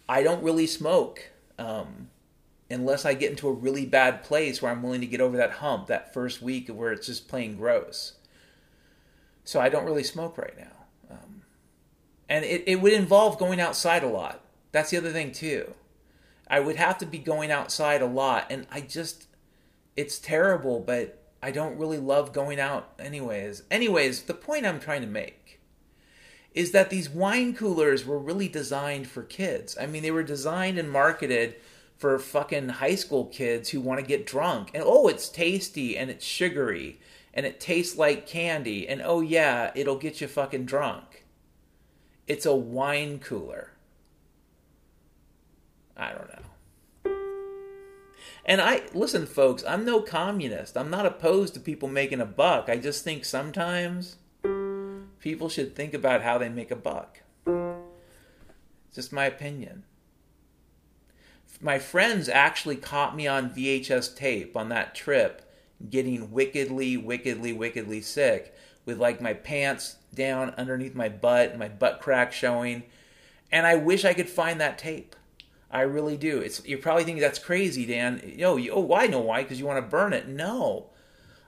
I 0.08 0.22
don't 0.22 0.44
really 0.44 0.66
smoke 0.66 1.30
um, 1.58 2.10
unless 2.70 3.04
I 3.04 3.14
get 3.14 3.30
into 3.30 3.48
a 3.48 3.52
really 3.52 3.86
bad 3.86 4.22
place 4.22 4.60
where 4.60 4.72
I'm 4.72 4.82
willing 4.82 5.00
to 5.02 5.06
get 5.06 5.20
over 5.20 5.36
that 5.36 5.52
hump 5.52 5.86
that 5.88 6.14
first 6.14 6.42
week 6.42 6.68
where 6.68 6.92
it's 6.92 7.06
just 7.06 7.28
plain 7.28 7.56
gross. 7.56 8.14
So 9.44 9.60
I 9.60 9.68
don't 9.68 9.84
really 9.84 10.02
smoke 10.02 10.38
right 10.38 10.56
now. 10.56 10.72
Um, 11.10 11.42
and 12.28 12.44
it, 12.44 12.64
it 12.66 12.76
would 12.76 12.92
involve 12.92 13.38
going 13.38 13.60
outside 13.60 14.02
a 14.02 14.08
lot. 14.08 14.40
That's 14.72 14.90
the 14.90 14.96
other 14.96 15.12
thing, 15.12 15.32
too. 15.32 15.74
I 16.48 16.60
would 16.60 16.76
have 16.76 16.98
to 16.98 17.06
be 17.06 17.18
going 17.18 17.50
outside 17.50 18.02
a 18.02 18.06
lot. 18.06 18.46
And 18.50 18.66
I 18.70 18.80
just, 18.80 19.26
it's 19.96 20.18
terrible, 20.18 20.80
but 20.80 21.22
I 21.42 21.50
don't 21.50 21.78
really 21.78 21.98
love 21.98 22.32
going 22.32 22.58
out 22.58 22.94
anyways. 22.98 23.62
Anyways, 23.70 24.22
the 24.22 24.34
point 24.34 24.64
I'm 24.64 24.80
trying 24.80 25.02
to 25.02 25.06
make 25.06 25.60
is 26.54 26.70
that 26.70 26.88
these 26.88 27.10
wine 27.10 27.54
coolers 27.54 28.06
were 28.06 28.18
really 28.18 28.48
designed 28.48 29.08
for 29.08 29.22
kids. 29.22 29.76
I 29.78 29.86
mean, 29.86 30.02
they 30.02 30.10
were 30.10 30.22
designed 30.22 30.78
and 30.78 30.90
marketed 30.90 31.56
for 32.04 32.18
fucking 32.18 32.68
high 32.68 32.96
school 32.96 33.24
kids 33.24 33.70
who 33.70 33.80
want 33.80 33.98
to 33.98 34.04
get 34.04 34.26
drunk. 34.26 34.70
And 34.74 34.82
oh, 34.84 35.08
it's 35.08 35.30
tasty 35.30 35.96
and 35.96 36.10
it's 36.10 36.22
sugary 36.22 37.00
and 37.32 37.46
it 37.46 37.60
tastes 37.60 37.96
like 37.96 38.26
candy. 38.26 38.86
And 38.86 39.00
oh, 39.02 39.22
yeah, 39.22 39.72
it'll 39.74 39.96
get 39.96 40.20
you 40.20 40.28
fucking 40.28 40.66
drunk. 40.66 41.24
It's 42.26 42.44
a 42.44 42.54
wine 42.54 43.20
cooler. 43.20 43.70
I 45.96 46.12
don't 46.12 46.28
know. 46.28 47.14
And 48.44 48.60
I 48.60 48.82
listen, 48.92 49.24
folks, 49.24 49.64
I'm 49.66 49.86
no 49.86 50.02
communist. 50.02 50.76
I'm 50.76 50.90
not 50.90 51.06
opposed 51.06 51.54
to 51.54 51.60
people 51.60 51.88
making 51.88 52.20
a 52.20 52.26
buck. 52.26 52.68
I 52.68 52.76
just 52.76 53.02
think 53.02 53.24
sometimes 53.24 54.16
people 55.20 55.48
should 55.48 55.74
think 55.74 55.94
about 55.94 56.20
how 56.20 56.36
they 56.36 56.50
make 56.50 56.70
a 56.70 56.76
buck. 56.76 57.20
It's 57.46 58.96
just 58.96 59.10
my 59.10 59.24
opinion. 59.24 59.84
My 61.60 61.78
friends 61.78 62.28
actually 62.28 62.76
caught 62.76 63.16
me 63.16 63.26
on 63.26 63.50
VHS 63.50 64.16
tape 64.16 64.56
on 64.56 64.68
that 64.70 64.94
trip 64.94 65.42
getting 65.90 66.30
wickedly, 66.30 66.96
wickedly, 66.96 67.52
wickedly 67.52 68.00
sick 68.00 68.54
with 68.84 68.98
like 68.98 69.20
my 69.20 69.34
pants 69.34 69.96
down 70.14 70.50
underneath 70.50 70.94
my 70.94 71.08
butt 71.08 71.50
and 71.50 71.58
my 71.58 71.68
butt 71.68 72.00
crack 72.00 72.32
showing. 72.32 72.84
And 73.50 73.66
I 73.66 73.76
wish 73.76 74.04
I 74.04 74.14
could 74.14 74.28
find 74.28 74.60
that 74.60 74.78
tape. 74.78 75.16
I 75.70 75.82
really 75.82 76.16
do. 76.16 76.38
It's 76.38 76.64
you're 76.64 76.78
probably 76.78 77.04
thinking 77.04 77.20
that's 77.20 77.38
crazy, 77.38 77.84
Dan. 77.84 78.34
Yo, 78.36 78.56
you, 78.56 78.72
oh, 78.72 78.80
why? 78.80 79.06
No, 79.06 79.20
why? 79.20 79.42
Because 79.42 79.58
you 79.58 79.66
want 79.66 79.84
to 79.84 79.90
burn 79.90 80.12
it? 80.12 80.28
No, 80.28 80.86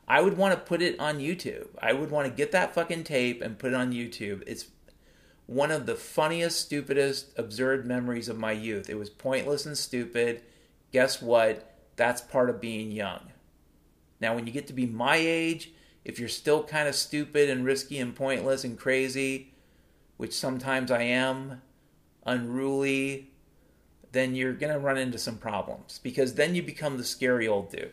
I 0.08 0.20
would 0.20 0.36
want 0.36 0.54
to 0.54 0.60
put 0.60 0.82
it 0.82 0.98
on 0.98 1.18
YouTube. 1.18 1.68
I 1.80 1.92
would 1.92 2.10
want 2.10 2.26
to 2.26 2.32
get 2.34 2.52
that 2.52 2.74
fucking 2.74 3.04
tape 3.04 3.40
and 3.40 3.58
put 3.58 3.72
it 3.72 3.76
on 3.76 3.92
YouTube. 3.92 4.42
It's 4.46 4.66
one 5.46 5.70
of 5.70 5.86
the 5.86 5.94
funniest, 5.94 6.60
stupidest, 6.60 7.32
absurd 7.38 7.86
memories 7.86 8.28
of 8.28 8.38
my 8.38 8.52
youth. 8.52 8.90
It 8.90 8.98
was 8.98 9.10
pointless 9.10 9.64
and 9.64 9.78
stupid. 9.78 10.42
Guess 10.92 11.22
what? 11.22 11.74
That's 11.96 12.20
part 12.20 12.50
of 12.50 12.60
being 12.60 12.90
young. 12.90 13.20
Now, 14.20 14.34
when 14.34 14.46
you 14.46 14.52
get 14.52 14.66
to 14.68 14.72
be 14.72 14.86
my 14.86 15.16
age, 15.16 15.70
if 16.04 16.18
you're 16.18 16.28
still 16.28 16.62
kind 16.62 16.88
of 16.88 16.94
stupid 16.94 17.48
and 17.48 17.64
risky 17.64 17.98
and 17.98 18.14
pointless 18.14 18.64
and 18.64 18.78
crazy, 18.78 19.52
which 20.16 20.32
sometimes 20.32 20.90
I 20.90 21.02
am, 21.02 21.62
unruly, 22.24 23.30
then 24.12 24.34
you're 24.34 24.52
going 24.52 24.72
to 24.72 24.78
run 24.78 24.98
into 24.98 25.18
some 25.18 25.36
problems 25.36 26.00
because 26.02 26.34
then 26.34 26.54
you 26.54 26.62
become 26.62 26.96
the 26.96 27.04
scary 27.04 27.46
old 27.46 27.70
dude. 27.70 27.92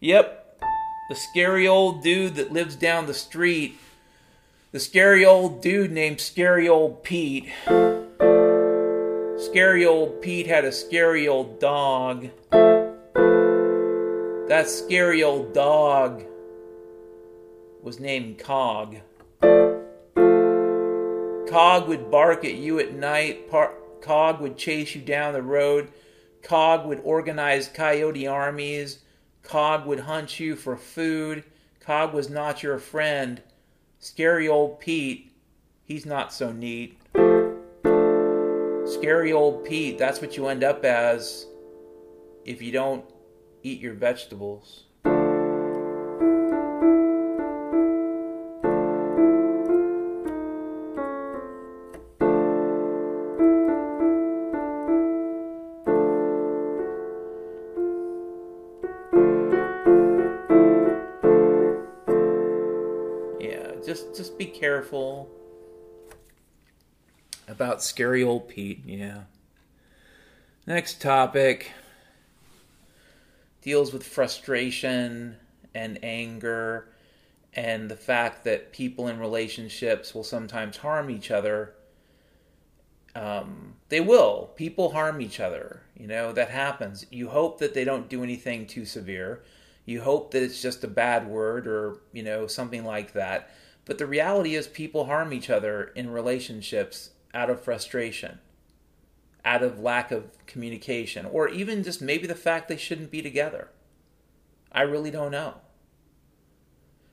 Yep, 0.00 0.62
the 1.10 1.14
scary 1.14 1.68
old 1.68 2.02
dude 2.02 2.36
that 2.36 2.52
lives 2.52 2.74
down 2.74 3.06
the 3.06 3.14
street. 3.14 3.78
The 4.72 4.78
scary 4.78 5.26
old 5.26 5.62
dude 5.62 5.90
named 5.90 6.20
Scary 6.20 6.68
Old 6.68 7.02
Pete. 7.02 7.50
Scary 9.36 9.84
old 9.84 10.22
Pete 10.22 10.46
had 10.46 10.64
a 10.64 10.70
scary 10.70 11.26
old 11.26 11.58
dog. 11.58 12.28
That 14.46 14.68
scary 14.68 15.24
old 15.24 15.52
dog 15.54 16.22
was 17.82 17.98
named 17.98 18.38
Cog. 18.38 18.98
Cog 21.50 21.88
would 21.88 22.08
bark 22.08 22.44
at 22.44 22.54
you 22.54 22.78
at 22.78 22.94
night. 22.94 23.50
Par- 23.50 23.74
Cog 24.00 24.40
would 24.40 24.56
chase 24.56 24.94
you 24.94 25.00
down 25.00 25.32
the 25.32 25.42
road. 25.42 25.88
Cog 26.44 26.86
would 26.86 27.00
organize 27.02 27.66
coyote 27.66 28.28
armies. 28.28 29.00
Cog 29.42 29.84
would 29.86 29.98
hunt 30.00 30.38
you 30.38 30.54
for 30.54 30.76
food. 30.76 31.42
Cog 31.80 32.14
was 32.14 32.30
not 32.30 32.62
your 32.62 32.78
friend. 32.78 33.42
Scary 34.02 34.48
old 34.48 34.80
Pete, 34.80 35.30
he's 35.84 36.06
not 36.06 36.32
so 36.32 36.52
neat. 36.52 36.98
Scary 38.86 39.30
old 39.30 39.62
Pete, 39.66 39.98
that's 39.98 40.22
what 40.22 40.38
you 40.38 40.46
end 40.46 40.64
up 40.64 40.86
as 40.86 41.46
if 42.46 42.62
you 42.62 42.72
don't 42.72 43.04
eat 43.62 43.78
your 43.78 43.92
vegetables. 43.92 44.84
Careful 64.60 65.30
about 67.48 67.82
scary 67.82 68.22
old 68.22 68.48
Pete. 68.48 68.82
Yeah. 68.84 69.22
Next 70.66 71.00
topic 71.00 71.72
deals 73.62 73.92
with 73.92 74.06
frustration 74.06 75.36
and 75.74 75.98
anger 76.02 76.88
and 77.54 77.90
the 77.90 77.96
fact 77.96 78.44
that 78.44 78.72
people 78.72 79.08
in 79.08 79.18
relationships 79.18 80.14
will 80.14 80.22
sometimes 80.22 80.76
harm 80.76 81.10
each 81.10 81.30
other. 81.30 81.74
Um, 83.14 83.74
they 83.88 84.00
will. 84.00 84.50
People 84.54 84.92
harm 84.92 85.20
each 85.20 85.40
other. 85.40 85.82
You 85.96 86.06
know, 86.06 86.32
that 86.32 86.50
happens. 86.50 87.06
You 87.10 87.30
hope 87.30 87.58
that 87.58 87.74
they 87.74 87.84
don't 87.84 88.08
do 88.08 88.22
anything 88.22 88.66
too 88.66 88.84
severe. 88.84 89.42
You 89.84 90.02
hope 90.02 90.30
that 90.30 90.42
it's 90.42 90.62
just 90.62 90.84
a 90.84 90.88
bad 90.88 91.26
word 91.26 91.66
or, 91.66 91.98
you 92.12 92.22
know, 92.22 92.46
something 92.46 92.84
like 92.84 93.14
that. 93.14 93.50
But 93.84 93.98
the 93.98 94.06
reality 94.06 94.54
is, 94.54 94.66
people 94.68 95.06
harm 95.06 95.32
each 95.32 95.50
other 95.50 95.92
in 95.94 96.10
relationships 96.10 97.10
out 97.34 97.50
of 97.50 97.62
frustration, 97.62 98.38
out 99.44 99.62
of 99.62 99.80
lack 99.80 100.10
of 100.10 100.44
communication, 100.46 101.26
or 101.26 101.48
even 101.48 101.82
just 101.82 102.02
maybe 102.02 102.26
the 102.26 102.34
fact 102.34 102.68
they 102.68 102.76
shouldn't 102.76 103.10
be 103.10 103.22
together. 103.22 103.68
I 104.72 104.82
really 104.82 105.10
don't 105.10 105.32
know. 105.32 105.54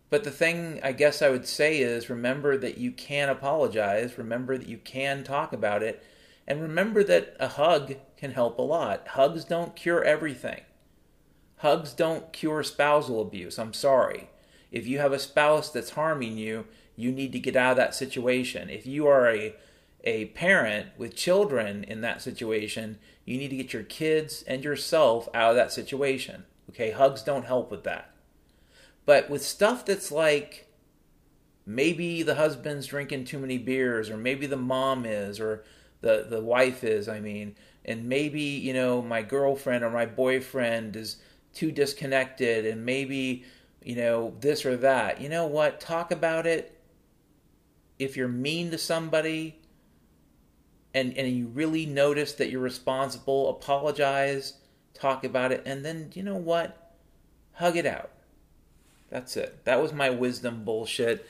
But 0.09 0.23
the 0.23 0.31
thing 0.31 0.79
I 0.83 0.93
guess 0.93 1.21
I 1.21 1.29
would 1.29 1.47
say 1.47 1.79
is 1.79 2.09
remember 2.09 2.57
that 2.57 2.77
you 2.77 2.91
can 2.91 3.29
apologize, 3.29 4.17
remember 4.17 4.57
that 4.57 4.69
you 4.69 4.77
can 4.77 5.23
talk 5.23 5.51
about 5.51 5.83
it, 5.83 6.03
and 6.47 6.61
remember 6.61 7.03
that 7.03 7.35
a 7.39 7.49
hug 7.49 7.95
can 8.15 8.31
help 8.31 8.57
a 8.57 8.61
lot. 8.61 9.09
Hugs 9.09 9.43
don't 9.43 9.75
cure 9.75 10.03
everything. 10.03 10.61
Hugs 11.57 11.93
don't 11.93 12.31
cure 12.31 12.63
spousal 12.63 13.19
abuse. 13.21 13.59
I'm 13.59 13.73
sorry. 13.73 14.29
If 14.71 14.87
you 14.87 14.99
have 14.99 15.13
a 15.13 15.19
spouse 15.19 15.69
that's 15.69 15.91
harming 15.91 16.37
you, 16.37 16.65
you 16.95 17.11
need 17.11 17.31
to 17.31 17.39
get 17.39 17.55
out 17.55 17.71
of 17.71 17.77
that 17.77 17.95
situation. 17.95 18.69
If 18.69 18.85
you 18.85 19.07
are 19.07 19.29
a 19.29 19.55
a 20.03 20.25
parent 20.25 20.87
with 20.97 21.15
children 21.15 21.83
in 21.83 22.01
that 22.01 22.21
situation, 22.21 22.97
you 23.25 23.37
need 23.37 23.49
to 23.49 23.57
get 23.57 23.73
your 23.73 23.83
kids 23.83 24.43
and 24.47 24.63
yourself 24.63 25.27
out 25.33 25.49
of 25.51 25.55
that 25.57 25.71
situation. 25.71 26.45
Okay, 26.69 26.91
hugs 26.91 27.21
don't 27.21 27.45
help 27.45 27.69
with 27.69 27.83
that. 27.83 28.11
But 29.05 29.29
with 29.29 29.43
stuff 29.43 29.85
that's 29.85 30.11
like 30.11 30.67
maybe 31.65 32.23
the 32.23 32.35
husband's 32.35 32.87
drinking 32.87 33.25
too 33.25 33.39
many 33.39 33.57
beers, 33.57 34.09
or 34.09 34.17
maybe 34.17 34.47
the 34.47 34.55
mom 34.55 35.05
is, 35.05 35.39
or 35.39 35.65
the, 36.01 36.25
the 36.29 36.41
wife 36.41 36.83
is, 36.83 37.09
I 37.09 37.19
mean, 37.19 37.55
and 37.83 38.07
maybe, 38.07 38.41
you 38.41 38.73
know, 38.73 39.01
my 39.01 39.21
girlfriend 39.21 39.83
or 39.83 39.89
my 39.89 40.05
boyfriend 40.05 40.95
is 40.95 41.17
too 41.53 41.71
disconnected, 41.71 42.65
and 42.65 42.85
maybe 42.85 43.43
you 43.87 43.95
know, 43.95 44.33
this 44.41 44.65
or 44.65 44.75
that. 44.75 45.21
You 45.21 45.29
know 45.29 45.47
what? 45.47 45.79
Talk 45.79 46.11
about 46.11 46.45
it. 46.45 46.77
If 47.97 48.17
you're 48.17 48.27
mean 48.27 48.69
to 48.71 48.77
somebody 48.77 49.61
and, 50.93 51.17
and 51.17 51.25
you 51.31 51.47
really 51.47 51.85
notice 51.85 52.33
that 52.33 52.49
you're 52.49 52.59
responsible, 52.59 53.49
apologize, 53.49 54.55
talk 54.93 55.23
about 55.23 55.53
it, 55.53 55.63
and 55.65 55.85
then, 55.85 56.11
you 56.13 56.21
know 56.21 56.35
what? 56.35 56.95
Hug 57.53 57.77
it 57.77 57.85
out. 57.85 58.11
That's 59.09 59.37
it. 59.37 59.63
That 59.63 59.81
was 59.81 59.93
my 59.93 60.09
wisdom 60.09 60.65
bullshit. 60.65 61.25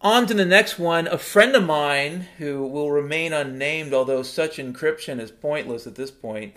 On 0.00 0.26
to 0.28 0.32
the 0.32 0.46
next 0.46 0.78
one. 0.78 1.06
A 1.06 1.18
friend 1.18 1.54
of 1.54 1.64
mine 1.64 2.28
who 2.38 2.66
will 2.66 2.90
remain 2.90 3.34
unnamed, 3.34 3.92
although 3.92 4.22
such 4.22 4.56
encryption 4.56 5.20
is 5.20 5.30
pointless 5.30 5.86
at 5.86 5.96
this 5.96 6.10
point 6.10 6.56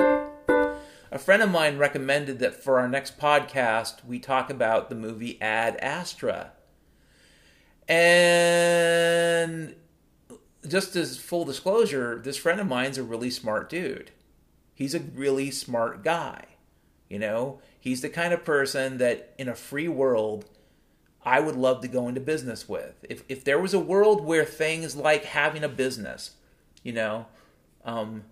a 1.16 1.18
friend 1.18 1.42
of 1.42 1.50
mine 1.50 1.78
recommended 1.78 2.40
that 2.40 2.62
for 2.62 2.78
our 2.78 2.90
next 2.90 3.18
podcast, 3.18 4.04
we 4.04 4.20
talk 4.20 4.50
about 4.50 4.90
the 4.90 4.96
movie 4.96 5.42
Ad 5.42 5.78
Astra. 5.78 6.52
And 7.88 9.76
just 10.68 10.98
as 10.98 11.18
full 11.18 11.46
disclosure, 11.46 12.20
this 12.22 12.36
friend 12.36 12.60
of 12.60 12.68
mine's 12.68 12.98
a 12.98 13.04
really 13.04 13.30
smart 13.30 13.70
dude. 13.70 14.12
He's 14.74 14.94
a 14.94 15.00
really 15.00 15.52
smart 15.52 16.04
guy. 16.04 16.48
You 17.10 17.20
know, 17.20 17.62
he's 17.80 18.02
the 18.02 18.10
kind 18.10 18.34
of 18.34 18.44
person 18.44 18.98
that 18.98 19.34
in 19.38 19.48
a 19.48 19.56
free 19.56 19.88
world 19.88 20.44
I 21.24 21.40
would 21.40 21.56
love 21.56 21.80
to 21.82 21.88
go 21.88 22.10
into 22.10 22.20
business 22.20 22.68
with. 22.68 23.06
If 23.08 23.24
if 23.30 23.46
there 23.46 23.60
was 23.60 23.74
a 23.74 23.80
world 23.80 24.26
where 24.26 24.44
things 24.44 24.98
like 24.98 25.24
having 25.24 25.64
a 25.64 25.70
business, 25.70 26.32
you 26.84 26.92
know, 26.92 27.28
um 27.86 28.26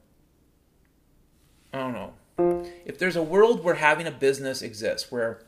I 1.74 1.78
don't 1.78 1.94
know. 1.94 2.14
If 2.38 2.98
there's 2.98 3.16
a 3.16 3.24
world 3.24 3.64
where 3.64 3.76
having 3.76 4.08
a 4.08 4.12
business 4.12 4.62
exists, 4.62 5.12
where 5.12 5.42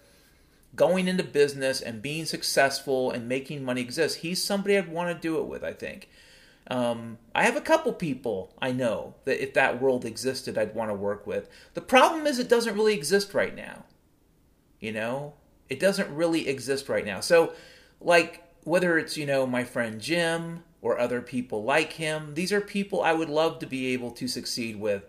going 0.75 1.07
into 1.07 1.23
business 1.23 1.81
and 1.81 2.01
being 2.01 2.25
successful 2.25 3.11
and 3.11 3.27
making 3.27 3.63
money 3.63 3.81
exists, 3.81 4.19
he's 4.19 4.43
somebody 4.43 4.77
I'd 4.77 4.91
want 4.91 5.15
to 5.15 5.21
do 5.21 5.39
it 5.39 5.45
with, 5.45 5.63
I 5.63 5.73
think. 5.73 6.09
Um, 6.67 7.19
I 7.33 7.43
have 7.43 7.55
a 7.55 7.61
couple 7.61 7.93
people 7.93 8.53
I 8.59 8.71
know 8.71 9.15
that 9.25 9.41
if 9.41 9.53
that 9.53 9.79
world 9.81 10.03
existed, 10.03 10.57
I'd 10.57 10.75
want 10.75 10.89
to 10.89 10.95
work 10.95 11.27
with. 11.27 11.47
The 11.75 11.81
problem 11.81 12.25
is, 12.25 12.39
it 12.39 12.49
doesn't 12.49 12.75
really 12.75 12.95
exist 12.95 13.33
right 13.33 13.55
now. 13.55 13.86
You 14.79 14.91
know, 14.91 15.33
it 15.69 15.79
doesn't 15.79 16.13
really 16.13 16.47
exist 16.47 16.89
right 16.89 17.05
now. 17.05 17.19
So, 17.19 17.53
like, 18.01 18.43
whether 18.63 18.97
it's, 18.97 19.15
you 19.15 19.25
know, 19.25 19.45
my 19.45 19.63
friend 19.63 20.01
Jim 20.01 20.63
or 20.81 20.99
other 20.99 21.21
people 21.21 21.63
like 21.63 21.93
him, 21.93 22.33
these 22.33 22.51
are 22.51 22.61
people 22.61 23.01
I 23.01 23.13
would 23.13 23.29
love 23.29 23.59
to 23.59 23.67
be 23.67 23.93
able 23.93 24.11
to 24.11 24.27
succeed 24.27 24.75
with. 24.75 25.03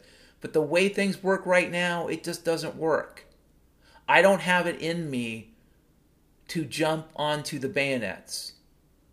But 0.47 0.53
the 0.53 0.63
way 0.63 0.89
things 0.89 1.25
work 1.25 1.45
right 1.45 1.69
now, 1.69 2.07
it 2.07 2.23
just 2.23 2.45
doesn't 2.45 2.77
work. 2.77 3.27
I 4.09 4.23
don't 4.23 4.43
have 4.43 4.69
it 4.69 4.81
in 4.81 5.11
me 5.11 5.57
to 6.47 6.65
jump 6.65 7.09
onto 7.17 7.59
the 7.59 7.69
bayonets. 7.69 8.53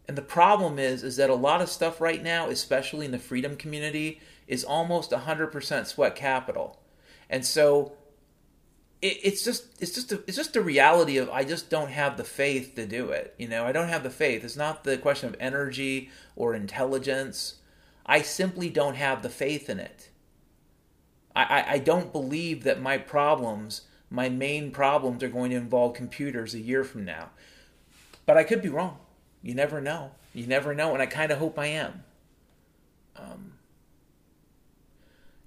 And 0.07 0.15
the 0.15 0.21
problem 0.21 0.77
is 0.77 1.03
is 1.03 1.15
that 1.15 1.31
a 1.31 1.34
lot 1.34 1.59
of 1.59 1.69
stuff 1.69 1.99
right 1.99 2.21
now, 2.21 2.49
especially 2.49 3.07
in 3.07 3.11
the 3.11 3.17
freedom 3.17 3.55
community, 3.55 4.21
is 4.45 4.63
almost 4.63 5.09
100% 5.09 5.88
sweat 5.88 6.15
capital. 6.15 6.79
And 7.31 7.43
so 7.43 7.93
it, 9.01 9.17
it's 9.23 9.43
just 9.43 9.81
it's 9.81 9.95
just 9.95 10.11
a, 10.11 10.21
it's 10.27 10.38
just 10.38 10.53
the 10.53 10.61
reality 10.61 11.17
of 11.17 11.31
I 11.31 11.45
just 11.45 11.67
don't 11.71 11.89
have 11.89 12.15
the 12.15 12.23
faith 12.23 12.75
to 12.75 12.86
do 12.86 13.09
it. 13.09 13.34
You 13.39 13.47
know, 13.47 13.65
I 13.65 13.71
don't 13.71 13.89
have 13.89 14.03
the 14.03 14.11
faith. 14.11 14.43
It's 14.43 14.55
not 14.55 14.84
the 14.84 14.99
question 14.99 15.29
of 15.29 15.36
energy 15.39 16.11
or 16.36 16.53
intelligence. 16.53 17.55
I 18.05 18.21
simply 18.21 18.69
don't 18.69 18.97
have 18.97 19.23
the 19.23 19.29
faith 19.29 19.67
in 19.67 19.79
it. 19.79 20.11
I, 21.36 21.65
I, 21.67 21.77
don't 21.79 22.11
believe 22.11 22.63
that 22.63 22.79
my 22.79 22.99
problems 22.99 23.81
my 24.13 24.29
main 24.29 24.69
problems 24.69 25.23
are 25.23 25.27
going 25.27 25.49
to 25.49 25.57
involve 25.57 25.95
computers 25.95 26.53
a 26.53 26.59
year 26.59 26.84
from 26.84 27.03
now. 27.03 27.31
But 28.27 28.38
I 28.38 28.43
could 28.43 28.61
be 28.61 28.69
wrong. 28.69 28.99
You 29.41 29.55
never 29.55 29.81
know. 29.81 30.11
You 30.36 30.45
never 30.45 30.75
know, 30.75 30.93
and 30.93 31.01
I 31.01 31.07
kind 31.07 31.31
of 31.31 31.39
hope 31.39 31.57
I 31.57 31.65
am. 31.65 32.03
Um, 33.15 33.53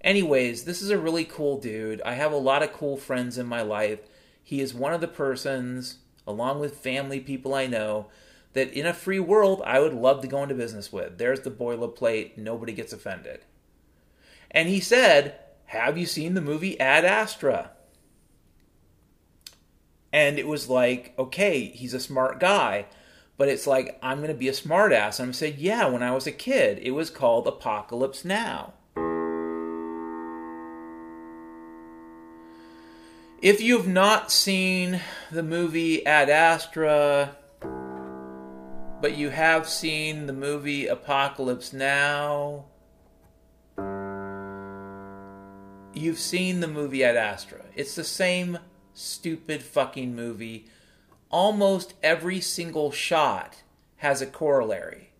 anyways, 0.01 0.64
this 0.64 0.82
is 0.82 0.91
a 0.91 0.99
really 0.99 1.24
cool 1.24 1.61
dude. 1.61 2.03
I 2.03 2.14
have 2.14 2.32
a 2.32 2.37
lot 2.37 2.64
of 2.64 2.72
cool 2.72 2.97
friends 2.97 3.39
in 3.39 3.47
my 3.47 3.62
life. 3.62 4.01
He 4.43 4.61
is 4.61 4.74
one 4.74 4.93
of 4.93 5.01
the 5.01 5.09
persons, 5.09 5.99
along 6.26 6.59
with 6.59 6.78
family 6.78 7.20
people 7.20 7.55
I 7.55 7.68
know, 7.68 8.07
that 8.53 8.72
in 8.72 8.87
a 8.87 8.93
free 8.93 9.20
world 9.20 9.62
I 9.64 9.78
would 9.78 9.95
love 9.95 10.22
to 10.22 10.28
go 10.28 10.43
into 10.43 10.57
business 10.57 10.93
with. 10.93 11.18
There's 11.18 11.41
the 11.41 11.51
boilerplate, 11.53 12.37
nobody 12.37 12.72
gets 12.72 12.93
offended. 12.93 13.45
And 14.51 14.68
he 14.68 14.80
said, 14.80 15.39
Have 15.67 15.99
you 15.99 16.07
seen 16.07 16.35
the 16.35 16.41
movie 16.41 16.79
Ad 16.79 17.05
Astra? 17.05 17.73
And 20.12 20.39
it 20.39 20.47
was 20.47 20.69
like, 20.69 21.12
okay, 21.19 21.64
he's 21.67 21.93
a 21.93 22.01
smart 22.01 22.41
guy. 22.41 22.87
But 23.37 23.49
it's 23.49 23.67
like, 23.67 23.99
I'm 24.03 24.19
going 24.19 24.29
to 24.29 24.35
be 24.35 24.49
a 24.49 24.53
smartass. 24.53 25.19
And 25.19 25.29
I'm 25.29 25.33
saying, 25.33 25.57
yeah, 25.59 25.87
when 25.87 26.03
I 26.03 26.12
was 26.12 26.27
a 26.27 26.33
kid, 26.33 26.79
it 26.79 26.93
was 26.93 27.11
called 27.11 27.47
Apocalypse 27.47 28.25
Now. 28.25 28.73
If 33.43 33.61
you've 33.61 33.89
not 33.89 34.33
seen 34.33 35.01
the 35.31 35.43
movie 35.43 36.07
Ad 36.07 36.31
Astra, 36.31 37.37
but 39.03 39.17
you 39.17 39.29
have 39.29 39.69
seen 39.69 40.27
the 40.27 40.33
movie 40.33 40.87
Apocalypse 40.87 41.73
Now, 41.75 42.64
you've 45.97 46.19
seen 46.19 46.61
the 46.61 46.69
movie 46.69 47.03
Ad 47.03 47.17
Astra. 47.17 47.63
It's 47.75 47.95
the 47.95 48.05
same 48.05 48.59
stupid 48.95 49.63
fucking 49.63 50.15
movie. 50.15 50.67
Almost 51.31 51.95
every 52.03 52.41
single 52.41 52.93
shot 52.93 53.63
has 53.97 54.21
a 54.21 54.27
corollary. 54.27 55.11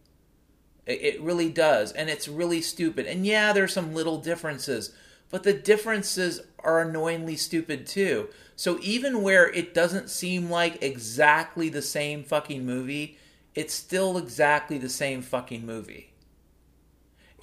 It 0.87 1.21
really 1.21 1.51
does, 1.51 1.91
and 1.91 2.09
it's 2.09 2.29
really 2.29 2.63
stupid. 2.63 3.07
And 3.07 3.27
yeah, 3.27 3.53
there's 3.53 3.73
some 3.73 3.93
little 3.93 4.19
differences, 4.19 4.93
but 5.31 5.43
the 5.43 5.53
differences 5.53 6.43
are 6.61 6.81
annoyingly 6.81 7.35
stupid 7.35 7.87
too. 7.87 8.29
So 8.55 8.79
even 8.81 9.23
where 9.23 9.51
it 9.53 9.75
doesn't 9.75 10.11
seem 10.11 10.49
like 10.49 10.83
exactly 10.83 11.69
the 11.69 11.83
same 11.83 12.23
fucking 12.23 12.65
movie, 12.65 13.19
it's 13.55 13.75
still 13.75 14.17
exactly 14.17 14.79
the 14.79 14.89
same 14.89 15.23
fucking 15.23 15.67
movie. 15.67 16.13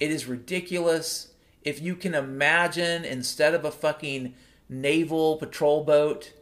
It 0.00 0.10
is 0.10 0.26
ridiculous. 0.26 1.33
If 1.64 1.80
you 1.80 1.96
can 1.96 2.14
imagine, 2.14 3.04
instead 3.04 3.54
of 3.54 3.64
a 3.64 3.70
fucking 3.70 4.34
naval 4.68 5.36
patrol 5.36 5.82
boat, 5.84 6.32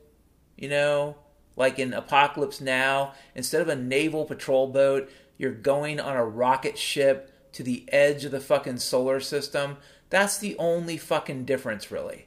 you 0.57 0.69
know, 0.69 1.17
like 1.57 1.79
in 1.79 1.93
Apocalypse 1.93 2.61
Now, 2.61 3.15
instead 3.35 3.63
of 3.63 3.69
a 3.69 3.77
naval 3.77 4.25
patrol 4.25 4.67
boat, 4.67 5.11
you're 5.39 5.53
going 5.53 6.01
on 6.01 6.17
a 6.17 6.25
rocket 6.25 6.77
ship 6.77 7.53
to 7.53 7.63
the 7.63 7.85
edge 7.93 8.25
of 8.25 8.33
the 8.33 8.41
fucking 8.41 8.79
solar 8.79 9.21
system. 9.21 9.77
That's 10.11 10.39
the 10.39 10.57
only 10.59 10.97
fucking 10.97 11.45
difference, 11.45 11.91
really. 11.91 12.27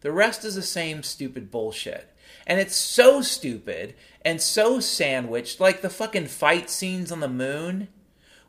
The 0.00 0.12
rest 0.12 0.44
is 0.44 0.54
the 0.54 0.62
same 0.62 1.02
stupid 1.02 1.50
bullshit. 1.50 2.08
And 2.46 2.58
it's 2.58 2.76
so 2.76 3.22
stupid 3.22 3.94
and 4.24 4.40
so 4.40 4.80
sandwiched, 4.80 5.60
like 5.60 5.80
the 5.80 5.90
fucking 5.90 6.26
fight 6.26 6.70
scenes 6.70 7.12
on 7.12 7.20
the 7.20 7.28
moon. 7.28 7.88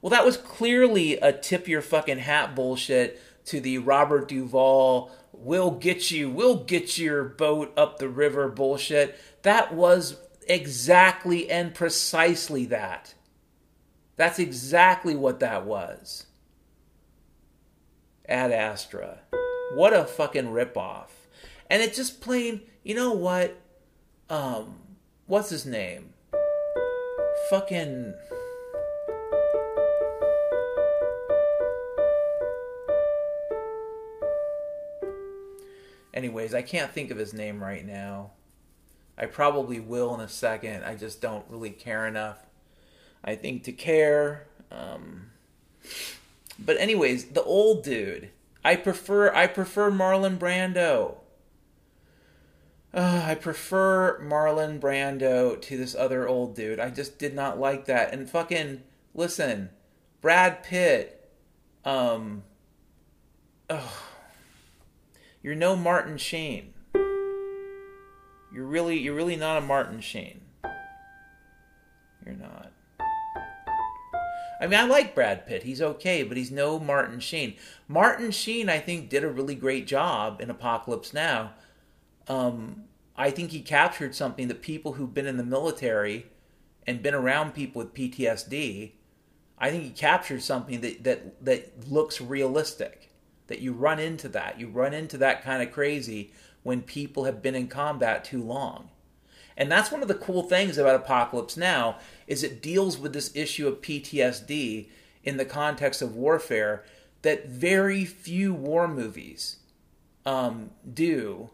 Well, 0.01 0.09
that 0.09 0.25
was 0.25 0.37
clearly 0.37 1.17
a 1.17 1.31
tip 1.31 1.67
your 1.67 1.81
fucking 1.81 2.19
hat 2.19 2.55
bullshit 2.55 3.21
to 3.45 3.59
the 3.59 3.77
Robert 3.79 4.27
Duvall 4.27 5.11
we'll 5.33 5.71
get 5.71 6.11
you, 6.11 6.29
we'll 6.29 6.63
get 6.63 6.97
your 6.97 7.23
boat 7.23 7.73
up 7.75 7.97
the 7.97 8.07
river 8.07 8.47
bullshit. 8.47 9.19
That 9.41 9.73
was 9.73 10.17
exactly 10.47 11.49
and 11.49 11.73
precisely 11.73 12.65
that. 12.67 13.13
That's 14.15 14.39
exactly 14.39 15.15
what 15.15 15.39
that 15.41 15.65
was. 15.65 16.27
Ad 18.27 18.51
Astra. 18.51 19.19
What 19.73 19.93
a 19.93 20.05
fucking 20.05 20.45
ripoff. 20.45 21.09
And 21.69 21.81
it 21.81 21.93
just 21.93 22.21
plain, 22.21 22.61
you 22.83 22.95
know 22.95 23.13
what? 23.13 23.57
Um, 24.29 24.75
what's 25.25 25.49
his 25.49 25.65
name? 25.65 26.13
Fucking. 27.49 28.13
Anyways, 36.13 36.53
I 36.53 36.61
can't 36.61 36.91
think 36.91 37.09
of 37.09 37.17
his 37.17 37.33
name 37.33 37.63
right 37.63 37.85
now. 37.85 38.31
I 39.17 39.25
probably 39.25 39.79
will 39.79 40.13
in 40.13 40.21
a 40.21 40.27
second. 40.27 40.83
I 40.83 40.95
just 40.95 41.21
don't 41.21 41.45
really 41.49 41.69
care 41.71 42.07
enough. 42.07 42.45
I 43.23 43.35
think 43.35 43.63
to 43.63 43.71
care. 43.71 44.47
Um, 44.71 45.31
but 46.59 46.77
anyways, 46.77 47.25
the 47.25 47.43
old 47.43 47.83
dude. 47.83 48.29
I 48.65 48.75
prefer 48.75 49.33
I 49.33 49.47
prefer 49.47 49.91
Marlon 49.91 50.37
Brando. 50.37 51.17
Uh, 52.93 53.23
I 53.25 53.35
prefer 53.35 54.19
Marlon 54.21 54.79
Brando 54.79 55.59
to 55.59 55.77
this 55.77 55.95
other 55.95 56.27
old 56.27 56.55
dude. 56.55 56.79
I 56.79 56.89
just 56.89 57.17
did 57.17 57.33
not 57.33 57.59
like 57.59 57.85
that. 57.85 58.13
And 58.13 58.29
fucking 58.29 58.83
listen, 59.13 59.69
Brad 60.21 60.63
Pitt. 60.63 61.31
Um. 61.83 62.43
Oh 63.69 64.12
you're 65.43 65.55
no 65.55 65.75
Martin 65.75 66.17
Sheen. 66.17 66.73
You're 68.53 68.65
really 68.65 68.97
you're 68.97 69.15
really 69.15 69.35
not 69.35 69.57
a 69.57 69.61
Martin 69.61 69.99
Sheen. 69.99 70.41
You're 72.25 72.35
not. 72.35 72.71
I 74.61 74.67
mean, 74.67 74.79
I 74.79 74.85
like 74.85 75.13
Brad 75.13 75.45
Pitt. 75.45 75.63
He's 75.63 75.81
okay, 75.81 76.23
but 76.23 76.37
he's 76.37 76.49
no 76.49 76.79
Martin 76.79 77.19
Sheen. 77.19 77.55
Martin 77.89 78.31
Sheen, 78.31 78.69
I 78.69 78.79
think, 78.79 79.09
did 79.09 79.25
a 79.25 79.29
really 79.29 79.55
great 79.55 79.85
job 79.85 80.39
in 80.39 80.49
Apocalypse 80.49 81.13
Now. 81.13 81.51
Um, 82.29 82.85
I 83.17 83.29
think 83.29 83.51
he 83.51 83.59
captured 83.59 84.15
something 84.15 84.47
that 84.47 84.61
people 84.61 84.93
who've 84.93 85.13
been 85.13 85.27
in 85.27 85.35
the 85.35 85.43
military 85.43 86.27
and 86.87 87.03
been 87.03 87.13
around 87.13 87.53
people 87.53 87.79
with 87.79 87.93
PTSD, 87.93 88.91
I 89.57 89.69
think 89.69 89.83
he 89.83 89.89
captured 89.89 90.41
something 90.41 90.79
that 90.81 91.03
that 91.03 91.43
that 91.43 91.91
looks 91.91 92.21
realistic 92.21 93.12
that 93.47 93.59
you 93.59 93.73
run 93.73 93.99
into 93.99 94.27
that. 94.29 94.59
You 94.59 94.67
run 94.67 94.93
into 94.93 95.17
that 95.17 95.43
kind 95.43 95.61
of 95.61 95.71
crazy 95.71 96.31
when 96.63 96.81
people 96.81 97.25
have 97.25 97.41
been 97.41 97.55
in 97.55 97.67
combat 97.67 98.23
too 98.23 98.41
long. 98.41 98.89
And 99.55 99.71
that's 99.71 99.91
one 99.91 100.01
of 100.01 100.07
the 100.07 100.15
cool 100.15 100.43
things 100.43 100.77
about 100.77 100.95
Apocalypse 100.95 101.57
Now 101.57 101.97
is 102.25 102.43
it 102.43 102.61
deals 102.61 102.97
with 102.97 103.13
this 103.13 103.35
issue 103.35 103.67
of 103.67 103.81
PTSD 103.81 104.87
in 105.23 105.37
the 105.37 105.45
context 105.45 106.01
of 106.01 106.15
warfare 106.15 106.83
that 107.21 107.47
very 107.47 108.03
few 108.05 108.53
war 108.53 108.87
movies 108.87 109.57
um, 110.25 110.71
do 110.91 111.49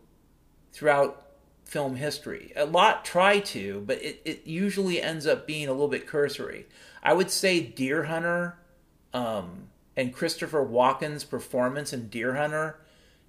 throughout 0.72 1.26
film 1.66 1.98
history. 1.98 2.52
A 2.56 2.66
lot 2.66 3.06
try 3.06 3.40
to, 3.40 3.84
but 3.86 4.02
it, 4.02 4.22
it 4.26 4.48
usually 4.48 5.02
ends 5.02 5.28
up 5.28 5.46
being 5.46 5.68
a 5.68 5.72
little 5.72 5.88
bit 5.88 6.08
cursory. 6.08 6.66
I 7.04 7.14
would 7.14 7.30
say 7.30 7.62
Deer 7.62 8.04
Hunter 8.04 8.58
um, 9.14 9.70
and 10.00 10.14
Christopher 10.14 10.66
Walken's 10.66 11.26
performance 11.26 11.92
in 11.92 12.08
Deer 12.08 12.36
Hunter 12.36 12.80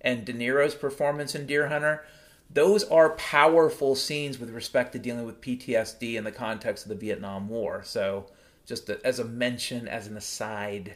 and 0.00 0.24
De 0.24 0.32
Niro's 0.32 0.76
performance 0.76 1.34
in 1.34 1.44
Deer 1.44 1.66
Hunter, 1.66 2.04
those 2.48 2.84
are 2.84 3.10
powerful 3.10 3.96
scenes 3.96 4.38
with 4.38 4.50
respect 4.50 4.92
to 4.92 5.00
dealing 5.00 5.26
with 5.26 5.40
PTSD 5.40 6.14
in 6.14 6.22
the 6.22 6.30
context 6.30 6.84
of 6.84 6.90
the 6.90 6.94
Vietnam 6.94 7.48
War. 7.48 7.82
So, 7.84 8.26
just 8.66 8.88
as 8.88 9.18
a 9.18 9.24
mention, 9.24 9.88
as 9.88 10.06
an 10.06 10.16
aside. 10.16 10.94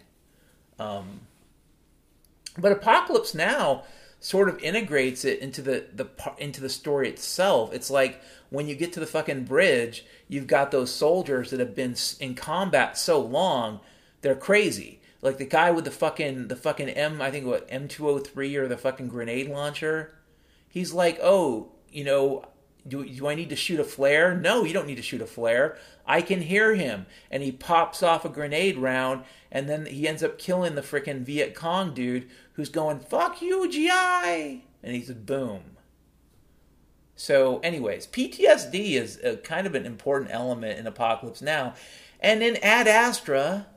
Um, 0.78 1.22
but 2.56 2.70
Apocalypse 2.70 3.34
Now 3.34 3.82
sort 4.20 4.48
of 4.48 4.62
integrates 4.62 5.24
it 5.24 5.40
into 5.40 5.60
the, 5.60 5.86
the 5.92 6.08
into 6.38 6.60
the 6.60 6.68
story 6.68 7.08
itself. 7.08 7.74
It's 7.74 7.90
like 7.90 8.22
when 8.48 8.68
you 8.68 8.76
get 8.76 8.92
to 8.92 9.00
the 9.00 9.06
fucking 9.06 9.42
bridge, 9.42 10.06
you've 10.28 10.46
got 10.46 10.70
those 10.70 10.94
soldiers 10.94 11.50
that 11.50 11.58
have 11.58 11.74
been 11.74 11.96
in 12.20 12.36
combat 12.36 12.96
so 12.96 13.20
long, 13.20 13.80
they're 14.20 14.36
crazy. 14.36 15.00
Like 15.24 15.38
the 15.38 15.46
guy 15.46 15.70
with 15.70 15.86
the 15.86 15.90
fucking 15.90 16.48
the 16.48 16.54
fucking 16.54 16.90
M, 16.90 17.22
I 17.22 17.30
think 17.30 17.46
what 17.46 17.66
M 17.70 17.88
two 17.88 18.04
hundred 18.04 18.26
three 18.26 18.54
or 18.56 18.68
the 18.68 18.76
fucking 18.76 19.08
grenade 19.08 19.48
launcher. 19.48 20.14
He's 20.68 20.92
like, 20.92 21.18
oh, 21.22 21.72
you 21.90 22.04
know, 22.04 22.44
do, 22.86 23.08
do 23.08 23.26
I 23.26 23.34
need 23.34 23.48
to 23.48 23.56
shoot 23.56 23.80
a 23.80 23.84
flare? 23.84 24.36
No, 24.36 24.64
you 24.64 24.74
don't 24.74 24.86
need 24.86 24.96
to 24.96 25.02
shoot 25.02 25.22
a 25.22 25.26
flare. 25.26 25.78
I 26.06 26.20
can 26.20 26.42
hear 26.42 26.74
him. 26.74 27.06
And 27.30 27.42
he 27.42 27.52
pops 27.52 28.02
off 28.02 28.26
a 28.26 28.28
grenade 28.28 28.76
round, 28.76 29.24
and 29.50 29.66
then 29.66 29.86
he 29.86 30.06
ends 30.06 30.22
up 30.22 30.38
killing 30.38 30.74
the 30.74 30.82
freaking 30.82 31.22
Viet 31.22 31.54
Cong 31.54 31.94
dude 31.94 32.28
who's 32.52 32.68
going, 32.68 33.00
fuck 33.00 33.40
you, 33.40 33.70
GI! 33.70 34.64
And 34.82 34.94
he's 34.94 35.06
says, 35.06 35.16
boom. 35.16 35.62
So, 37.16 37.60
anyways, 37.60 38.08
PTSD 38.08 38.92
is 38.92 39.18
a, 39.24 39.36
kind 39.36 39.66
of 39.66 39.74
an 39.74 39.86
important 39.86 40.32
element 40.32 40.78
in 40.78 40.86
Apocalypse 40.86 41.40
Now. 41.40 41.74
And 42.20 42.42
in 42.42 42.56
Ad 42.58 42.88
Astra, 42.88 43.68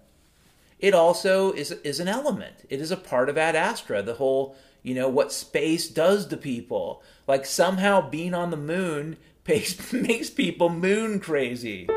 it 0.79 0.93
also 0.93 1.51
is, 1.53 1.71
is 1.71 1.99
an 1.99 2.07
element. 2.07 2.65
It 2.69 2.79
is 2.79 2.91
a 2.91 2.97
part 2.97 3.29
of 3.29 3.37
Ad 3.37 3.55
Astra, 3.55 4.03
the 4.03 4.15
whole, 4.15 4.55
you 4.83 4.93
know, 4.93 5.09
what 5.09 5.31
space 5.31 5.87
does 5.87 6.27
to 6.27 6.37
people. 6.37 7.01
Like 7.25 7.45
somehow 7.45 8.07
being 8.09 8.33
on 8.33 8.51
the 8.51 8.57
moon 8.57 9.17
makes, 9.47 9.91
makes 9.91 10.29
people 10.29 10.69
moon 10.69 11.19
crazy. 11.19 11.87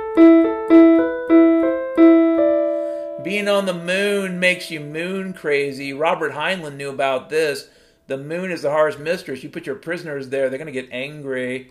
Being 3.23 3.49
on 3.49 3.67
the 3.67 3.75
moon 3.75 4.41
makes 4.41 4.71
you 4.71 4.81
moon 4.81 5.35
crazy. 5.35 5.93
Robert 5.93 6.33
Heinlein 6.33 6.77
knew 6.77 6.89
about 6.89 7.29
this. 7.29 7.69
The 8.07 8.17
moon 8.17 8.51
is 8.51 8.63
the 8.63 8.71
harsh 8.71 8.97
mistress. 8.97 9.43
You 9.45 9.51
put 9.51 9.67
your 9.67 9.77
prisoners 9.77 10.31
there, 10.31 10.49
they're 10.49 10.59
going 10.59 10.73
to 10.73 10.73
get 10.73 10.89
angry. 10.91 11.69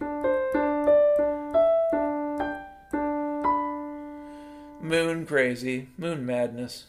Moon 4.80 5.26
crazy. 5.26 5.89
Moon 5.97 6.26
madness. 6.26 6.86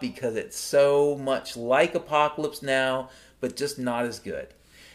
Because 0.00 0.36
it's 0.36 0.58
so 0.58 1.16
much 1.16 1.56
like 1.56 1.94
Apocalypse 1.94 2.62
Now, 2.62 3.10
but 3.40 3.56
just 3.56 3.78
not 3.78 4.04
as 4.04 4.18
good. 4.18 4.48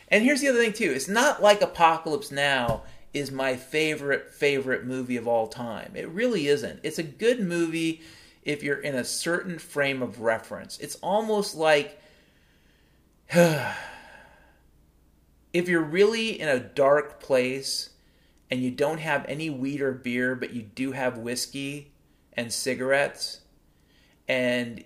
And 0.07 0.23
here's 0.23 0.41
the 0.41 0.49
other 0.49 0.61
thing, 0.61 0.73
too. 0.73 0.91
It's 0.91 1.07
not 1.07 1.41
like 1.41 1.61
Apocalypse 1.61 2.31
Now 2.31 2.83
is 3.13 3.31
my 3.31 3.55
favorite, 3.55 4.31
favorite 4.31 4.85
movie 4.85 5.17
of 5.17 5.27
all 5.27 5.47
time. 5.47 5.93
It 5.95 6.09
really 6.09 6.47
isn't. 6.47 6.79
It's 6.83 6.99
a 6.99 7.03
good 7.03 7.39
movie 7.39 8.01
if 8.43 8.63
you're 8.63 8.79
in 8.79 8.95
a 8.95 9.05
certain 9.05 9.59
frame 9.59 10.01
of 10.01 10.21
reference. 10.21 10.77
It's 10.79 10.95
almost 10.95 11.55
like. 11.55 11.99
if 15.53 15.69
you're 15.69 15.81
really 15.81 16.39
in 16.39 16.49
a 16.49 16.59
dark 16.59 17.19
place 17.19 17.91
and 18.49 18.61
you 18.61 18.71
don't 18.71 18.99
have 18.99 19.25
any 19.27 19.49
weed 19.49 19.81
or 19.81 19.93
beer, 19.93 20.35
but 20.35 20.53
you 20.53 20.61
do 20.61 20.91
have 20.91 21.17
whiskey 21.17 21.91
and 22.33 22.51
cigarettes, 22.51 23.41
and 24.27 24.83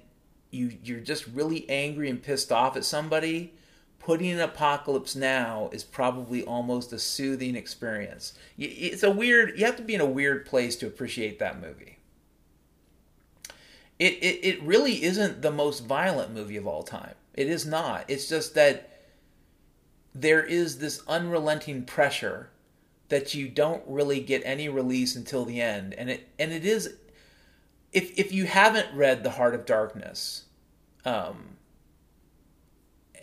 you 0.58 0.78
you're 0.84 1.00
just 1.00 1.28
really 1.28 1.70
angry 1.70 2.10
and 2.10 2.22
pissed 2.22 2.52
off 2.52 2.76
at 2.76 2.84
somebody, 2.84 3.54
putting 4.00 4.32
an 4.32 4.40
apocalypse 4.40 5.16
now 5.16 5.70
is 5.72 5.84
probably 5.84 6.44
almost 6.44 6.92
a 6.94 7.00
soothing 7.00 7.56
experience. 7.56 8.34
It's 8.58 9.04
a 9.04 9.12
weird. 9.12 9.58
You 9.58 9.66
have 9.66 9.78
to 9.78 9.84
be 9.84 9.96
in 9.96 10.02
a 10.02 10.06
weird 10.06 10.46
place 10.46 10.76
to 10.78 10.88
appreciate 10.88 11.40
that 11.40 11.62
movie. 11.62 12.00
It, 14.00 14.14
it, 14.14 14.48
it 14.48 14.64
really 14.64 15.04
isn't 15.04 15.42
the 15.42 15.52
most 15.52 15.86
violent 15.86 16.32
movie 16.32 16.58
of 16.58 16.68
all 16.68 16.84
time. 16.84 17.16
It 17.34 17.48
is 17.48 17.66
not. 17.66 18.06
It's 18.08 18.30
just 18.30 18.54
that 18.56 18.98
there 20.14 20.44
is 20.44 20.80
this 20.80 21.02
unrelenting 21.08 21.84
pressure 21.84 22.50
that 23.10 23.34
you 23.34 23.48
don't 23.48 23.84
really 23.88 24.20
get 24.20 24.42
any 24.46 24.68
release 24.68 25.16
until 25.16 25.46
the 25.46 25.62
end 25.62 25.94
and 25.94 26.10
it 26.10 26.28
and 26.40 26.52
it 26.52 26.66
is 26.66 26.96
if 27.94 28.18
if 28.18 28.32
you 28.32 28.46
haven't 28.46 28.88
read 28.94 29.24
the 29.24 29.32
heart 29.32 29.54
of 29.54 29.66
darkness 29.66 30.44
um 31.06 31.58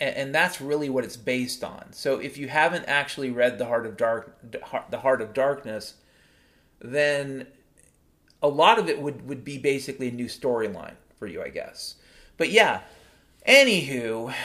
and, 0.01 0.17
and 0.17 0.35
that's 0.35 0.61
really 0.61 0.89
what 0.89 1.05
it's 1.05 1.17
based 1.17 1.63
on 1.63 1.93
so 1.93 2.19
if 2.19 2.37
you 2.37 2.49
haven't 2.49 2.85
actually 2.87 3.31
read 3.31 3.59
the 3.59 3.67
heart 3.67 3.87
of 3.87 3.97
dark 3.97 4.37
the 4.91 4.99
heart 4.99 5.21
of 5.21 5.33
darkness 5.33 5.95
then 6.81 7.47
a 8.43 8.49
lot 8.49 8.79
of 8.79 8.89
it 8.89 9.01
would 9.01 9.27
would 9.29 9.45
be 9.45 9.59
basically 9.59 10.09
a 10.09 10.13
new 10.13 10.27
storyline 10.27 10.95
for 11.19 11.27
you 11.27 11.43
i 11.43 11.49
guess 11.49 11.97
but 12.37 12.51
yeah 12.51 12.81
anywho 13.47 14.33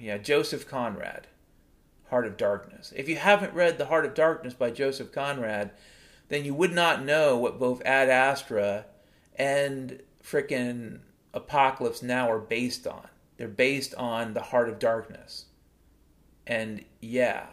yeah, 0.00 0.18
Joseph 0.18 0.68
Conrad, 0.68 1.26
Heart 2.10 2.26
of 2.26 2.36
Darkness. 2.36 2.92
If 2.96 3.08
you 3.08 3.16
haven't 3.16 3.54
read 3.54 3.78
The 3.78 3.86
Heart 3.86 4.06
of 4.06 4.14
Darkness 4.14 4.54
by 4.54 4.70
Joseph 4.70 5.12
Conrad, 5.12 5.70
then 6.28 6.44
you 6.44 6.54
would 6.54 6.72
not 6.72 7.04
know 7.04 7.36
what 7.36 7.58
both 7.58 7.82
Ad 7.84 8.08
Astra 8.08 8.86
and 9.36 10.00
frickin' 10.22 11.00
Apocalypse 11.36 12.02
Now 12.02 12.30
are 12.30 12.38
based 12.38 12.86
on. 12.86 13.06
They're 13.36 13.46
based 13.46 13.94
on 13.94 14.34
The 14.34 14.42
Heart 14.42 14.70
of 14.70 14.78
Darkness. 14.78 15.44
And 16.46 16.84
yeah. 17.00 17.46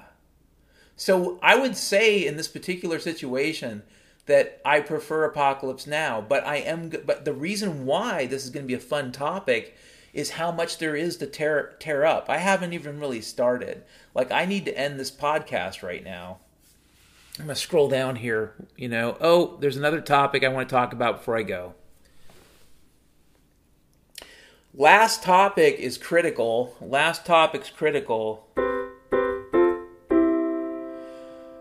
So 0.96 1.38
I 1.44 1.56
would 1.56 1.76
say 1.76 2.26
in 2.26 2.38
this 2.38 2.48
particular 2.48 3.00
situation 3.00 3.84
that 4.26 4.62
I 4.64 4.80
prefer 4.80 5.26
Apocalypse 5.26 5.86
Now, 5.86 6.22
but 6.22 6.46
I 6.46 6.58
am 6.58 6.90
but 6.90 7.26
the 7.26 7.34
reason 7.34 7.86
why 7.86 8.26
this 8.26 8.46
is 8.46 8.50
going 8.50 8.64
to 8.64 8.68
be 8.68 8.74
a 8.74 8.80
fun 8.80 9.12
topic 9.12 9.76
is 10.14 10.32
how 10.32 10.52
much 10.52 10.78
there 10.78 10.96
is 10.96 11.18
to 11.18 11.28
tear 11.28 11.76
tear 11.80 12.06
up. 12.06 12.30
I 12.30 12.38
haven't 12.38 12.74
even 12.74 13.00
really 13.00 13.22
started. 13.22 13.84
Like 14.16 14.32
I 14.32 14.46
need 14.46 14.66
to 14.66 14.78
end 14.78 15.00
this 15.00 15.12
podcast 15.12 15.84
right 15.84 16.04
now. 16.04 16.40
I'm 17.40 17.46
gonna 17.46 17.56
scroll 17.56 17.90
down 17.90 18.16
here. 18.18 18.54
You 18.78 18.88
know, 18.90 19.18
oh, 19.20 19.58
there's 19.60 19.76
another 19.76 20.02
topic 20.02 20.44
I 20.44 20.50
want 20.50 20.70
to 20.70 20.74
talk 20.74 20.94
about 20.94 21.18
before 21.18 21.36
I 21.36 21.44
go. 21.44 21.74
Last 24.76 25.22
topic 25.22 25.78
is 25.78 26.00
critical. 26.00 26.76
Last 26.82 27.28
topic's 27.28 27.70
critical. 27.70 28.48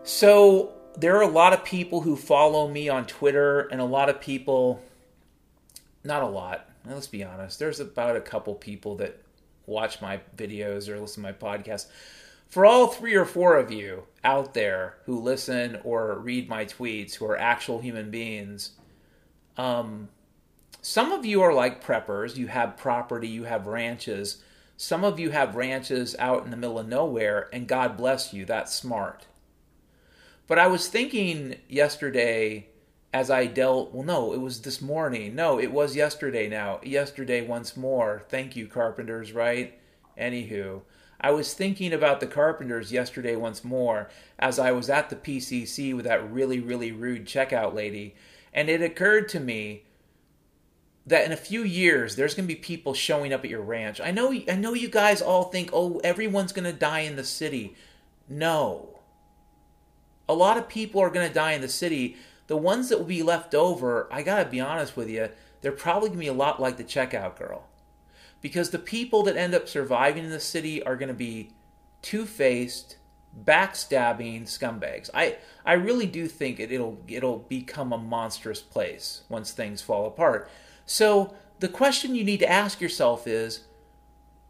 So 0.03 0.73
there 0.97 1.17
are 1.17 1.23
a 1.23 1.29
lot 1.29 1.53
of 1.53 1.63
people 1.63 2.01
who 2.01 2.17
follow 2.17 2.69
me 2.69 2.89
on 2.89 3.05
Twitter, 3.05 3.69
and 3.69 3.83
a 3.83 3.85
lot 3.85 4.09
of 4.09 4.19
people, 4.23 4.83
not 6.03 6.23
a 6.23 6.27
lot, 6.27 6.71
let's 6.87 7.07
be 7.07 7.23
honest, 7.23 7.59
there's 7.59 7.81
about 7.81 8.17
a 8.17 8.21
couple 8.23 8.55
people 8.55 8.97
that 8.97 9.21
watch 9.67 10.01
my 10.01 10.19
videos 10.35 10.89
or 10.89 10.99
listen 10.99 11.23
to 11.23 11.29
my 11.29 11.33
podcast. 11.35 11.89
For 12.49 12.65
all 12.65 12.87
three 12.87 13.15
or 13.15 13.27
four 13.27 13.59
of 13.59 13.71
you 13.71 14.05
out 14.25 14.55
there 14.55 14.97
who 15.05 15.21
listen 15.21 15.79
or 15.85 16.19
read 16.19 16.49
my 16.49 16.65
tweets 16.65 17.13
who 17.13 17.27
are 17.27 17.37
actual 17.37 17.79
human 17.79 18.11
beings, 18.11 18.71
um, 19.59 20.09
some 20.85 21.13
of 21.13 21.25
you 21.25 21.41
are 21.43 21.55
like 21.55 21.83
preppers. 21.83 22.37
You 22.37 22.49
have 22.49 22.77
property, 22.77 23.29
you 23.29 23.45
have 23.45 23.69
ranches. 23.69 24.43
Some 24.77 25.05
of 25.05 25.21
you 25.21 25.31
have 25.31 25.55
ranches 25.55 26.17
out 26.19 26.45
in 26.45 26.51
the 26.51 26.57
middle 26.57 26.79
of 26.79 26.89
nowhere, 26.89 27.49
and 27.53 27.69
God 27.69 27.97
bless 27.97 28.35
you, 28.35 28.45
that's 28.45 28.75
smart. 28.75 29.27
But 30.49 30.59
I 30.59 30.67
was 30.67 30.89
thinking 30.89 31.57
yesterday 31.69 32.67
as 33.15 33.31
I 33.31 33.47
dealt, 33.47 33.95
well, 33.95 34.03
no, 34.03 34.33
it 34.33 34.41
was 34.41 34.63
this 34.63 34.83
morning. 34.83 35.37
No, 35.37 35.61
it 35.61 35.71
was 35.71 35.95
yesterday 35.95 36.49
now. 36.49 36.81
Yesterday 36.83 37.47
once 37.47 37.77
more. 37.77 38.25
Thank 38.29 38.57
you, 38.57 38.67
carpenters, 38.67 39.33
right? 39.33 39.79
Anywho, 40.19 40.83
I 41.21 41.31
was 41.31 41.55
thinking 41.55 41.93
about 41.93 42.19
the 42.19 42.27
carpenters 42.27 42.91
yesterday 42.91 43.37
once 43.37 43.63
more 43.63 44.11
as 44.37 44.59
I 44.59 44.73
was 44.73 44.91
at 44.91 45.11
the 45.11 45.17
PCC 45.17 45.95
with 45.95 46.07
that 46.07 46.29
really, 46.29 46.59
really 46.59 46.91
rude 46.91 47.27
checkout 47.27 47.73
lady. 47.73 48.17
And 48.53 48.69
it 48.69 48.83
occurred 48.83 49.29
to 49.31 49.41
me 49.41 49.85
that 51.07 51.25
in 51.25 51.33
a 51.33 51.37
few 51.37 51.63
years 51.63 52.17
there's 52.17 52.35
going 52.35 52.47
to 52.47 52.55
be 52.55 52.61
people 52.61 52.95
showing 52.95 53.33
up 53.33 53.45
at 53.45 53.51
your 53.51 53.63
ranch. 53.63 54.01
I 54.01 54.11
know 54.11 54.33
I 54.33 54.57
know 54.57 54.75
you 54.75 54.89
guys 54.89 55.21
all 55.23 55.45
think, 55.45 55.71
"Oh, 55.73 56.01
everyone's 56.05 56.53
going 56.53 56.71
to 56.71 56.73
die 56.73 57.01
in 57.01 57.17
the 57.17 57.25
city." 57.25 57.75
No. 58.29 59.01
A 60.29 60.35
lot 60.35 60.57
of 60.57 60.69
people 60.69 61.01
are 61.01 61.11
going 61.11 61.27
to 61.27 61.35
die 61.35 61.53
in 61.53 61.61
the 61.61 61.69
city. 61.69 62.17
The 62.47 62.57
ones 62.57 62.89
that 62.89 62.99
will 62.99 63.05
be 63.05 63.23
left 63.23 63.55
over, 63.55 64.09
I 64.11 64.23
got 64.23 64.43
to 64.43 64.51
be 64.51 64.61
honest 64.61 64.97
with 64.97 65.09
you, 65.09 65.29
they're 65.61 65.73
probably 65.73 66.09
going 66.09 66.19
to 66.19 66.25
be 66.25 66.29
a 66.29 66.33
lot 66.33 66.61
like 66.61 66.77
the 66.77 66.85
checkout 66.85 67.37
girl. 67.37 67.69
Because 68.41 68.71
the 68.71 68.79
people 68.79 69.23
that 69.25 69.37
end 69.37 69.55
up 69.55 69.69
surviving 69.69 70.25
in 70.25 70.31
the 70.31 70.41
city 70.41 70.83
are 70.83 70.97
going 70.97 71.09
to 71.09 71.15
be 71.15 71.51
two-faced, 72.03 72.97
backstabbing 73.45 74.43
scumbags. 74.43 75.09
I 75.15 75.37
I 75.65 75.75
really 75.75 76.07
do 76.07 76.27
think 76.27 76.61
it, 76.61 76.73
it'll 76.73 76.99
it'll 77.09 77.39
become 77.39 77.93
a 77.93 77.99
monstrous 77.99 78.61
place 78.61 79.23
once 79.29 79.53
things 79.53 79.81
fall 79.81 80.07
apart. 80.07 80.51
So 80.93 81.33
the 81.59 81.71
question 81.71 82.15
you 82.15 82.23
need 82.23 82.41
to 82.41 82.53
ask 82.53 82.79
yourself 82.79 83.27
is 83.27 83.65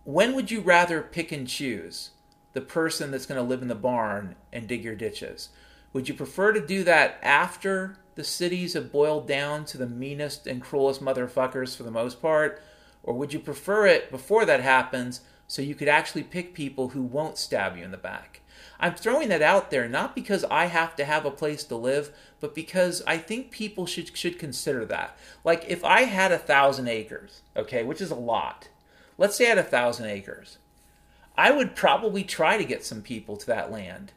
when 0.03 0.34
would 0.34 0.51
you 0.51 0.61
rather 0.61 1.01
pick 1.01 1.30
and 1.30 1.47
choose 1.47 2.11
the 2.53 2.61
person 2.61 3.12
that's 3.12 3.26
going 3.26 3.40
to 3.40 3.49
live 3.49 3.62
in 3.62 3.68
the 3.68 3.76
barn 3.76 4.34
and 4.53 4.66
dig 4.66 4.82
your 4.82 4.97
ditches? 4.97 5.51
Would 5.93 6.09
you 6.09 6.14
prefer 6.14 6.51
to 6.51 6.66
do 6.66 6.82
that 6.82 7.20
after 7.22 7.97
the 8.16 8.24
cities 8.24 8.74
have 8.74 8.90
boiled 8.90 9.28
down 9.28 9.64
to 9.66 9.78
the 9.78 9.86
meanest 9.86 10.49
and 10.49 10.61
cruelest 10.61 11.01
motherfuckers 11.01 11.76
for 11.76 11.84
the 11.84 11.93
most 11.93 12.20
part? 12.20 12.61
Or 13.05 13.14
would 13.14 13.32
you 13.32 13.38
prefer 13.38 13.86
it 13.86 14.11
before 14.11 14.45
that 14.45 14.62
happens 14.62 15.20
so 15.47 15.62
you 15.62 15.76
could 15.76 15.86
actually 15.86 16.24
pick 16.24 16.55
people 16.55 16.88
who 16.88 17.03
won't 17.03 17.38
stab 17.38 17.76
you 17.76 17.84
in 17.84 17.93
the 17.93 17.97
back? 17.97 18.41
I'm 18.83 18.97
throwing 18.97 19.28
that 19.28 19.43
out 19.43 19.70
there 19.70 19.89
not 19.89 20.16
because 20.16 20.45
I 20.51 20.66
have 20.66 20.97
to 20.97 21.05
have 21.05 21.24
a 21.24 21.30
place 21.30 21.62
to 21.64 21.76
live, 21.76 22.11
but 22.41 22.53
because 22.53 23.01
I 23.07 23.16
think 23.16 23.53
people 23.53 23.87
should 23.87 24.16
should 24.16 24.41
consider 24.41 24.85
that. 24.87 25.16
Like 25.45 25.64
if 25.68 25.85
I 25.85 26.03
had 26.03 26.33
a 26.33 26.39
thousand 26.39 26.89
acres, 26.89 27.43
okay, 27.57 27.85
which 27.85 28.01
is 28.01 28.11
a 28.11 28.16
lot. 28.16 28.68
Let's 29.16 29.37
say 29.37 29.47
I 29.47 29.51
had 29.51 29.59
a 29.59 29.62
thousand 29.62 30.07
acres. 30.07 30.59
I 31.39 31.53
would 31.53 31.76
probably 31.76 32.24
try 32.24 32.59
to 32.59 32.64
get 32.64 32.85
some 32.85 33.03
people 33.03 33.37
to 33.37 33.47
that 33.47 33.70
land. 33.70 34.12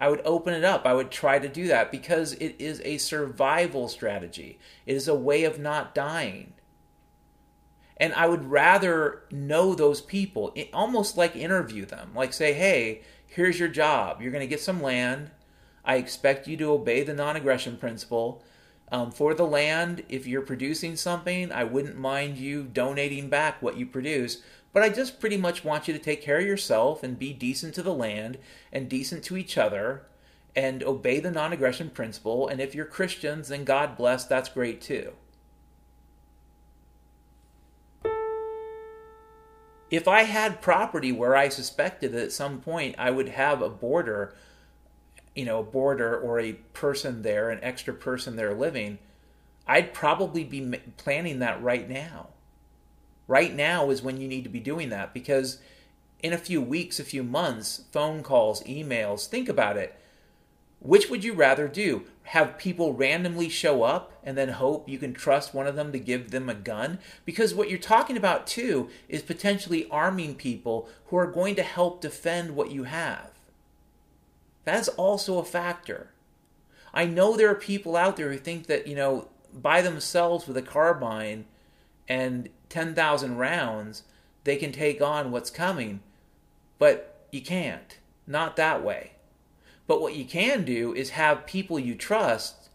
I 0.00 0.08
would 0.08 0.22
open 0.24 0.52
it 0.52 0.64
up. 0.64 0.84
I 0.84 0.94
would 0.94 1.12
try 1.12 1.38
to 1.38 1.48
do 1.48 1.68
that 1.68 1.92
because 1.92 2.32
it 2.34 2.56
is 2.58 2.82
a 2.84 2.98
survival 2.98 3.86
strategy. 3.86 4.58
It 4.84 4.96
is 4.96 5.06
a 5.06 5.14
way 5.14 5.44
of 5.44 5.60
not 5.60 5.94
dying. 5.94 6.54
And 7.96 8.12
I 8.14 8.26
would 8.26 8.50
rather 8.50 9.22
know 9.30 9.74
those 9.74 10.00
people, 10.00 10.54
almost 10.72 11.16
like 11.16 11.34
interview 11.34 11.84
them. 11.84 12.12
Like 12.14 12.32
say, 12.32 12.52
hey, 12.52 13.02
here's 13.38 13.60
your 13.60 13.68
job. 13.68 14.20
You're 14.20 14.32
going 14.32 14.42
to 14.42 14.48
get 14.48 14.60
some 14.60 14.82
land. 14.82 15.30
I 15.84 15.94
expect 15.94 16.48
you 16.48 16.56
to 16.56 16.72
obey 16.72 17.04
the 17.04 17.14
non 17.14 17.36
aggression 17.36 17.76
principle. 17.76 18.42
Um, 18.90 19.12
for 19.12 19.32
the 19.32 19.46
land, 19.46 20.02
if 20.08 20.26
you're 20.26 20.42
producing 20.42 20.96
something, 20.96 21.52
I 21.52 21.62
wouldn't 21.62 21.96
mind 21.96 22.36
you 22.38 22.64
donating 22.64 23.28
back 23.28 23.62
what 23.62 23.76
you 23.76 23.86
produce. 23.86 24.42
But 24.72 24.82
I 24.82 24.88
just 24.88 25.20
pretty 25.20 25.36
much 25.36 25.62
want 25.62 25.86
you 25.86 25.94
to 25.94 26.00
take 26.00 26.20
care 26.20 26.38
of 26.38 26.46
yourself 26.46 27.04
and 27.04 27.16
be 27.16 27.32
decent 27.32 27.74
to 27.74 27.82
the 27.82 27.94
land 27.94 28.38
and 28.72 28.88
decent 28.88 29.22
to 29.24 29.36
each 29.36 29.56
other 29.56 30.02
and 30.56 30.82
obey 30.82 31.20
the 31.20 31.30
non 31.30 31.52
aggression 31.52 31.90
principle. 31.90 32.48
And 32.48 32.60
if 32.60 32.74
you're 32.74 32.86
Christians, 32.86 33.50
then 33.50 33.62
God 33.62 33.96
bless, 33.96 34.24
that's 34.24 34.48
great 34.48 34.80
too. 34.80 35.12
If 39.90 40.06
I 40.06 40.22
had 40.22 40.60
property 40.60 41.12
where 41.12 41.36
I 41.36 41.48
suspected 41.48 42.12
that 42.12 42.22
at 42.22 42.32
some 42.32 42.60
point 42.60 42.94
I 42.98 43.10
would 43.10 43.28
have 43.30 43.62
a 43.62 43.70
boarder, 43.70 44.34
you 45.34 45.44
know, 45.44 45.60
a 45.60 45.64
boarder 45.64 46.18
or 46.18 46.38
a 46.38 46.54
person 46.72 47.22
there, 47.22 47.50
an 47.50 47.60
extra 47.62 47.94
person 47.94 48.36
there 48.36 48.54
living, 48.54 48.98
I'd 49.66 49.94
probably 49.94 50.44
be 50.44 50.78
planning 50.96 51.38
that 51.40 51.62
right 51.62 51.88
now. 51.88 52.28
Right 53.26 53.54
now 53.54 53.90
is 53.90 54.02
when 54.02 54.20
you 54.20 54.28
need 54.28 54.44
to 54.44 54.50
be 54.50 54.60
doing 54.60 54.88
that 54.88 55.12
because 55.12 55.58
in 56.20 56.32
a 56.32 56.38
few 56.38 56.60
weeks, 56.60 56.98
a 56.98 57.04
few 57.04 57.22
months, 57.22 57.84
phone 57.92 58.22
calls, 58.22 58.62
emails, 58.64 59.26
think 59.26 59.48
about 59.48 59.76
it. 59.76 59.94
Which 60.80 61.10
would 61.10 61.24
you 61.24 61.32
rather 61.34 61.66
do? 61.68 62.04
Have 62.24 62.58
people 62.58 62.92
randomly 62.92 63.48
show 63.48 63.82
up 63.82 64.12
and 64.22 64.36
then 64.36 64.50
hope 64.50 64.88
you 64.88 64.98
can 64.98 65.14
trust 65.14 65.54
one 65.54 65.66
of 65.66 65.74
them 65.74 65.92
to 65.92 65.98
give 65.98 66.30
them 66.30 66.48
a 66.48 66.54
gun? 66.54 66.98
Because 67.24 67.54
what 67.54 67.68
you're 67.68 67.78
talking 67.78 68.16
about 68.16 68.46
too 68.46 68.88
is 69.08 69.22
potentially 69.22 69.88
arming 69.90 70.34
people 70.34 70.88
who 71.06 71.16
are 71.16 71.26
going 71.26 71.56
to 71.56 71.62
help 71.62 72.00
defend 72.00 72.54
what 72.54 72.70
you 72.70 72.84
have. 72.84 73.30
That's 74.64 74.88
also 74.88 75.38
a 75.38 75.44
factor. 75.44 76.10
I 76.92 77.06
know 77.06 77.36
there 77.36 77.50
are 77.50 77.54
people 77.54 77.96
out 77.96 78.16
there 78.16 78.30
who 78.30 78.38
think 78.38 78.66
that, 78.66 78.86
you 78.86 78.94
know, 78.94 79.28
by 79.52 79.82
themselves 79.82 80.46
with 80.46 80.56
a 80.56 80.62
carbine 80.62 81.46
and 82.06 82.50
10,000 82.68 83.36
rounds, 83.36 84.02
they 84.44 84.56
can 84.56 84.72
take 84.72 85.00
on 85.00 85.30
what's 85.30 85.50
coming. 85.50 86.00
But 86.78 87.26
you 87.32 87.40
can't. 87.42 87.98
Not 88.26 88.56
that 88.56 88.84
way. 88.84 89.12
But 89.88 90.00
what 90.00 90.14
you 90.14 90.24
can 90.24 90.64
do 90.64 90.94
is 90.94 91.10
have 91.10 91.46
people 91.46 91.80
you 91.80 91.96
trust 91.96 92.68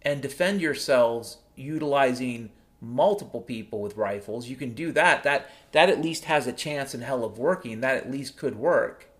and 0.00 0.22
defend 0.22 0.62
yourselves 0.62 1.38
utilizing 1.56 2.50
multiple 2.80 3.42
people 3.42 3.82
with 3.82 3.96
rifles. 3.96 4.48
You 4.48 4.56
can 4.56 4.72
do 4.72 4.92
that. 4.92 5.22
That 5.24 5.50
that 5.72 5.90
at 5.90 6.00
least 6.00 6.24
has 6.24 6.46
a 6.46 6.52
chance 6.52 6.94
in 6.94 7.02
hell 7.02 7.24
of 7.24 7.38
working. 7.38 7.80
That 7.80 7.98
at 7.98 8.10
least 8.10 8.38
could 8.38 8.56
work. 8.56 9.10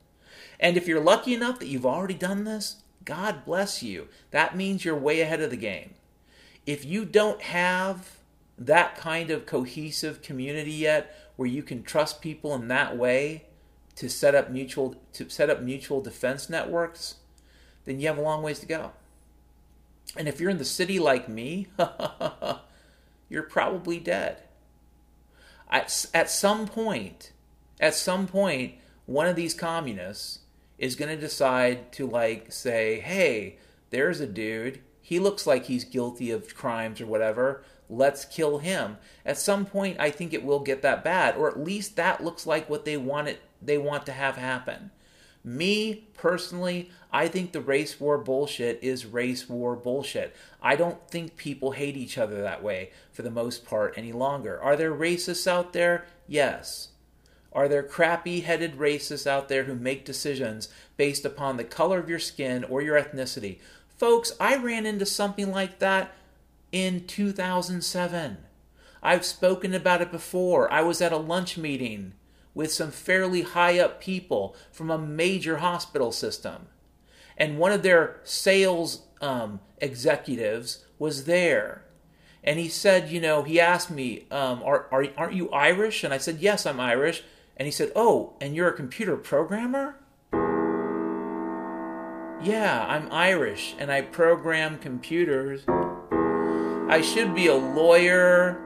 And 0.58 0.76
if 0.76 0.86
you're 0.86 1.02
lucky 1.02 1.34
enough 1.34 1.58
that 1.58 1.68
you've 1.68 1.84
already 1.84 2.14
done 2.14 2.44
this, 2.44 2.76
God 3.04 3.44
bless 3.44 3.82
you. 3.82 4.08
That 4.30 4.56
means 4.56 4.84
you're 4.84 4.96
way 4.96 5.20
ahead 5.20 5.40
of 5.40 5.50
the 5.50 5.56
game. 5.56 5.94
If 6.66 6.84
you 6.84 7.04
don't 7.04 7.42
have 7.42 8.18
that 8.56 8.96
kind 8.96 9.30
of 9.30 9.46
cohesive 9.46 10.22
community 10.22 10.72
yet 10.72 11.14
where 11.36 11.48
you 11.48 11.62
can 11.62 11.82
trust 11.82 12.20
people 12.20 12.54
in 12.54 12.68
that 12.68 12.96
way 12.96 13.46
to 13.96 14.08
set 14.08 14.34
up 14.34 14.50
mutual 14.50 14.94
to 15.14 15.28
set 15.28 15.50
up 15.50 15.62
mutual 15.62 16.00
defense 16.00 16.48
networks, 16.48 17.16
then 17.84 18.00
you 18.00 18.06
have 18.08 18.18
a 18.18 18.22
long 18.22 18.42
ways 18.42 18.60
to 18.60 18.66
go. 18.66 18.92
And 20.16 20.28
if 20.28 20.40
you're 20.40 20.50
in 20.50 20.58
the 20.58 20.64
city 20.64 20.98
like 20.98 21.28
me, 21.28 21.68
you're 23.28 23.42
probably 23.44 24.00
dead. 24.00 24.42
At, 25.70 26.06
at 26.12 26.30
some 26.30 26.66
point, 26.66 27.32
at 27.78 27.94
some 27.94 28.26
point, 28.26 28.74
one 29.06 29.26
of 29.26 29.36
these 29.36 29.54
communists 29.54 30.40
is 30.78 30.96
going 30.96 31.10
to 31.14 31.20
decide 31.20 31.92
to, 31.92 32.06
like, 32.06 32.52
say, 32.52 33.00
hey, 33.00 33.58
there's 33.90 34.20
a 34.20 34.26
dude. 34.26 34.80
He 35.00 35.18
looks 35.18 35.46
like 35.46 35.64
he's 35.66 35.84
guilty 35.84 36.30
of 36.30 36.54
crimes 36.54 37.00
or 37.00 37.06
whatever. 37.06 37.62
Let's 37.88 38.24
kill 38.24 38.58
him. 38.58 38.98
At 39.24 39.38
some 39.38 39.66
point, 39.66 39.98
I 40.00 40.10
think 40.10 40.32
it 40.32 40.44
will 40.44 40.60
get 40.60 40.82
that 40.82 41.04
bad, 41.04 41.36
or 41.36 41.48
at 41.48 41.58
least 41.58 41.96
that 41.96 42.22
looks 42.24 42.46
like 42.46 42.70
what 42.70 42.84
they 42.84 42.96
want 42.96 43.28
it. 43.28 43.40
They 43.60 43.78
want 43.78 44.06
to 44.06 44.12
have 44.12 44.36
happen. 44.36 44.90
Me 45.42 46.06
personally, 46.14 46.90
I 47.10 47.26
think 47.26 47.52
the 47.52 47.60
race 47.60 47.98
war 47.98 48.18
bullshit 48.18 48.78
is 48.82 49.06
race 49.06 49.48
war 49.48 49.74
bullshit. 49.74 50.36
I 50.62 50.76
don't 50.76 51.08
think 51.08 51.36
people 51.36 51.72
hate 51.72 51.96
each 51.96 52.18
other 52.18 52.42
that 52.42 52.62
way 52.62 52.90
for 53.12 53.22
the 53.22 53.30
most 53.30 53.64
part 53.64 53.94
any 53.96 54.12
longer. 54.12 54.60
Are 54.60 54.76
there 54.76 54.92
racists 54.92 55.46
out 55.46 55.72
there? 55.72 56.06
Yes. 56.28 56.88
Are 57.52 57.68
there 57.68 57.82
crappy 57.82 58.40
headed 58.40 58.76
racists 58.76 59.26
out 59.26 59.48
there 59.48 59.64
who 59.64 59.74
make 59.74 60.04
decisions 60.04 60.68
based 60.96 61.24
upon 61.24 61.56
the 61.56 61.64
color 61.64 61.98
of 61.98 62.08
your 62.08 62.18
skin 62.18 62.62
or 62.64 62.82
your 62.82 63.00
ethnicity? 63.00 63.58
Folks, 63.96 64.32
I 64.38 64.56
ran 64.56 64.86
into 64.86 65.06
something 65.06 65.50
like 65.50 65.78
that 65.80 66.12
in 66.70 67.06
2007. 67.06 68.38
I've 69.02 69.24
spoken 69.24 69.74
about 69.74 70.02
it 70.02 70.12
before. 70.12 70.72
I 70.72 70.82
was 70.82 71.00
at 71.00 71.12
a 71.12 71.16
lunch 71.16 71.56
meeting 71.56 72.12
with 72.54 72.72
some 72.72 72.90
fairly 72.90 73.42
high 73.42 73.78
up 73.78 74.00
people 74.00 74.56
from 74.72 74.90
a 74.90 74.98
major 74.98 75.58
hospital 75.58 76.12
system. 76.12 76.66
And 77.36 77.58
one 77.58 77.72
of 77.72 77.82
their 77.82 78.20
sales 78.24 79.02
um, 79.20 79.60
executives 79.78 80.84
was 80.98 81.24
there. 81.24 81.84
And 82.42 82.58
he 82.58 82.68
said, 82.68 83.10
you 83.10 83.20
know, 83.20 83.42
he 83.42 83.60
asked 83.60 83.90
me, 83.90 84.26
um, 84.30 84.62
are, 84.62 84.88
are, 84.90 85.06
aren't 85.16 85.34
you 85.34 85.50
Irish? 85.50 86.04
And 86.04 86.12
I 86.12 86.18
said, 86.18 86.38
yes, 86.40 86.66
I'm 86.66 86.80
Irish. 86.80 87.22
And 87.56 87.66
he 87.66 87.72
said, 87.72 87.92
oh, 87.94 88.34
and 88.40 88.54
you're 88.54 88.68
a 88.68 88.76
computer 88.76 89.16
programmer? 89.16 89.96
Yeah, 92.42 92.86
I'm 92.88 93.12
Irish 93.12 93.74
and 93.78 93.92
I 93.92 94.00
program 94.00 94.78
computers. 94.78 95.64
I 95.68 97.02
should 97.02 97.34
be 97.34 97.48
a 97.48 97.54
lawyer 97.54 98.58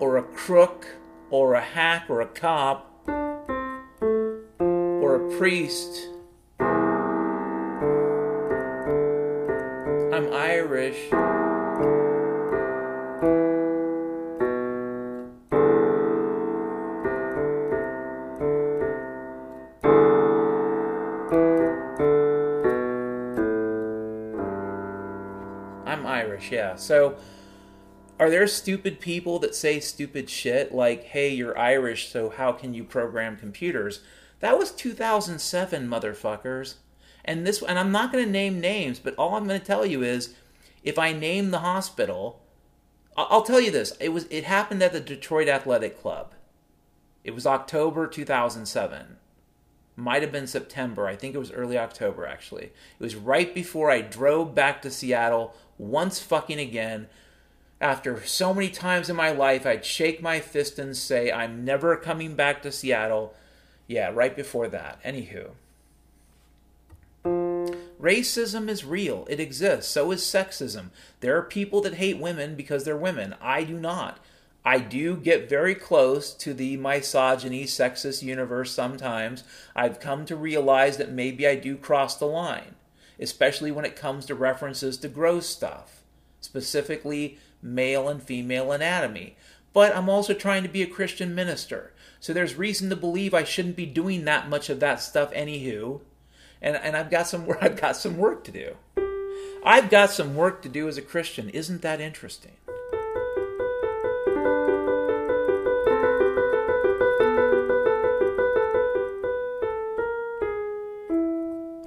or 0.00 0.16
a 0.16 0.22
crook 0.22 0.86
or 1.28 1.54
a 1.54 1.60
hack 1.60 2.06
or 2.08 2.22
a 2.22 2.26
cop 2.26 2.95
priest. 5.32 6.08
I'm 10.12 10.32
Irish. 10.32 10.96
I'm 25.84 26.06
Irish, 26.06 26.50
yeah. 26.50 26.76
So, 26.76 27.16
are 28.18 28.30
there 28.30 28.46
stupid 28.46 29.00
people 29.00 29.38
that 29.40 29.54
say 29.54 29.80
stupid 29.80 30.30
shit 30.30 30.74
like, 30.74 31.04
hey, 31.04 31.34
you're 31.34 31.58
Irish, 31.58 32.08
so 32.08 32.30
how 32.30 32.52
can 32.52 32.72
you 32.72 32.84
program 32.84 33.36
computers? 33.36 34.00
That 34.40 34.58
was 34.58 34.72
2007, 34.72 35.88
motherfuckers. 35.88 36.74
And 37.24 37.46
this, 37.46 37.62
and 37.62 37.78
I'm 37.78 37.92
not 37.92 38.12
going 38.12 38.24
to 38.24 38.30
name 38.30 38.60
names, 38.60 38.98
but 38.98 39.14
all 39.16 39.34
I'm 39.34 39.46
going 39.46 39.60
to 39.60 39.66
tell 39.66 39.84
you 39.84 40.02
is, 40.02 40.34
if 40.84 40.98
I 40.98 41.12
name 41.12 41.50
the 41.50 41.58
hospital, 41.60 42.40
I'll 43.16 43.42
tell 43.42 43.60
you 43.60 43.70
this: 43.70 43.92
it 43.98 44.10
was 44.10 44.26
it 44.30 44.44
happened 44.44 44.82
at 44.82 44.92
the 44.92 45.00
Detroit 45.00 45.48
Athletic 45.48 46.00
Club. 46.00 46.32
It 47.24 47.34
was 47.34 47.46
October 47.46 48.06
2007. 48.06 49.16
Might 49.96 50.22
have 50.22 50.30
been 50.30 50.46
September. 50.46 51.08
I 51.08 51.16
think 51.16 51.34
it 51.34 51.38
was 51.38 51.50
early 51.50 51.78
October 51.78 52.26
actually. 52.26 52.66
It 52.66 52.72
was 53.00 53.16
right 53.16 53.52
before 53.54 53.90
I 53.90 54.02
drove 54.02 54.54
back 54.54 54.82
to 54.82 54.90
Seattle 54.90 55.54
once 55.78 56.20
fucking 56.20 56.60
again. 56.60 57.08
After 57.80 58.24
so 58.24 58.54
many 58.54 58.68
times 58.68 59.10
in 59.10 59.16
my 59.16 59.30
life, 59.30 59.66
I'd 59.66 59.84
shake 59.84 60.22
my 60.22 60.40
fist 60.40 60.78
and 60.78 60.96
say, 60.96 61.32
I'm 61.32 61.64
never 61.64 61.96
coming 61.96 62.34
back 62.34 62.62
to 62.62 62.72
Seattle. 62.72 63.34
Yeah, 63.86 64.10
right 64.12 64.34
before 64.34 64.68
that. 64.68 65.02
Anywho. 65.02 65.50
Racism 68.00 68.68
is 68.68 68.84
real. 68.84 69.26
It 69.28 69.40
exists. 69.40 69.90
So 69.90 70.10
is 70.10 70.22
sexism. 70.22 70.90
There 71.20 71.36
are 71.36 71.42
people 71.42 71.80
that 71.82 71.94
hate 71.94 72.18
women 72.18 72.54
because 72.54 72.84
they're 72.84 72.96
women. 72.96 73.34
I 73.40 73.64
do 73.64 73.78
not. 73.78 74.18
I 74.64 74.80
do 74.80 75.16
get 75.16 75.48
very 75.48 75.76
close 75.76 76.34
to 76.34 76.52
the 76.52 76.76
misogyny, 76.76 77.64
sexist 77.64 78.22
universe 78.22 78.72
sometimes. 78.72 79.44
I've 79.76 80.00
come 80.00 80.24
to 80.26 80.34
realize 80.34 80.96
that 80.96 81.12
maybe 81.12 81.46
I 81.46 81.54
do 81.54 81.76
cross 81.76 82.16
the 82.16 82.26
line, 82.26 82.74
especially 83.20 83.70
when 83.70 83.84
it 83.84 83.94
comes 83.94 84.26
to 84.26 84.34
references 84.34 84.98
to 84.98 85.08
gross 85.08 85.48
stuff, 85.48 86.02
specifically 86.40 87.38
male 87.62 88.08
and 88.08 88.20
female 88.20 88.72
anatomy. 88.72 89.36
But 89.72 89.94
I'm 89.94 90.08
also 90.08 90.34
trying 90.34 90.64
to 90.64 90.68
be 90.68 90.82
a 90.82 90.88
Christian 90.88 91.32
minister, 91.32 91.92
so 92.20 92.32
there's 92.32 92.54
reason 92.54 92.90
to 92.90 92.96
believe 92.96 93.34
I 93.34 93.44
shouldn't 93.44 93.76
be 93.76 93.86
doing 93.86 94.24
that 94.24 94.48
much 94.48 94.70
of 94.70 94.80
that 94.80 95.00
stuff 95.00 95.32
anywho 95.32 96.00
and 96.60 96.76
and 96.76 96.96
I've 96.96 97.10
got 97.10 97.26
some 97.26 97.46
I've 97.60 97.80
got 97.80 97.96
some 97.96 98.16
work 98.16 98.44
to 98.44 98.52
do. 98.52 98.76
I've 99.64 99.90
got 99.90 100.10
some 100.10 100.36
work 100.36 100.62
to 100.62 100.68
do 100.68 100.86
as 100.88 100.96
a 100.96 101.02
Christian. 101.02 101.48
Isn't 101.50 101.82
that 101.82 102.00
interesting? 102.00 102.52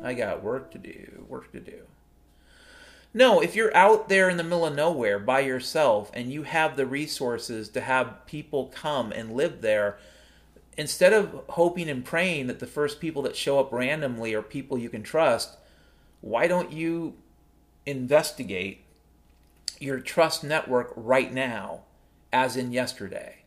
I 0.03 0.14
got 0.14 0.43
work 0.43 0.72
to 0.72 0.77
do, 0.77 1.26
work 1.30 1.51
to 1.51 1.60
do. 1.60 1.84
No, 3.14 3.41
if 3.41 3.56
you're 3.56 3.76
out 3.76 4.10
there 4.10 4.30
in 4.30 4.38
the 4.38 4.43
middle 4.43 4.65
of 4.65 4.76
nowhere 4.76 5.19
by 5.19 5.39
yourself 5.39 6.11
and 6.14 6.31
you 6.31 6.43
have 6.43 6.76
the 6.76 6.85
resources 6.85 7.69
to 7.69 7.81
have 7.81 8.26
people 8.26 8.72
come 8.73 9.11
and 9.11 9.34
live 9.34 9.61
there, 9.61 9.97
instead 10.80 11.11
of 11.11 11.41
hoping 11.49 11.89
and 11.89 12.06
praying 12.06 12.47
that 12.47 12.60
the 12.60 12.65
first 12.65 13.01
people 13.01 13.22
that 13.22 13.35
show 13.35 13.60
up 13.60 13.69
randomly 13.73 14.34
are 14.34 14.41
people 14.41 14.77
you 14.77 14.88
can 14.88 15.03
trust, 15.03 15.57
why 16.22 16.47
don't 16.47 16.72
you 16.72 17.15
investigate 17.85 18.85
your 19.77 19.99
trust 19.99 20.41
network 20.41 20.93
right 20.95 21.34
now, 21.34 21.81
as 22.31 22.56
in 22.56 22.72
yesterday? 22.72 23.39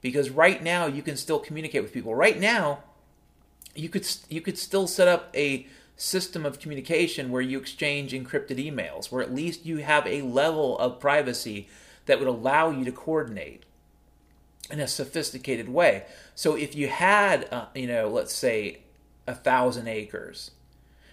Because 0.00 0.30
right 0.30 0.62
now 0.62 0.86
you 0.86 1.02
can 1.02 1.18
still 1.18 1.38
communicate 1.38 1.82
with 1.82 1.92
people. 1.92 2.14
Right 2.14 2.40
now, 2.40 2.78
you 3.74 3.90
could 3.90 4.08
you 4.30 4.40
could 4.40 4.56
still 4.56 4.86
set 4.86 5.06
up 5.06 5.28
a 5.34 5.66
system 5.96 6.46
of 6.46 6.60
communication 6.60 7.30
where 7.30 7.42
you 7.42 7.58
exchange 7.58 8.12
encrypted 8.12 8.56
emails, 8.56 9.12
where 9.12 9.20
at 9.20 9.34
least 9.34 9.66
you 9.66 9.78
have 9.78 10.06
a 10.06 10.22
level 10.22 10.78
of 10.78 10.98
privacy 10.98 11.68
that 12.06 12.18
would 12.18 12.28
allow 12.28 12.70
you 12.70 12.86
to 12.86 12.92
coordinate 12.92 13.64
in 14.70 14.80
a 14.80 14.88
sophisticated 14.88 15.68
way. 15.68 16.04
So 16.34 16.54
if 16.54 16.74
you 16.74 16.88
had, 16.88 17.48
uh, 17.52 17.66
you 17.74 17.86
know, 17.86 18.08
let's 18.08 18.34
say 18.34 18.80
a 19.26 19.34
thousand 19.34 19.88
acres, 19.88 20.52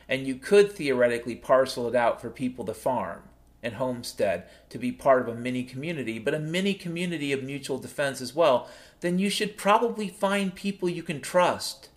and 0.08 0.28
you 0.28 0.36
could 0.36 0.72
theoretically 0.72 1.36
parcel 1.36 1.88
it 1.88 1.96
out 1.96 2.22
for 2.22 2.30
people 2.30 2.66
to 2.66 2.74
farm 2.74 3.24
and 3.64 3.76
homestead 3.76 4.46
to 4.70 4.78
be 4.78 4.92
part 4.92 5.22
of 5.22 5.28
a 5.28 5.40
mini 5.40 5.64
community, 5.64 6.20
but 6.20 6.36
a 6.36 6.40
mini 6.40 6.74
community 6.74 7.32
of 7.32 7.42
mutual 7.44 7.80
defense 7.80 8.22
as 8.22 8.36
well, 8.36 8.70
then 9.02 9.18
you 9.18 9.30
should 9.30 9.58
probably 9.58 10.08
find 10.08 10.54
people 10.54 10.88
you 10.88 11.02
can 11.02 11.20
trust, 11.20 11.90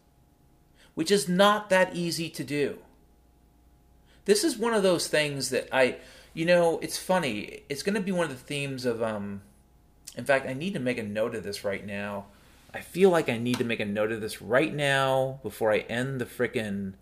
which 0.94 1.10
is 1.10 1.28
not 1.28 1.68
that 1.68 1.94
easy 1.94 2.30
to 2.30 2.42
do. 2.42 2.78
This 4.24 4.44
is 4.44 4.56
one 4.56 4.74
of 4.74 4.82
those 4.82 5.08
things 5.08 5.50
that 5.50 5.68
I, 5.72 5.96
you 6.32 6.46
know, 6.46 6.78
it's 6.80 6.98
funny. 6.98 7.62
It's 7.68 7.82
going 7.82 7.94
to 7.94 8.00
be 8.00 8.12
one 8.12 8.24
of 8.24 8.30
the 8.30 8.36
themes 8.36 8.84
of 8.86 9.02
um, 9.02 9.42
in 10.18 10.24
fact, 10.24 10.48
I 10.48 10.52
need 10.52 10.74
to 10.74 10.80
make 10.80 10.98
a 10.98 11.02
note 11.04 11.36
of 11.36 11.44
this 11.44 11.62
right 11.62 11.86
now. 11.86 12.26
I 12.74 12.80
feel 12.80 13.08
like 13.08 13.28
I 13.28 13.38
need 13.38 13.56
to 13.58 13.64
make 13.64 13.78
a 13.78 13.84
note 13.84 14.10
of 14.10 14.20
this 14.20 14.42
right 14.42 14.74
now 14.74 15.38
before 15.44 15.72
I 15.72 15.78
end 15.78 16.20
the 16.20 16.26
freaking 16.26 16.94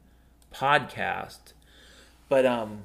podcast. 0.55 1.55
But 2.29 2.45
um 2.45 2.85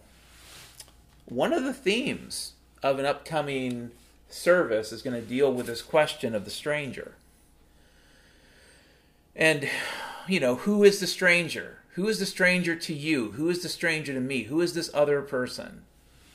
one 1.25 1.51
of 1.51 1.65
the 1.65 1.73
themes 1.73 2.53
of 2.81 2.97
an 2.97 3.05
upcoming 3.05 3.91
service 4.29 4.93
is 4.93 5.01
going 5.01 5.21
to 5.21 5.27
deal 5.27 5.51
with 5.53 5.67
this 5.67 5.81
question 5.81 6.33
of 6.33 6.45
the 6.45 6.51
stranger. 6.51 7.13
And 9.35 9.69
you 10.27 10.39
know, 10.39 10.55
who 10.55 10.83
is 10.85 11.01
the 11.01 11.07
stranger? 11.07 11.79
Who 11.95 12.07
is 12.07 12.19
the 12.19 12.25
stranger 12.25 12.75
to 12.77 12.93
you? 12.93 13.31
Who 13.31 13.49
is 13.49 13.61
the 13.63 13.69
stranger 13.69 14.13
to 14.13 14.21
me? 14.21 14.43
Who 14.43 14.61
is 14.61 14.73
this 14.73 14.89
other 14.93 15.21
person? 15.21 15.83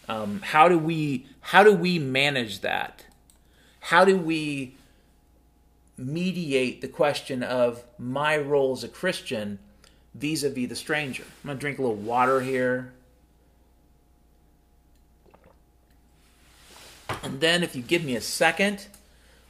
Um, 0.06 0.42
how 0.44 0.68
do 0.68 0.78
we 0.78 1.26
how 1.40 1.64
do 1.64 1.72
we 1.72 1.98
manage 1.98 2.60
that? 2.60 3.06
How 3.86 4.04
do 4.04 4.16
we 4.18 4.74
mediate 5.96 6.80
the 6.80 6.88
question 6.88 7.44
of 7.44 7.84
my 8.00 8.36
role 8.36 8.72
as 8.72 8.82
a 8.82 8.88
Christian 8.88 9.60
vis 10.12 10.42
a 10.42 10.50
vis 10.50 10.68
the 10.68 10.74
stranger? 10.74 11.22
I'm 11.22 11.46
going 11.46 11.56
to 11.56 11.60
drink 11.60 11.78
a 11.78 11.82
little 11.82 11.94
water 11.94 12.40
here. 12.40 12.92
And 17.22 17.40
then, 17.40 17.62
if 17.62 17.76
you 17.76 17.82
give 17.82 18.02
me 18.02 18.16
a 18.16 18.20
second, 18.20 18.88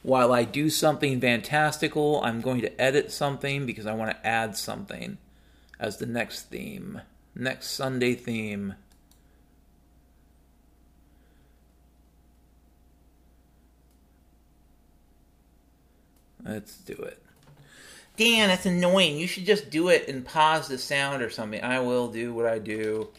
while 0.03 0.31
I 0.31 0.43
do 0.43 0.69
something 0.69 1.19
fantastical, 1.19 2.21
I'm 2.23 2.41
going 2.41 2.61
to 2.61 2.79
edit 2.79 3.11
something 3.11 3.65
because 3.65 3.87
I 3.87 3.95
want 3.95 4.11
to 4.11 4.27
add 4.27 4.55
something 4.55 5.17
as 5.79 5.97
the 5.97 6.05
next 6.05 6.43
theme, 6.51 7.01
next 7.33 7.71
Sunday 7.71 8.13
theme. 8.13 8.75
Let's 16.47 16.77
do 16.77 16.93
it. 16.93 17.21
Dan, 18.15 18.49
that's 18.49 18.65
annoying. 18.65 19.17
You 19.17 19.27
should 19.27 19.45
just 19.45 19.69
do 19.69 19.89
it 19.89 20.07
and 20.07 20.25
pause 20.25 20.67
the 20.67 20.77
sound 20.77 21.21
or 21.21 21.29
something. 21.29 21.61
I 21.61 21.79
will 21.79 22.07
do 22.07 22.33
what 22.33 22.45
I 22.47 22.57
do 22.57 23.09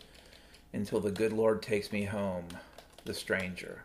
until 0.73 1.01
the 1.01 1.11
good 1.11 1.33
Lord 1.33 1.63
takes 1.63 1.93
me 1.93 2.05
home. 2.05 2.47
The 3.05 3.15
stranger. 3.15 3.83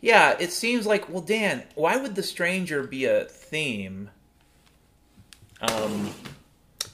Yeah, 0.00 0.36
it 0.38 0.50
seems 0.50 0.86
like, 0.86 1.08
well, 1.08 1.22
Dan, 1.22 1.64
why 1.74 1.96
would 1.96 2.14
the 2.14 2.22
stranger 2.22 2.82
be 2.82 3.04
a 3.04 3.24
theme? 3.24 4.10
Um, 5.60 6.10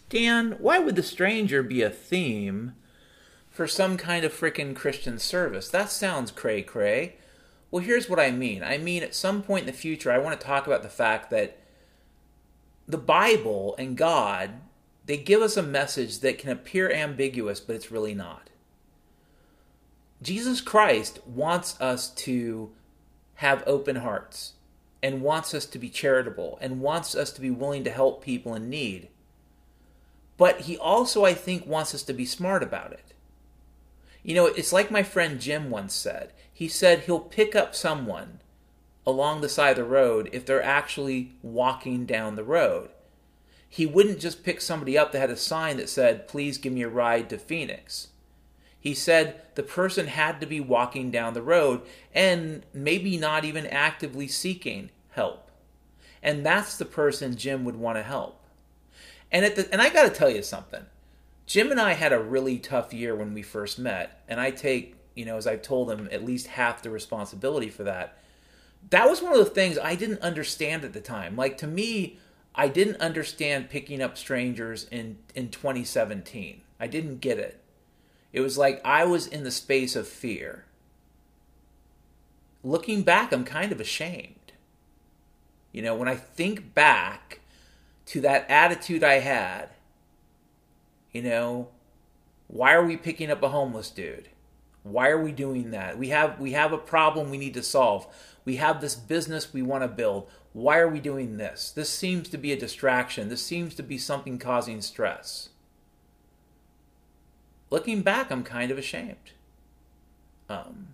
Dan, 0.09 0.57
why 0.59 0.79
would 0.79 0.97
the 0.97 1.03
stranger 1.03 1.63
be 1.63 1.83
a 1.83 1.91
theme 1.91 2.75
for 3.49 3.67
some 3.67 3.97
kind 3.97 4.25
of 4.25 4.33
frickin' 4.33 4.77
Christian 4.77 5.19
service? 5.19 5.69
That 5.69 5.91
sounds 5.91 6.31
cray 6.31 6.63
cray. 6.63 7.17
Well, 7.71 7.85
here's 7.85 8.09
what 8.09 8.19
I 8.19 8.31
mean. 8.31 8.63
I 8.63 8.79
mean, 8.79 9.03
at 9.03 9.15
some 9.15 9.43
point 9.43 9.63
in 9.63 9.67
the 9.67 9.73
future, 9.73 10.11
I 10.11 10.19
want 10.19 10.39
to 10.39 10.47
talk 10.47 10.67
about 10.67 10.83
the 10.83 10.89
fact 10.89 11.31
that 11.31 11.59
the 12.89 12.99
Bible 12.99 13.77
and 13.79 13.97
God, 13.97 14.51
they 15.07 15.17
give 15.17 15.41
us 15.41 15.57
a 15.57 15.63
message 15.63 16.21
that 16.21 16.39
can 16.39 16.51
appear 16.51 16.91
ambiguous, 16.91 17.61
but 17.61 17.77
it's 17.77 17.93
really 17.93 18.15
not. 18.15 18.51
Jesus 20.23 20.61
Christ 20.61 21.21
wants 21.27 21.81
us 21.81 22.11
to 22.11 22.73
have 23.35 23.63
open 23.67 23.97
hearts 23.97 24.55
and 25.03 25.23
wants 25.23 25.55
us 25.55 25.65
to 25.67 25.79
be 25.79 25.89
charitable 25.89 26.59
and 26.61 26.81
wants 26.81 27.15
us 27.15 27.33
to 27.33 27.41
be 27.41 27.51
willing 27.51 27.85
to 27.85 27.91
help 27.91 28.23
people 28.23 28.55
in 28.55 28.69
need. 28.69 29.09
But 30.37 30.63
he 30.63 30.77
also, 30.77 31.25
I 31.25 31.35
think, 31.35 31.67
wants 31.67 31.95
us 31.95 32.03
to 32.03 32.13
be 32.13 32.27
smart 32.27 32.63
about 32.63 32.93
it. 32.93 33.15
You 34.23 34.35
know, 34.35 34.47
it's 34.47 34.73
like 34.73 34.91
my 34.91 35.03
friend 35.03 35.41
Jim 35.41 35.71
once 35.71 35.95
said. 35.95 36.33
He 36.61 36.69
said 36.69 37.01
he'll 37.01 37.21
pick 37.21 37.57
up 37.57 37.75
someone 37.75 38.41
along 39.07 39.41
the 39.41 39.49
side 39.49 39.71
of 39.71 39.77
the 39.79 39.85
road 39.85 40.29
if 40.31 40.45
they're 40.45 40.63
actually 40.63 41.33
walking 41.41 42.05
down 42.05 42.37
the 42.37 42.45
road. 42.45 42.91
He 43.67 43.87
wouldn't 43.87 44.21
just 44.21 44.45
pick 44.45 44.61
somebody 44.61 44.99
up 44.99 45.11
that 45.13 45.21
had 45.21 45.31
a 45.31 45.37
sign 45.37 45.79
that 45.79 45.89
said, 45.89 46.29
Please 46.29 46.59
give 46.59 46.75
me 46.75 46.83
a 46.83 46.89
ride 46.91 47.31
to 47.31 47.39
Phoenix. 47.39 48.09
He 48.79 48.93
said 48.93 49.41
the 49.55 49.63
person 49.63 50.09
had 50.09 50.39
to 50.43 50.47
be 50.47 50.61
walking 50.61 51.11
down 51.11 51.33
the 51.33 51.41
road 51.41 51.81
and 52.15 52.67
maybe 52.75 53.17
not 53.17 53.47
even 53.47 53.67
actively 53.67 54.29
seeking 54.29 54.91
help. 55.13 55.51
And 56.23 56.45
that's 56.45 56.77
the 56.77 56.85
person 56.85 57.37
Jim 57.37 57.65
would 57.65 57.77
want 57.77 57.97
to 57.97 58.03
help. 58.03 58.45
And 59.33 59.47
at 59.47 59.57
the, 59.57 59.67
and 59.73 59.81
I 59.81 59.89
got 59.89 60.03
to 60.03 60.11
tell 60.11 60.29
you 60.29 60.43
something. 60.43 60.85
Jim 61.47 61.71
and 61.71 61.81
I 61.81 61.95
had 61.95 62.13
a 62.13 62.21
really 62.21 62.59
tough 62.59 62.93
year 62.93 63.15
when 63.15 63.33
we 63.33 63.41
first 63.41 63.79
met, 63.79 64.23
and 64.29 64.39
I 64.39 64.51
take 64.51 65.00
you 65.15 65.25
know, 65.25 65.37
as 65.37 65.47
I've 65.47 65.63
told 65.63 65.89
them, 65.89 66.09
at 66.13 66.25
least 66.25 66.49
half 66.49 66.83
the 66.83 66.91
responsibility 66.91 67.69
for 67.69 67.85
that. 67.85 68.19
That 68.91 69.09
was 69.09 69.21
one 69.21 69.33
of 69.33 69.39
the 69.39 69.45
things 69.45 69.79
I 69.79 69.95
didn't 69.95 70.23
understand 70.23 70.85
at 70.85 70.93
the 70.93 71.01
time. 71.01 71.37
Like 71.37 71.59
to 71.59 71.67
me, 71.67 72.19
I 72.55 72.69
didn't 72.69 73.01
understand 73.01 73.71
picking 73.71 74.03
up 74.03 74.17
strangers 74.17 74.87
in 74.91 75.19
in 75.35 75.51
2017. 75.51 76.63
I 76.79 76.87
didn't 76.87 77.21
get 77.21 77.39
it. 77.39 77.61
It 78.33 78.41
was 78.41 78.57
like 78.57 78.81
I 78.85 79.05
was 79.05 79.27
in 79.27 79.45
the 79.45 79.51
space 79.51 79.97
of 79.97 80.09
fear. 80.09 80.65
Looking 82.63 83.03
back, 83.03 83.33
I'm 83.33 83.45
kind 83.45 83.73
of 83.73 83.81
ashamed. 83.81 84.53
You 85.73 85.83
know, 85.83 85.95
when 85.95 86.09
I 86.09 86.17
think 86.17 86.75
back 86.75 87.41
to 88.07 88.21
that 88.23 88.49
attitude 88.51 89.05
I 89.05 89.21
had, 89.21 89.69
you 91.13 91.23
know, 91.23 91.69
why 92.49 92.75
are 92.75 92.85
we 92.85 92.97
picking 92.97 93.31
up 93.31 93.43
a 93.43 93.49
homeless 93.49 93.91
dude? 93.91 94.29
Why 94.83 95.09
are 95.09 95.23
we 95.23 95.33
doing 95.33 95.71
that? 95.73 95.99
We 95.99 96.09
have 96.09 96.41
we 96.41 96.53
have 96.53 96.73
a 96.73 96.79
problem 96.79 97.31
we 97.31 97.39
need 97.39 97.55
to 97.55 97.63
solve. 97.63 98.07
We 98.45 98.57
have 98.57 98.81
this 98.81 98.95
business 98.95 99.53
we 99.53 99.63
want 99.63 99.83
to 99.83 99.89
build. 99.89 100.29
Why 100.53 100.79
are 100.79 100.89
we 100.89 101.01
doing 101.01 101.37
this? 101.37 101.71
This 101.71 101.91
seems 101.91 102.29
to 102.31 102.39
be 102.39 102.53
a 102.53 102.59
distraction. 102.59 103.29
This 103.29 103.45
seems 103.45 103.75
to 103.77 103.83
be 103.83 103.99
something 103.99 104.39
causing 104.39 104.81
stress. 104.81 105.51
Looking 107.71 108.03
back, 108.03 108.33
I'm 108.33 108.43
kind 108.43 108.71
of 108.71 108.79
ashamed. 108.79 109.33
Um, 110.49 110.89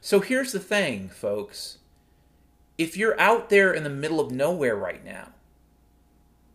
so 0.00 0.20
here's 0.20 0.52
the 0.52 0.60
thing, 0.60 1.08
folks. 1.08 1.78
If 2.76 2.96
you're 2.96 3.18
out 3.18 3.48
there 3.48 3.72
in 3.72 3.84
the 3.84 3.90
middle 3.90 4.20
of 4.20 4.30
nowhere 4.30 4.76
right 4.76 5.02
now, 5.02 5.28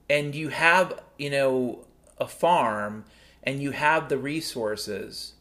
and 0.08 0.36
you 0.36 0.50
have, 0.50 1.02
you 1.18 1.32
know, 1.32 1.86
a 2.20 2.28
farm 2.28 3.06
and 3.44 3.62
you 3.62 3.72
have 3.72 4.10
the 4.10 4.18
resources, 4.18 5.34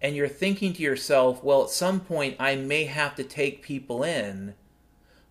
and 0.00 0.14
you're 0.14 0.28
thinking 0.28 0.72
to 0.74 0.82
yourself, 0.82 1.42
well, 1.42 1.64
at 1.64 1.70
some 1.70 2.00
point 2.00 2.36
I 2.38 2.54
may 2.56 2.84
have 2.84 3.14
to 3.16 3.24
take 3.24 3.62
people 3.62 4.02
in, 4.02 4.54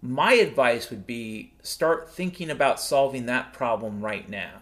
my 0.02 0.34
advice 0.34 0.90
would 0.90 1.08
be 1.08 1.54
start 1.64 2.10
thinking 2.10 2.50
about 2.50 2.80
solving 2.80 3.26
that 3.26 3.54
problem 3.54 4.02
right 4.02 4.30
now. 4.30 4.62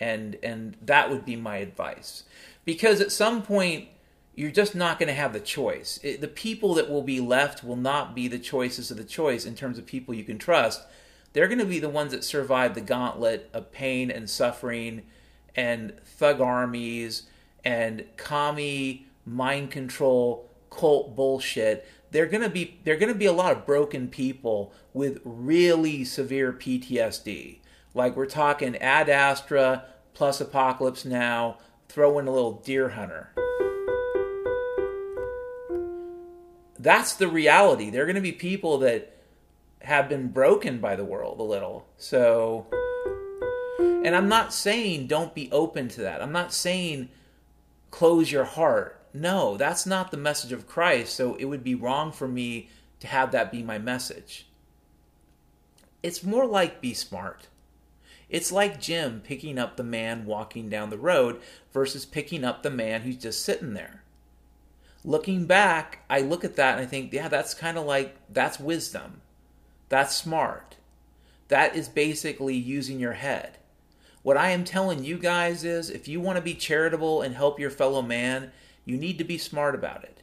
And 0.00 0.36
and 0.42 0.76
that 0.82 1.10
would 1.10 1.24
be 1.24 1.36
my 1.36 1.58
advice. 1.58 2.24
Because 2.64 3.00
at 3.00 3.12
some 3.12 3.42
point 3.42 3.88
you're 4.34 4.50
just 4.50 4.74
not 4.74 4.98
going 4.98 5.08
to 5.08 5.14
have 5.14 5.32
the 5.32 5.40
choice. 5.40 6.00
It, 6.02 6.20
the 6.20 6.28
people 6.28 6.74
that 6.74 6.88
will 6.88 7.02
be 7.02 7.20
left 7.20 7.62
will 7.62 7.76
not 7.76 8.14
be 8.14 8.28
the 8.28 8.38
choices 8.38 8.90
of 8.90 8.96
the 8.96 9.04
choice 9.04 9.44
in 9.44 9.54
terms 9.54 9.78
of 9.78 9.86
people 9.86 10.14
you 10.14 10.24
can 10.24 10.38
trust. 10.38 10.82
They're 11.32 11.48
going 11.48 11.58
to 11.58 11.66
be 11.66 11.78
the 11.78 11.88
ones 11.88 12.12
that 12.12 12.24
survive 12.24 12.74
the 12.74 12.80
gauntlet 12.80 13.50
of 13.52 13.72
pain 13.72 14.10
and 14.10 14.28
suffering 14.28 15.02
and 15.54 15.92
thug 16.04 16.40
armies 16.40 17.24
and 17.64 18.04
commie 18.16 19.06
mind 19.24 19.70
control 19.70 20.50
cult 20.70 21.14
bullshit 21.14 21.86
they're 22.10 22.26
going 22.26 22.42
to 22.42 22.50
be 22.50 22.78
they're 22.84 22.96
going 22.96 23.12
to 23.12 23.18
be 23.18 23.26
a 23.26 23.32
lot 23.32 23.52
of 23.52 23.66
broken 23.66 24.08
people 24.08 24.72
with 24.92 25.20
really 25.24 26.04
severe 26.04 26.52
PTSD 26.52 27.58
like 27.94 28.16
we're 28.16 28.26
talking 28.26 28.76
ad 28.76 29.08
astra 29.08 29.84
plus 30.14 30.40
apocalypse 30.40 31.04
now 31.04 31.58
throw 31.88 32.18
in 32.18 32.26
a 32.26 32.32
little 32.32 32.52
deer 32.52 32.90
hunter. 32.90 33.30
That's 36.78 37.14
the 37.14 37.28
reality. 37.28 37.90
They're 37.90 38.06
going 38.06 38.16
to 38.16 38.22
be 38.22 38.32
people 38.32 38.78
that 38.78 39.16
have 39.82 40.08
been 40.08 40.28
broken 40.28 40.78
by 40.78 40.96
the 40.96 41.04
world 41.04 41.38
a 41.38 41.44
little. 41.44 41.86
So 41.96 42.66
and 44.04 44.14
i'm 44.16 44.28
not 44.28 44.52
saying 44.52 45.06
don't 45.06 45.34
be 45.34 45.50
open 45.52 45.88
to 45.88 46.00
that 46.00 46.22
i'm 46.22 46.32
not 46.32 46.52
saying 46.52 47.08
close 47.92 48.32
your 48.32 48.44
heart. 48.44 48.98
No, 49.14 49.56
that's 49.56 49.86
not 49.86 50.10
the 50.10 50.16
message 50.16 50.50
of 50.50 50.66
Christ. 50.66 51.14
So 51.14 51.36
it 51.36 51.44
would 51.44 51.62
be 51.62 51.76
wrong 51.76 52.10
for 52.10 52.26
me 52.26 52.68
to 52.98 53.06
have 53.06 53.30
that 53.30 53.52
be 53.52 53.62
my 53.62 53.78
message. 53.78 54.48
It's 56.02 56.24
more 56.24 56.46
like 56.46 56.80
be 56.80 56.94
smart. 56.94 57.46
It's 58.28 58.50
like 58.50 58.80
Jim 58.80 59.20
picking 59.22 59.58
up 59.58 59.76
the 59.76 59.84
man 59.84 60.24
walking 60.24 60.68
down 60.68 60.90
the 60.90 60.98
road 60.98 61.40
versus 61.72 62.06
picking 62.06 62.44
up 62.44 62.62
the 62.62 62.70
man 62.70 63.02
who's 63.02 63.18
just 63.18 63.44
sitting 63.44 63.74
there. 63.74 64.02
Looking 65.04 65.44
back, 65.44 66.00
I 66.08 66.20
look 66.20 66.42
at 66.44 66.56
that 66.56 66.78
and 66.78 66.86
I 66.86 66.88
think, 66.88 67.12
yeah, 67.12 67.28
that's 67.28 67.54
kind 67.54 67.76
of 67.76 67.84
like 67.84 68.16
that's 68.30 68.58
wisdom. 68.58 69.20
That's 69.90 70.16
smart. 70.16 70.76
That 71.48 71.76
is 71.76 71.88
basically 71.88 72.56
using 72.56 72.98
your 72.98 73.12
head. 73.12 73.58
What 74.22 74.36
I 74.36 74.50
am 74.50 74.64
telling 74.64 75.04
you 75.04 75.18
guys 75.18 75.64
is 75.64 75.90
if 75.90 76.06
you 76.06 76.20
want 76.20 76.36
to 76.36 76.42
be 76.42 76.54
charitable 76.54 77.22
and 77.22 77.34
help 77.34 77.58
your 77.58 77.70
fellow 77.70 78.02
man, 78.02 78.52
you 78.84 78.96
need 78.96 79.18
to 79.18 79.24
be 79.24 79.38
smart 79.38 79.74
about 79.74 80.04
it. 80.04 80.22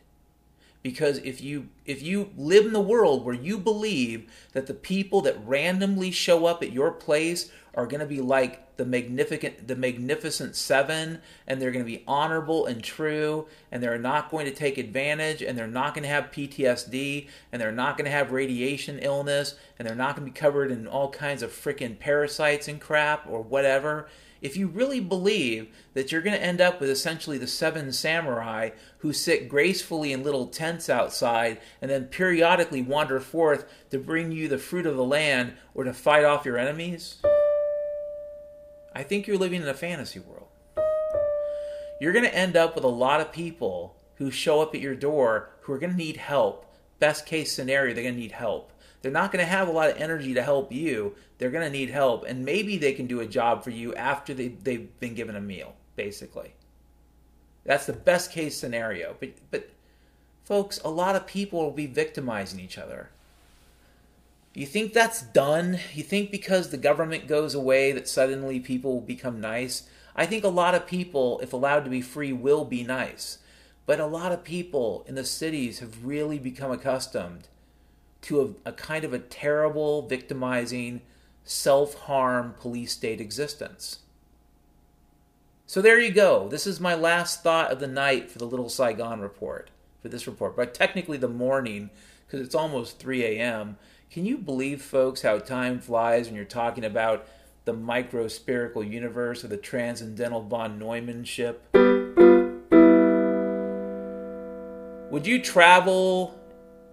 Because 0.81 1.17
if 1.19 1.41
you 1.41 1.67
if 1.85 2.01
you 2.01 2.31
live 2.37 2.65
in 2.65 2.71
the 2.71 2.79
world 2.79 3.25
where 3.25 3.35
you 3.35 3.57
believe 3.57 4.31
that 4.53 4.67
the 4.67 4.73
people 4.73 5.21
that 5.21 5.45
randomly 5.45 6.09
show 6.09 6.45
up 6.45 6.63
at 6.63 6.71
your 6.71 6.91
place 6.91 7.51
are 7.75 7.85
going 7.85 7.99
to 7.99 8.05
be 8.05 8.21
like 8.21 8.77
the 8.77 8.85
magnificent 8.85 9.67
the 9.67 9.75
magnificent 9.75 10.55
7 10.55 11.19
and 11.47 11.61
they're 11.61 11.71
going 11.71 11.83
to 11.83 11.91
be 11.91 12.03
honorable 12.07 12.65
and 12.65 12.81
true 12.81 13.45
and 13.73 13.83
they're 13.83 13.97
not 13.97 14.31
going 14.31 14.45
to 14.45 14.53
take 14.53 14.77
advantage 14.77 15.41
and 15.41 15.57
they're 15.57 15.67
not 15.67 15.93
going 15.93 16.03
to 16.03 16.09
have 16.09 16.31
PTSD 16.31 17.27
and 17.51 17.61
they're 17.61 17.73
not 17.73 17.97
going 17.97 18.05
to 18.05 18.11
have 18.11 18.31
radiation 18.31 18.99
illness 18.99 19.55
and 19.77 19.87
they're 19.87 19.95
not 19.95 20.15
going 20.15 20.25
to 20.25 20.33
be 20.33 20.39
covered 20.39 20.71
in 20.71 20.87
all 20.87 21.09
kinds 21.09 21.43
of 21.43 21.51
freaking 21.51 21.99
parasites 21.99 22.69
and 22.69 22.79
crap 22.79 23.27
or 23.27 23.41
whatever 23.41 24.07
if 24.41 24.55
you 24.55 24.67
really 24.67 24.99
believe 24.99 25.69
that 25.93 26.11
you're 26.11 26.21
going 26.21 26.37
to 26.37 26.43
end 26.43 26.61
up 26.61 26.79
with 26.79 26.89
essentially 26.89 27.37
the 27.37 27.47
seven 27.47 27.91
samurai 27.91 28.69
who 28.99 29.11
sit 29.11 29.49
gracefully 29.49 30.13
in 30.13 30.23
little 30.23 30.47
tents 30.47 30.89
outside 30.89 31.59
and 31.81 31.91
then 31.91 32.05
periodically 32.05 32.81
wander 32.81 33.19
forth 33.19 33.65
to 33.89 33.99
bring 33.99 34.31
you 34.31 34.47
the 34.47 34.57
fruit 34.57 34.85
of 34.85 34.95
the 34.95 35.03
land 35.03 35.53
or 35.73 35.83
to 35.83 35.93
fight 35.93 36.23
off 36.23 36.45
your 36.45 36.57
enemies, 36.57 37.21
I 38.93 39.03
think 39.03 39.27
you're 39.27 39.37
living 39.37 39.61
in 39.61 39.67
a 39.67 39.73
fantasy 39.73 40.19
world. 40.19 40.47
You're 41.99 42.13
going 42.13 42.25
to 42.25 42.35
end 42.35 42.55
up 42.55 42.75
with 42.75 42.85
a 42.85 42.89
lot 42.89 43.19
of 43.19 43.31
people 43.31 43.95
who 44.15 44.31
show 44.31 44.61
up 44.61 44.73
at 44.73 44.81
your 44.81 44.95
door 44.95 45.49
who 45.61 45.73
are 45.73 45.79
going 45.79 45.91
to 45.91 45.97
need 45.97 46.17
help. 46.17 46.65
Best 46.99 47.25
case 47.25 47.51
scenario, 47.51 47.93
they're 47.93 48.03
going 48.03 48.15
to 48.15 48.19
need 48.19 48.31
help. 48.31 48.71
They're 49.01 49.11
not 49.11 49.31
going 49.31 49.43
to 49.43 49.49
have 49.49 49.67
a 49.67 49.71
lot 49.71 49.89
of 49.89 49.97
energy 49.97 50.33
to 50.33 50.43
help 50.43 50.71
you. 50.71 51.15
They're 51.37 51.51
going 51.51 51.65
to 51.65 51.77
need 51.77 51.89
help. 51.89 52.25
And 52.27 52.43
maybe 52.43 52.77
they 52.77 52.93
can 52.93 53.07
do 53.07 53.21
a 53.21 53.25
job 53.25 53.63
for 53.63 53.69
you 53.69 53.95
after 53.95 54.33
they, 54.33 54.49
they've 54.49 54.99
been 54.99 55.15
given 55.15 55.35
a 55.35 55.41
meal, 55.41 55.75
basically. 55.95 56.53
That's 57.63 57.85
the 57.85 57.93
best 57.93 58.31
case 58.31 58.57
scenario. 58.57 59.15
But, 59.19 59.33
but, 59.51 59.69
folks, 60.43 60.79
a 60.83 60.89
lot 60.89 61.15
of 61.15 61.27
people 61.27 61.63
will 61.63 61.71
be 61.71 61.87
victimizing 61.87 62.59
each 62.59 62.77
other. 62.77 63.09
You 64.53 64.65
think 64.65 64.93
that's 64.93 65.21
done? 65.21 65.79
You 65.93 66.03
think 66.03 66.31
because 66.31 66.69
the 66.69 66.77
government 66.77 67.27
goes 67.27 67.55
away 67.55 67.91
that 67.93 68.09
suddenly 68.09 68.59
people 68.59 68.93
will 68.93 69.01
become 69.01 69.39
nice? 69.39 69.83
I 70.15 70.25
think 70.25 70.43
a 70.43 70.49
lot 70.49 70.75
of 70.75 70.87
people, 70.87 71.39
if 71.41 71.53
allowed 71.53 71.85
to 71.85 71.89
be 71.89 72.01
free, 72.01 72.33
will 72.33 72.65
be 72.65 72.83
nice. 72.83 73.37
But 73.85 74.01
a 74.01 74.05
lot 74.05 74.33
of 74.33 74.43
people 74.43 75.05
in 75.07 75.15
the 75.15 75.23
cities 75.23 75.79
have 75.79 76.05
really 76.05 76.39
become 76.39 76.71
accustomed 76.71 77.47
to 78.23 78.55
a, 78.65 78.69
a 78.69 78.73
kind 78.73 79.03
of 79.03 79.13
a 79.13 79.19
terrible, 79.19 80.07
victimizing, 80.07 81.01
self 81.43 81.95
harm 81.95 82.55
police 82.59 82.91
state 82.93 83.21
existence. 83.21 83.99
So 85.65 85.81
there 85.81 85.99
you 85.99 86.11
go. 86.11 86.47
This 86.47 86.65
is 86.65 86.79
my 86.79 86.95
last 86.95 87.43
thought 87.43 87.71
of 87.71 87.79
the 87.79 87.87
night 87.87 88.31
for 88.31 88.39
the 88.39 88.47
Little 88.47 88.69
Saigon 88.69 89.21
report, 89.21 89.69
for 90.01 90.09
this 90.09 90.25
report, 90.25 90.55
but 90.55 90.73
technically 90.73 91.17
the 91.17 91.27
morning 91.27 91.91
because 92.25 92.45
it's 92.45 92.55
almost 92.55 92.99
3 92.99 93.23
a.m. 93.23 93.77
Can 94.11 94.25
you 94.25 94.37
believe, 94.37 94.81
folks, 94.81 95.23
how 95.23 95.39
time 95.39 95.79
flies 95.79 96.27
when 96.27 96.35
you're 96.35 96.45
talking 96.45 96.85
about 96.85 97.27
the 97.65 97.73
microspherical 97.73 98.87
universe 98.87 99.43
of 99.43 99.49
the 99.49 99.57
transcendental 99.57 100.41
von 100.41 100.77
Neumann 100.79 101.23
ship? 101.23 101.63
Would 105.11 105.25
you 105.25 105.41
travel 105.41 106.39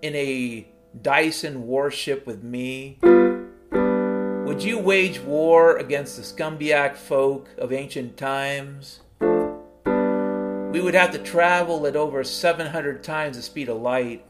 in 0.00 0.14
a 0.14 0.66
Dyson 1.02 1.66
warship 1.66 2.26
with 2.26 2.42
me? 2.42 2.98
Would 3.02 4.62
you 4.62 4.78
wage 4.78 5.20
war 5.20 5.76
against 5.76 6.16
the 6.16 6.22
scumbiac 6.22 6.96
folk 6.96 7.48
of 7.58 7.72
ancient 7.72 8.16
times? 8.16 9.00
We 9.20 10.80
would 10.80 10.94
have 10.94 11.12
to 11.12 11.18
travel 11.18 11.86
at 11.86 11.96
over 11.96 12.22
700 12.22 13.02
times 13.02 13.36
the 13.36 13.42
speed 13.42 13.68
of 13.68 13.80
light. 13.80 14.24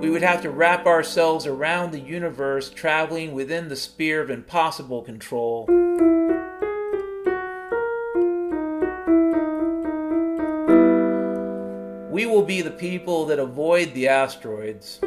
We 0.00 0.10
would 0.10 0.22
have 0.22 0.42
to 0.42 0.50
wrap 0.50 0.86
ourselves 0.86 1.46
around 1.46 1.90
the 1.90 2.00
universe, 2.00 2.70
traveling 2.70 3.32
within 3.32 3.68
the 3.68 3.76
sphere 3.76 4.20
of 4.20 4.30
impossible 4.30 5.02
control. 5.02 5.66
We 12.18 12.26
will 12.26 12.42
be 12.42 12.62
the 12.62 12.72
people 12.72 13.26
that 13.26 13.38
avoid 13.38 13.94
the 13.94 14.08
asteroids. 14.08 14.98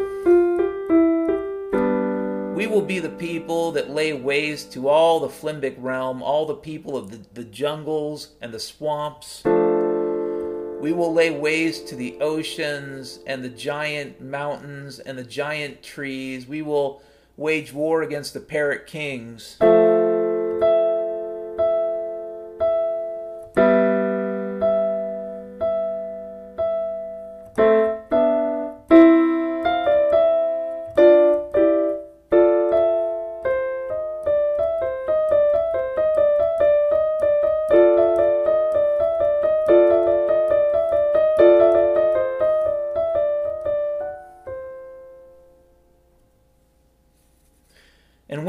We 2.55 2.67
will 2.67 2.85
be 2.87 2.99
the 2.99 3.13
people 3.19 3.73
that 3.73 3.89
lay 3.89 4.13
waste 4.13 4.71
to 4.71 4.87
all 4.87 5.19
the 5.19 5.27
Flimbic 5.27 5.75
realm, 5.77 6.23
all 6.23 6.45
the 6.45 6.55
people 6.55 6.95
of 6.95 7.11
the, 7.11 7.19
the 7.33 7.43
jungles 7.43 8.29
and 8.39 8.53
the 8.53 8.61
swamps. 8.61 9.41
We 9.43 10.93
will 10.93 11.13
lay 11.13 11.31
waste 11.31 11.89
to 11.89 11.97
the 11.97 12.17
oceans 12.21 13.19
and 13.27 13.43
the 13.43 13.49
giant 13.49 14.21
mountains 14.21 14.99
and 14.99 15.17
the 15.17 15.25
giant 15.25 15.83
trees. 15.83 16.47
We 16.47 16.61
will 16.61 17.01
wage 17.35 17.73
war 17.73 18.03
against 18.03 18.33
the 18.33 18.39
parrot 18.39 18.87
kings. 18.87 19.57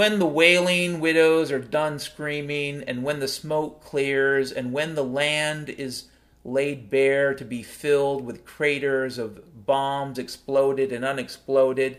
When 0.02 0.18
the 0.18 0.26
wailing 0.26 0.98
widows 0.98 1.52
are 1.52 1.60
done 1.60 1.96
screaming, 1.96 2.82
and 2.88 3.04
when 3.04 3.20
the 3.20 3.28
smoke 3.28 3.84
clears, 3.84 4.50
and 4.50 4.72
when 4.72 4.96
the 4.96 5.04
land 5.04 5.68
is 5.68 6.06
laid 6.44 6.90
bare 6.90 7.32
to 7.32 7.44
be 7.44 7.62
filled 7.62 8.24
with 8.24 8.44
craters 8.44 9.16
of 9.16 9.64
bombs 9.64 10.18
exploded 10.18 10.90
and 10.90 11.04
unexploded, 11.04 11.96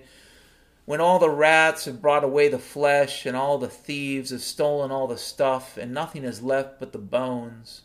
when 0.84 1.00
all 1.00 1.18
the 1.18 1.30
rats 1.30 1.86
have 1.86 2.02
brought 2.02 2.26
away 2.26 2.50
the 2.50 2.60
flesh, 2.60 3.26
and 3.26 3.38
all 3.38 3.58
the 3.58 3.70
thieves 3.70 4.32
have 4.32 4.42
stolen 4.42 4.92
all 4.92 5.08
the 5.08 5.18
stuff, 5.18 5.78
and 5.78 5.94
nothing 5.94 6.26
is 6.26 6.44
left 6.44 6.82
but 6.82 6.92
the 6.92 6.98
bones, 6.98 7.84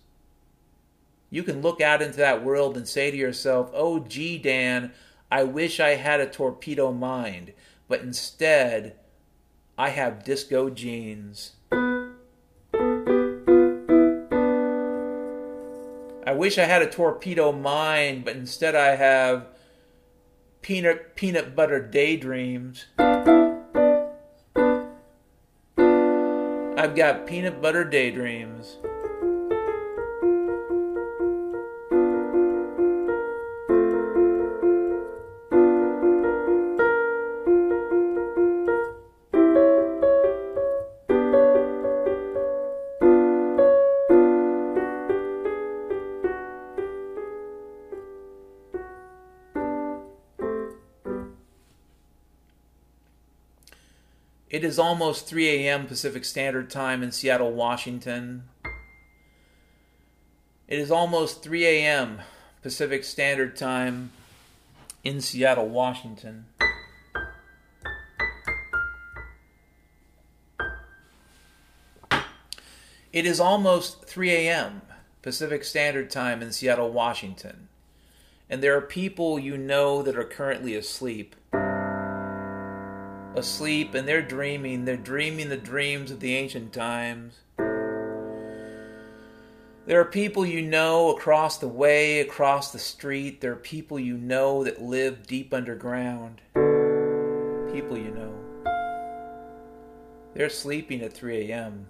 you 1.31 1.45
can 1.45 1.63
look 1.63 1.81
out 1.81 2.03
into 2.03 2.17
that 2.17 2.43
world 2.43 2.77
and 2.77 2.89
say 2.89 3.13
to 3.13 3.17
yourself, 3.17 3.71
Oh, 3.73 4.01
gee, 4.01 4.37
Dan, 4.37 4.91
I 5.31 5.45
wish 5.45 5.79
I 5.79 5.91
had 5.91 6.19
a 6.19 6.27
torpedo 6.27 6.91
mind, 6.91 7.53
but 7.87 8.01
instead, 8.01 8.97
I 9.81 9.91
have 9.91 10.25
disco 10.25 10.71
jeans. 10.71 11.53
I 16.27 16.33
wish 16.35 16.59
I 16.59 16.65
had 16.65 16.83
a 16.83 16.91
torpedo 16.91 17.53
mind, 17.53 18.25
but 18.25 18.35
instead 18.35 18.75
I 18.75 18.97
have 18.97 19.47
peanut 20.63 21.15
peanut 21.15 21.55
butter 21.55 21.81
daydreams. 21.81 22.87
I've 26.77 26.97
got 26.97 27.29
peanut 27.29 27.63
butter 27.63 27.85
daydreams. 27.85 28.79
It 54.59 54.65
is 54.65 54.77
almost 54.77 55.29
3 55.29 55.49
a.m. 55.51 55.87
Pacific 55.87 56.25
Standard 56.25 56.69
Time 56.69 57.05
in 57.05 57.13
Seattle, 57.13 57.53
Washington. 57.53 58.49
It 60.67 60.81
is 60.81 60.91
almost 60.91 61.45
3 61.45 61.65
a.m. 61.65 62.23
Pacific 62.61 63.05
Standard 63.05 63.55
Time 63.55 64.11
in 65.05 65.21
Seattle, 65.21 65.69
Washington. 65.69 66.47
It 73.13 73.27
is 73.27 73.39
almost 73.39 74.07
3 74.07 74.33
a.m. 74.33 74.83
Pacific 75.23 75.63
Standard 75.63 76.11
Time 76.11 76.43
in 76.43 76.51
Seattle, 76.51 76.91
Washington. 76.91 77.69
And 78.51 78.61
there 78.61 78.77
are 78.77 78.81
people 78.81 79.39
you 79.39 79.57
know 79.57 80.03
that 80.03 80.19
are 80.19 80.25
currently 80.25 80.75
asleep 80.75 81.37
asleep 83.39 83.95
and 83.95 84.07
they're 84.07 84.21
dreaming. 84.21 84.85
They're 84.85 84.97
dreaming 84.97 85.49
the 85.49 85.57
dreams 85.57 86.11
of 86.11 86.21
the 86.21 86.35
ancient 86.35 86.73
times. 86.73 87.41
There 89.87 89.99
are 89.99 90.05
people 90.05 90.45
you 90.45 90.61
know 90.61 91.17
across 91.17 91.57
the 91.57 91.67
way, 91.67 92.21
across 92.21 92.73
the 92.73 92.79
street. 92.79 93.41
There 93.41 93.53
are 93.53 93.57
people 93.57 93.99
you 93.99 94.19
know 94.19 94.63
that 94.65 94.83
live 94.83 95.27
deep 95.27 95.55
underground. 95.55 96.43
People 97.73 97.97
you 97.97 98.11
know. 98.11 98.35
They're 100.35 100.51
sleeping 100.51 101.01
at 101.01 101.15
3 101.15 101.51
a.m. 101.51 101.89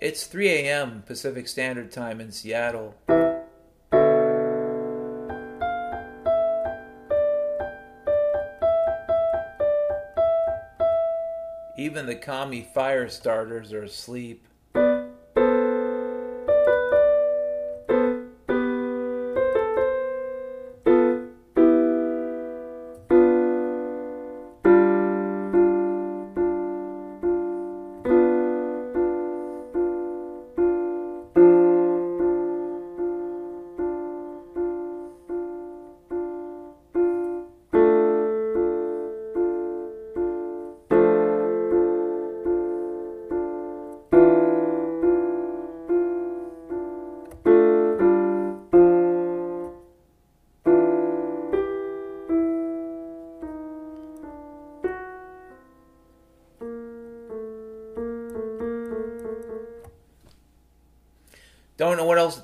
It's 0.00 0.26
3 0.26 0.48
a.m. 0.48 1.02
Pacific 1.06 1.48
Standard 1.48 1.90
Time 1.90 2.20
in 2.20 2.30
Seattle. 2.30 2.94
The 12.08 12.16
commie 12.16 12.66
fire 12.74 13.08
starters 13.08 13.72
are 13.72 13.82
asleep. 13.82 14.47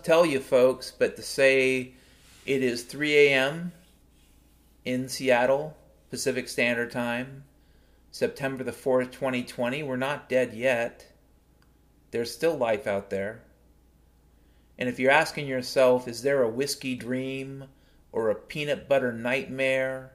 Tell 0.05 0.27
you, 0.27 0.39
folks, 0.39 0.93
but 0.97 1.17
to 1.17 1.23
say 1.23 1.95
it 2.47 2.63
is 2.63 2.83
3 2.83 3.15
a.m. 3.15 3.73
in 4.85 5.09
Seattle, 5.09 5.77
Pacific 6.11 6.49
Standard 6.49 6.93
Time, 6.93 7.45
September 8.11 8.63
the 8.63 8.71
4th, 8.71 9.11
2020. 9.13 9.83
We're 9.83 9.97
not 9.97 10.29
dead 10.29 10.53
yet. 10.53 11.07
There's 12.11 12.33
still 12.33 12.57
life 12.57 12.87
out 12.87 13.11
there. 13.11 13.43
And 14.79 14.89
if 14.89 14.99
you're 14.99 15.11
asking 15.11 15.47
yourself, 15.47 16.07
is 16.07 16.23
there 16.23 16.43
a 16.43 16.51
whiskey 16.51 16.95
dream 16.95 17.65
or 18.13 18.31
a 18.31 18.35
peanut 18.35 18.89
butter 18.89 19.13
nightmare? 19.13 20.13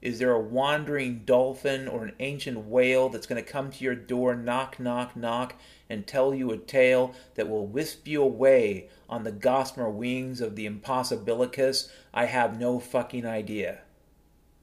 Is 0.00 0.18
there 0.18 0.32
a 0.32 0.40
wandering 0.40 1.22
dolphin 1.24 1.88
or 1.88 2.04
an 2.04 2.12
ancient 2.20 2.66
whale 2.66 3.08
that's 3.08 3.26
going 3.26 3.42
to 3.42 3.50
come 3.50 3.70
to 3.70 3.84
your 3.84 3.94
door, 3.94 4.34
knock, 4.34 4.78
knock, 4.78 5.16
knock, 5.16 5.54
and 5.88 6.06
tell 6.06 6.34
you 6.34 6.50
a 6.50 6.58
tale 6.58 7.14
that 7.36 7.48
will 7.48 7.66
wisp 7.66 8.06
you 8.06 8.22
away 8.22 8.88
on 9.08 9.24
the 9.24 9.32
gossamer 9.32 9.88
wings 9.88 10.42
of 10.42 10.56
the 10.56 10.66
impossibilicus? 10.66 11.88
I 12.12 12.26
have 12.26 12.60
no 12.60 12.78
fucking 12.78 13.24
idea. 13.24 13.80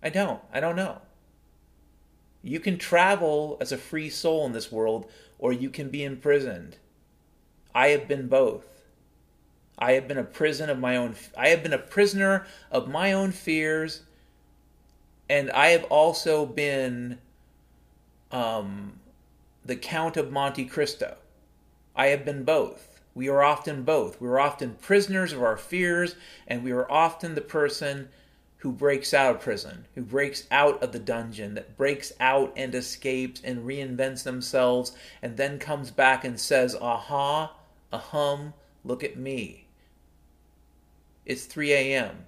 I 0.04 0.10
don't. 0.10 0.42
I 0.54 0.60
don't 0.60 0.76
know. 0.76 1.02
You 2.44 2.60
can 2.60 2.78
travel 2.78 3.58
as 3.60 3.72
a 3.72 3.78
free 3.78 4.10
soul 4.10 4.46
in 4.46 4.52
this 4.52 4.72
world, 4.72 5.10
or 5.38 5.54
you 5.54 5.70
can 5.70 5.90
be 5.90 6.04
imprisoned. 6.04 6.78
I 7.74 7.90
have 7.90 8.08
been 8.08 8.28
both. 8.28 8.66
I 9.78 9.94
have 9.94 10.08
been 10.08 10.18
a 10.18 10.24
prison 10.24 10.70
of 10.70 10.78
my 10.78 10.96
own. 10.96 11.16
I 11.38 11.50
have 11.50 11.64
been 11.64 11.74
a 11.74 11.80
prisoner 11.80 12.46
of 12.72 12.88
my 12.88 13.12
own 13.14 13.32
fears 13.32 14.02
and 15.32 15.50
I 15.52 15.68
have 15.68 15.86
also 15.86 16.46
been 16.46 17.18
um, 18.34 19.00
the 19.64 19.78
Count 19.78 20.18
of 20.18 20.30
Monte 20.30 20.66
Cristo. 20.66 21.16
I 21.96 22.08
have 22.08 22.26
been 22.26 22.44
both. 22.44 23.00
We 23.16 23.30
are 23.30 23.42
often 23.42 23.84
both. 23.84 24.20
We 24.20 24.28
are 24.28 24.42
often 24.42 24.76
prisoners 24.82 25.32
of 25.32 25.42
our 25.42 25.56
fears, 25.56 26.16
and 26.50 26.66
we 26.66 26.72
are 26.72 26.90
often 26.92 27.36
the 27.36 27.40
person 27.40 28.10
who 28.58 28.74
breaks 28.74 29.14
out 29.14 29.36
of 29.38 29.42
prison, 29.42 29.86
who 29.96 30.02
breaks 30.02 30.48
out 30.52 30.84
of 30.84 30.92
the 30.92 31.00
dungeon, 31.00 31.54
that 31.54 31.78
breaks 31.78 32.12
out 32.20 32.52
and 32.58 32.76
escapes 32.76 33.40
and 33.42 33.66
reinvents 33.66 34.24
themselves, 34.24 34.92
and 35.22 35.38
then 35.38 35.60
comes 35.60 35.92
back 35.92 36.26
and 36.26 36.42
says, 36.42 36.76
Aha, 36.76 37.56
a 37.94 37.98
hum, 37.98 38.54
look 38.84 39.02
at 39.02 39.16
me. 39.16 39.68
It's 41.26 41.46
3 41.46 41.72
a.m. 41.72 42.26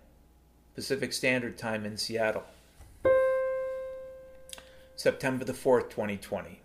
Pacific 0.73 1.11
Standard 1.11 1.57
Time 1.57 1.85
in 1.85 1.97
Seattle. 1.97 2.45
September 4.95 5.44
the 5.44 5.53
4th, 5.53 5.90
2020. 5.90 6.61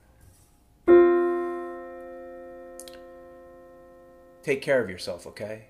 Take 4.43 4.63
care 4.63 4.83
of 4.83 4.89
yourself, 4.89 5.27
okay? 5.27 5.67